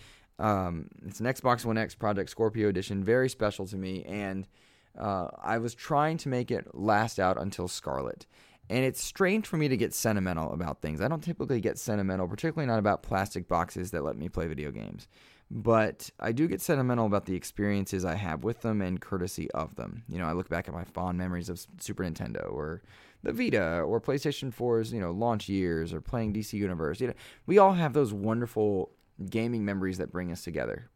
Um, 0.43 0.89
it's 1.05 1.21
an 1.21 1.25
Xbox 1.25 1.63
One 1.63 1.77
X 1.77 1.95
Project 1.95 2.29
Scorpio 2.29 2.67
edition, 2.67 3.01
very 3.01 3.29
special 3.29 3.65
to 3.67 3.77
me, 3.77 4.03
and 4.03 4.45
uh, 4.99 5.29
I 5.41 5.57
was 5.57 5.73
trying 5.73 6.17
to 6.17 6.29
make 6.29 6.51
it 6.51 6.75
last 6.75 7.17
out 7.17 7.41
until 7.41 7.69
Scarlett. 7.69 8.25
And 8.69 8.83
it's 8.83 9.01
strange 9.01 9.47
for 9.47 9.55
me 9.55 9.69
to 9.69 9.77
get 9.77 9.93
sentimental 9.93 10.51
about 10.51 10.81
things. 10.81 10.99
I 10.99 11.07
don't 11.07 11.23
typically 11.23 11.61
get 11.61 11.77
sentimental, 11.77 12.27
particularly 12.27 12.67
not 12.67 12.79
about 12.79 13.03
plastic 13.03 13.47
boxes 13.47 13.91
that 13.91 14.03
let 14.03 14.17
me 14.17 14.27
play 14.27 14.47
video 14.47 14.69
games. 14.69 15.07
But 15.49 16.09
I 16.19 16.33
do 16.33 16.47
get 16.49 16.61
sentimental 16.61 17.05
about 17.05 17.25
the 17.25 17.35
experiences 17.35 18.03
I 18.03 18.15
have 18.15 18.43
with 18.43 18.61
them 18.61 18.81
and 18.81 18.99
courtesy 18.99 19.49
of 19.51 19.75
them. 19.75 20.03
You 20.09 20.17
know, 20.17 20.25
I 20.25 20.33
look 20.33 20.49
back 20.49 20.67
at 20.67 20.73
my 20.73 20.83
fond 20.83 21.17
memories 21.17 21.47
of 21.47 21.65
Super 21.79 22.03
Nintendo 22.03 22.51
or 22.51 22.81
the 23.21 23.31
Vita 23.31 23.79
or 23.81 24.01
PlayStation 24.01 24.53
4's, 24.53 24.91
you 24.91 24.99
know, 24.99 25.11
launch 25.11 25.47
years 25.47 25.93
or 25.93 26.01
playing 26.01 26.33
DC 26.33 26.53
Universe. 26.53 26.99
You 26.99 27.07
know, 27.07 27.13
we 27.45 27.59
all 27.59 27.73
have 27.73 27.93
those 27.93 28.11
wonderful 28.11 28.91
gaming 29.29 29.65
memories 29.65 29.97
that 29.97 30.11
bring 30.11 30.31
us 30.31 30.43
together. 30.43 30.89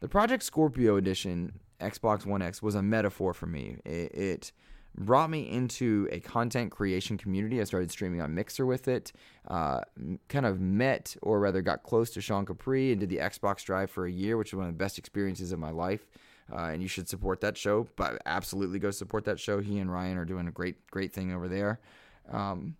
The 0.00 0.08
Project 0.08 0.42
Scorpio 0.42 0.96
edition 0.96 1.60
Xbox 1.80 2.26
One 2.26 2.42
X 2.42 2.62
was 2.62 2.74
a 2.74 2.82
metaphor 2.82 3.32
for 3.34 3.46
me. 3.46 3.78
It, 3.84 4.14
it 4.14 4.52
brought 4.96 5.28
me 5.30 5.50
into 5.50 6.08
a 6.12 6.20
content 6.20 6.70
creation 6.70 7.16
community. 7.16 7.60
I 7.60 7.64
started 7.64 7.90
streaming 7.90 8.20
on 8.20 8.34
Mixer 8.34 8.64
with 8.64 8.86
it. 8.86 9.12
Uh, 9.48 9.80
kind 10.28 10.46
of 10.46 10.60
met, 10.60 11.16
or 11.22 11.40
rather, 11.40 11.62
got 11.62 11.82
close 11.82 12.10
to 12.10 12.20
Sean 12.20 12.46
Capri 12.46 12.92
and 12.92 13.00
did 13.00 13.08
the 13.08 13.16
Xbox 13.18 13.64
Drive 13.64 13.90
for 13.90 14.06
a 14.06 14.10
year, 14.12 14.36
which 14.36 14.52
was 14.52 14.58
one 14.58 14.68
of 14.68 14.74
the 14.74 14.82
best 14.82 14.98
experiences 14.98 15.52
of 15.52 15.58
my 15.58 15.70
life. 15.70 16.06
Uh, 16.52 16.66
and 16.66 16.82
you 16.82 16.88
should 16.88 17.08
support 17.08 17.40
that 17.40 17.56
show. 17.56 17.88
But 17.96 18.20
absolutely 18.26 18.78
go 18.78 18.90
support 18.90 19.24
that 19.24 19.40
show. 19.40 19.60
He 19.60 19.78
and 19.78 19.90
Ryan 19.90 20.18
are 20.18 20.24
doing 20.24 20.46
a 20.46 20.52
great, 20.52 20.86
great 20.90 21.12
thing 21.12 21.32
over 21.32 21.48
there. 21.48 21.80
Um, 22.30 22.76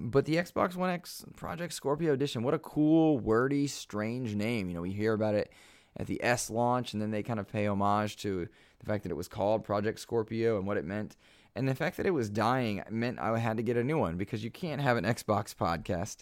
but 0.00 0.24
the 0.24 0.36
Xbox 0.36 0.76
One 0.76 0.90
X 0.90 1.24
Project 1.36 1.74
Scorpio 1.74 2.14
Edition, 2.14 2.42
what 2.42 2.54
a 2.54 2.58
cool, 2.58 3.18
wordy, 3.18 3.66
strange 3.66 4.34
name. 4.34 4.68
You 4.68 4.74
know, 4.74 4.80
we 4.80 4.92
hear 4.92 5.12
about 5.12 5.34
it 5.34 5.52
at 5.96 6.06
the 6.06 6.22
S 6.24 6.48
launch, 6.48 6.94
and 6.94 7.02
then 7.02 7.10
they 7.10 7.22
kind 7.22 7.38
of 7.38 7.46
pay 7.46 7.66
homage 7.66 8.16
to 8.18 8.48
the 8.78 8.86
fact 8.86 9.02
that 9.02 9.12
it 9.12 9.16
was 9.16 9.28
called 9.28 9.62
Project 9.62 10.00
Scorpio 10.00 10.56
and 10.56 10.66
what 10.66 10.78
it 10.78 10.84
meant. 10.86 11.16
And 11.54 11.68
the 11.68 11.74
fact 11.74 11.98
that 11.98 12.06
it 12.06 12.12
was 12.12 12.30
dying 12.30 12.82
meant 12.90 13.18
I 13.18 13.38
had 13.38 13.58
to 13.58 13.62
get 13.62 13.76
a 13.76 13.84
new 13.84 13.98
one 13.98 14.16
because 14.16 14.42
you 14.42 14.50
can't 14.50 14.80
have 14.80 14.96
an 14.96 15.04
Xbox 15.04 15.54
podcast 15.54 16.18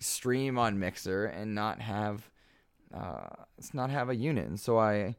stream 0.00 0.58
on 0.58 0.78
Mixer 0.78 1.26
and 1.26 1.54
not 1.54 1.80
have 1.80 2.30
uh, 2.92 3.28
not 3.72 3.90
have 3.90 4.08
a 4.08 4.16
unit. 4.16 4.48
And 4.48 4.58
so 4.58 4.78
I 4.78 5.14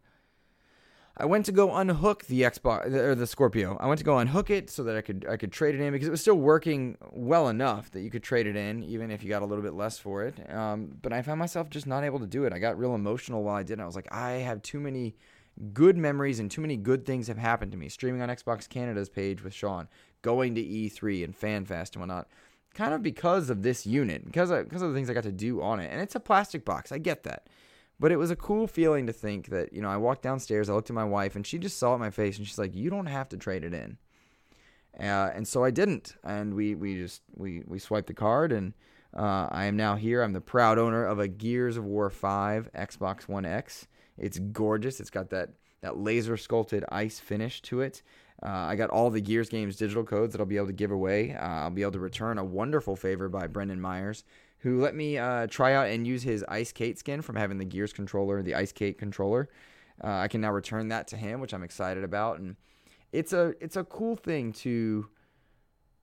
I 1.18 1.26
went 1.26 1.46
to 1.48 1.52
go 1.52 1.76
unhook 1.76 2.26
the 2.26 2.42
Xbox 2.42 2.94
or 2.94 3.16
the 3.16 3.28
Scorpio. 3.28 3.78
I 3.80 3.88
went 3.88 4.00
to 4.00 4.06
go 4.06 4.18
unhook 4.18 4.50
it 4.50 4.70
so 4.70 4.84
that 4.84 4.96
I 4.96 5.02
could 5.02 5.26
I 5.30 5.38
could 5.38 5.52
trade 5.52 5.76
it 5.76 5.82
in 5.82 5.92
because 5.92 6.08
it 6.08 6.12
was 6.12 6.22
still 6.22 6.36
working 6.36 6.98
well 7.12 7.50
enough 7.50 7.92
that 7.92 8.02
you 8.02 8.10
could 8.10 8.24
trade 8.24 8.48
it 8.48 8.56
in 8.56 8.84
even 8.84 9.12
if 9.12 9.22
you 9.22 9.30
got 9.30 9.42
a 9.42 9.46
little 9.46 9.64
bit 9.64 9.74
less 9.74 10.00
for 10.00 10.24
it. 10.24 10.36
Um, 10.54 10.98
but 11.02 11.12
I 11.12 11.22
found 11.22 11.40
myself 11.40 11.70
just 11.70 11.86
not 11.86 12.04
able 12.04 12.20
to 12.20 12.28
do 12.28 12.46
it. 12.46 12.54
I 12.54 12.60
got 12.60 12.78
real 12.78 12.96
emotional 12.96 13.44
while 13.44 13.56
I 13.56 13.64
did. 13.64 13.80
it. 13.80 13.82
I 13.82 13.86
was 13.86 13.96
like, 13.96 14.12
I 14.12 14.32
have 14.32 14.62
too 14.62 14.80
many 14.80 15.16
good 15.74 15.98
memories 15.98 16.40
and 16.40 16.50
too 16.50 16.62
many 16.62 16.78
good 16.78 17.06
things 17.06 17.28
have 17.28 17.38
happened 17.38 17.72
to 17.74 17.78
me. 17.78 17.90
Streaming 17.90 18.22
on 18.22 18.30
Xbox 18.30 18.68
Canada's 18.68 19.10
page 19.10 19.44
with 19.44 19.54
Sean, 19.54 19.88
going 20.22 20.56
to 20.56 20.62
E3 20.62 21.24
and 21.24 21.38
FanFest 21.38 21.94
and 21.94 22.02
whatnot, 22.02 22.28
kind 22.74 22.94
of 22.94 23.04
because 23.04 23.50
of 23.50 23.64
this 23.64 23.86
unit, 23.86 24.26
because 24.26 24.50
of, 24.50 24.64
because 24.64 24.82
of 24.82 24.90
the 24.90 24.96
things 24.96 25.10
I 25.10 25.14
got 25.14 25.24
to 25.24 25.32
do 25.32 25.62
on 25.62 25.80
it. 25.80 25.92
And 25.92 26.02
it's 26.02 26.16
a 26.16 26.20
plastic 26.20 26.64
box. 26.66 26.92
I 26.92 26.98
get 26.98 27.24
that. 27.24 27.48
But 28.02 28.12
it 28.12 28.18
was 28.18 28.32
a 28.32 28.36
cool 28.36 28.66
feeling 28.66 29.06
to 29.06 29.14
think 29.14 29.50
that, 29.50 29.74
you 29.74 29.80
know, 29.80 29.88
I 29.88 29.98
walked 29.98 30.24
downstairs, 30.24 30.72
I 30.72 30.74
looked 30.74 30.90
at 30.90 30.96
my 30.96 31.06
wife, 31.06 31.36
and 31.36 31.46
she 31.46 31.60
just 31.60 31.78
saw 31.78 31.92
it 31.92 31.96
in 31.96 32.02
my 32.02 32.10
face, 32.10 32.40
and 32.40 32.48
she's 32.48 32.58
like, 32.58 32.76
"You 32.76 32.90
don't 32.90 33.06
have 33.06 33.30
to 33.30 33.38
trade 33.38 33.64
it 33.64 33.76
in." 33.76 34.00
Uh, 35.00 35.30
and 35.36 35.48
so 35.48 35.64
I 35.64 35.70
didn't, 35.70 36.16
and 36.24 36.56
we 36.56 36.74
we 36.74 36.96
just 36.96 37.22
we 37.36 37.62
we 37.68 37.78
swiped 37.78 38.08
the 38.08 38.16
card, 38.16 38.52
and 38.52 38.74
uh, 39.16 39.50
I 39.52 39.66
am 39.66 39.78
now 39.78 39.98
here. 39.98 40.24
I'm 40.24 40.34
the 40.34 40.42
proud 40.42 40.80
owner 40.80 41.06
of 41.06 41.20
a 41.20 41.28
Gears 41.28 41.78
of 41.78 41.86
War 41.86 42.10
5 42.10 42.72
Xbox 42.74 43.28
One 43.28 43.46
X. 43.46 43.88
It's 44.18 44.40
gorgeous. 44.40 45.00
It's 45.00 45.12
got 45.12 45.30
that 45.30 45.50
that 45.82 45.98
laser 45.98 46.38
sculpted 46.38 46.84
ice 46.92 47.20
finish 47.20 47.62
to 47.62 47.82
it. 47.82 48.02
Uh, 48.42 48.50
I 48.50 48.76
got 48.78 48.90
all 48.90 49.12
the 49.12 49.22
Gears 49.22 49.50
games 49.50 49.76
digital 49.76 50.04
codes 50.04 50.32
that 50.32 50.42
I'll 50.42 50.48
be 50.48 50.58
able 50.58 50.66
to 50.68 50.74
give 50.74 50.90
away. 50.90 51.36
Uh, 51.36 51.46
I'll 51.46 51.70
be 51.70 51.84
able 51.84 51.92
to 51.92 52.00
return 52.00 52.40
a 52.40 52.44
wonderful 52.44 52.96
favor 52.96 53.30
by 53.30 53.46
Brendan 53.46 53.80
Myers 53.80 54.24
who 54.62 54.80
let 54.80 54.96
me 54.96 55.18
uh, 55.18 55.48
try 55.48 55.74
out 55.74 55.88
and 55.88 56.06
use 56.06 56.24
his 56.24 56.46
Ice 56.48 56.72
Kait 56.72 56.98
skin 56.98 57.22
from 57.22 57.36
having 57.36 57.58
the 57.58 57.66
Gears 57.66 57.94
controller, 57.94 58.42
the 58.42 58.56
Ice 58.56 58.72
Kait 58.72 58.98
controller. 58.98 59.50
Uh, 60.04 60.10
I 60.10 60.28
can 60.28 60.42
now 60.42 60.52
return 60.52 60.90
that 60.90 61.08
to 61.10 61.18
him, 61.18 61.40
which 61.40 61.54
I'm 61.54 61.64
excited 61.64 62.04
about, 62.04 62.40
and 62.40 62.56
it's 63.12 63.34
a 63.34 63.54
it's 63.60 63.76
a 63.76 63.84
cool 63.84 64.16
thing 64.16 64.54
to 64.54 65.08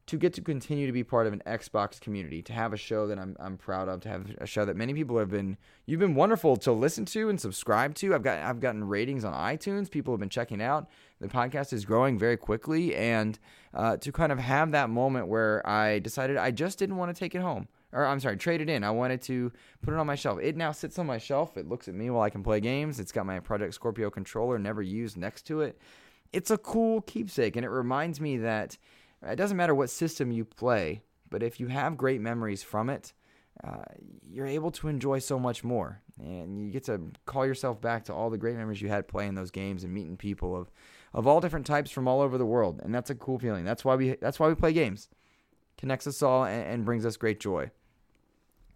to 0.06 0.16
get 0.16 0.32
to 0.32 0.40
continue 0.40 0.86
to 0.86 0.92
be 0.92 1.04
part 1.04 1.26
of 1.26 1.34
an 1.34 1.42
Xbox 1.46 2.00
community, 2.00 2.40
to 2.40 2.52
have 2.52 2.72
a 2.72 2.76
show 2.76 3.06
that 3.06 3.18
I'm 3.18 3.36
I'm 3.38 3.56
proud 3.56 3.88
of, 3.88 4.00
to 4.02 4.09
have 4.09 4.26
a 4.38 4.46
show 4.46 4.64
that 4.64 4.76
many 4.76 4.92
people 4.92 5.18
have 5.18 5.30
been 5.30 5.56
you've 5.86 6.00
been 6.00 6.14
wonderful 6.14 6.56
to 6.59 6.72
listen 6.72 7.04
to 7.06 7.28
and 7.28 7.40
subscribe 7.40 7.94
to. 7.96 8.14
I've 8.14 8.22
got 8.22 8.38
I've 8.38 8.61
gotten 8.61 8.84
ratings 8.84 9.24
on 9.24 9.34
iTunes. 9.34 9.88
People 9.88 10.12
have 10.14 10.20
been 10.20 10.28
checking 10.28 10.61
out. 10.61 10.88
The 11.20 11.28
podcast 11.28 11.72
is 11.72 11.84
growing 11.84 12.18
very 12.18 12.36
quickly, 12.36 12.94
and 12.96 13.38
uh, 13.72 13.98
to 13.98 14.11
kind 14.11 14.32
of 14.32 14.40
have 14.40 14.72
that 14.72 14.90
moment 14.90 15.28
where 15.28 15.64
I 15.68 16.00
decided 16.00 16.36
I 16.36 16.50
just 16.50 16.78
didn't 16.78 16.96
want 16.96 17.14
to 17.14 17.18
take 17.18 17.34
it 17.36 17.40
home 17.40 17.68
or 17.93 18.07
I'm 18.07 18.20
sorry, 18.20 18.36
trade 18.36 18.61
it 18.61 18.68
in. 18.68 18.84
I 18.84 18.91
wanted 18.91 19.22
to 19.22 19.53
put 19.82 19.95
it 19.95 19.99
on 19.99 20.07
my 20.07 20.14
shelf. 20.14 20.39
It 20.43 20.57
now 20.57 20.72
sits 20.72 20.99
on 20.99 21.07
my 21.07 21.18
shelf. 21.18 21.57
It 21.57 21.68
looks 21.68 21.89
at 21.89 21.95
me 21.95 22.11
while 22.11 22.22
I 22.22 22.30
can 22.30 22.43
play 22.43 22.61
games. 22.61 23.01
It's 23.01 23.12
got 23.12 23.26
my 23.26 23.41
Project 23.41 23.74
Scorpio 23.74 24.11
controller 24.11 24.59
never 24.59 24.82
used 24.82 25.16
next 25.16 25.43
to 25.47 25.62
it. 25.62 25.78
It's 26.32 26.51
a 26.51 26.59
cool 26.59 27.01
keepsake, 27.03 27.57
and 27.57 27.64
it 27.64 27.70
reminds 27.70 28.20
me 28.20 28.36
that 28.39 28.76
it 29.26 29.36
doesn't 29.36 29.57
matter 29.57 29.74
what 29.74 29.91
system 29.91 30.30
you 30.30 30.45
play, 30.45 31.03
but 31.30 31.43
if 31.43 31.59
you 31.59 31.68
have 31.68 31.97
great 31.97 32.20
memories 32.20 32.62
from 32.62 32.91
it, 32.91 33.12
uh, 33.64 33.82
you're 34.22 34.47
able 34.47 34.70
to 34.70 34.89
enjoy 34.89 35.18
so 35.18 35.39
much 35.39 35.64
more, 35.64 36.01
and 36.20 36.59
you 36.59 36.70
get 36.70 36.84
to 36.84 37.01
call 37.26 37.45
yourself 37.45 37.80
back 37.80 38.05
to 38.05 38.14
all 38.14 38.30
the 38.30 38.39
great 38.39 38.57
memories 38.57 38.80
you 38.80 38.89
had 38.89 39.09
playing 39.09 39.34
those 39.34 39.51
games 39.51 39.82
and 39.82 39.93
meeting 39.93 40.16
people 40.16 40.57
of 40.57 40.70
of 41.14 41.26
all 41.26 41.41
different 41.41 41.64
types 41.66 41.91
from 41.91 42.07
all 42.07 42.20
over 42.20 42.36
the 42.36 42.47
world, 42.47 42.80
and 42.84 42.95
that's 42.95 43.11
a 43.11 43.14
cool 43.14 43.39
feeling. 43.39 43.64
That's 43.64 43.84
why 43.84 43.97
we 43.97 44.14
that's 44.20 44.39
why 44.39 44.49
we 44.49 44.55
play 44.55 44.72
games. 44.72 45.09
Connects 45.76 46.07
us 46.07 46.22
all 46.22 46.45
and, 46.45 46.62
and 46.64 46.84
brings 46.84 47.07
us 47.07 47.16
great 47.16 47.41
joy. 47.41 47.70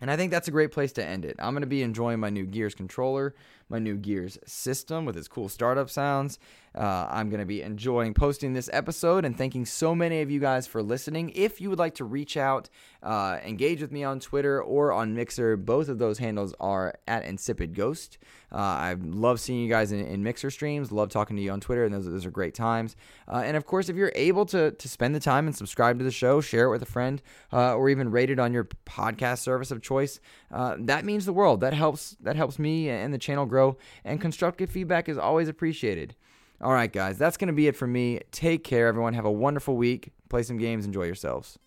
And 0.02 0.10
I 0.10 0.16
think 0.16 0.32
that's 0.32 0.48
a 0.48 0.50
great 0.50 0.72
place 0.72 0.90
to 0.94 1.06
end 1.06 1.24
it. 1.24 1.36
I'm 1.38 1.54
going 1.54 1.60
to 1.60 1.68
be 1.68 1.80
enjoying 1.82 2.18
my 2.18 2.28
new 2.28 2.44
Gears 2.44 2.74
controller, 2.74 3.36
my 3.72 3.78
new 3.78 3.96
Gears 3.96 4.38
system 4.46 5.04
with 5.04 5.16
its 5.16 5.26
cool 5.26 5.48
startup 5.48 5.90
sounds. 5.90 6.38
Uh, 6.74 7.06
I'm 7.10 7.28
going 7.28 7.40
to 7.40 7.46
be 7.46 7.60
enjoying 7.60 8.14
posting 8.14 8.54
this 8.54 8.70
episode 8.72 9.24
and 9.24 9.36
thanking 9.36 9.66
so 9.66 9.94
many 9.94 10.22
of 10.22 10.30
you 10.30 10.40
guys 10.40 10.66
for 10.66 10.82
listening. 10.82 11.32
If 11.34 11.60
you 11.60 11.68
would 11.68 11.78
like 11.78 11.96
to 11.96 12.04
reach 12.04 12.36
out, 12.36 12.70
uh, 13.02 13.38
engage 13.44 13.82
with 13.82 13.92
me 13.92 14.04
on 14.04 14.20
Twitter 14.20 14.62
or 14.62 14.92
on 14.92 15.14
Mixer, 15.14 15.56
both 15.56 15.88
of 15.88 15.98
those 15.98 16.18
handles 16.18 16.54
are 16.60 16.94
at 17.06 17.24
Insipid 17.24 17.74
Ghost. 17.74 18.16
Uh, 18.50 18.56
I 18.56 18.96
love 19.00 19.40
seeing 19.40 19.60
you 19.60 19.68
guys 19.68 19.92
in, 19.92 20.00
in, 20.00 20.22
Mixer 20.22 20.50
streams. 20.50 20.92
Love 20.92 21.08
talking 21.08 21.36
to 21.36 21.42
you 21.42 21.50
on 21.50 21.60
Twitter, 21.60 21.84
and 21.84 21.94
those, 21.94 22.04
those 22.04 22.26
are 22.26 22.30
great 22.30 22.54
times. 22.54 22.96
Uh, 23.26 23.42
and 23.44 23.56
of 23.56 23.64
course, 23.64 23.88
if 23.88 23.96
you're 23.96 24.12
able 24.14 24.44
to 24.46 24.72
to 24.72 24.88
spend 24.88 25.14
the 25.14 25.20
time 25.20 25.46
and 25.46 25.56
subscribe 25.56 25.98
to 25.98 26.04
the 26.04 26.10
show, 26.10 26.42
share 26.42 26.66
it 26.66 26.70
with 26.70 26.82
a 26.82 26.86
friend, 26.86 27.22
uh, 27.50 27.74
or 27.74 27.88
even 27.88 28.10
rate 28.10 28.28
it 28.28 28.38
on 28.38 28.52
your 28.52 28.68
podcast 28.84 29.38
service 29.38 29.70
of 29.70 29.80
choice, 29.80 30.20
uh, 30.50 30.76
that 30.80 31.06
means 31.06 31.24
the 31.24 31.32
world. 31.32 31.60
That 31.60 31.72
helps. 31.72 32.14
That 32.20 32.36
helps 32.36 32.58
me 32.58 32.90
and 32.90 33.12
the 33.12 33.18
channel 33.18 33.46
grow. 33.46 33.61
And 34.04 34.20
constructive 34.20 34.70
feedback 34.70 35.08
is 35.08 35.18
always 35.18 35.48
appreciated. 35.48 36.14
All 36.60 36.72
right, 36.72 36.92
guys, 36.92 37.18
that's 37.18 37.36
going 37.36 37.48
to 37.48 37.52
be 37.52 37.66
it 37.66 37.76
for 37.76 37.86
me. 37.86 38.20
Take 38.30 38.62
care, 38.62 38.86
everyone. 38.86 39.14
Have 39.14 39.24
a 39.24 39.32
wonderful 39.32 39.76
week. 39.76 40.12
Play 40.28 40.44
some 40.44 40.58
games. 40.58 40.86
Enjoy 40.86 41.04
yourselves. 41.04 41.58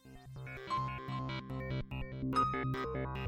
you 2.23 3.24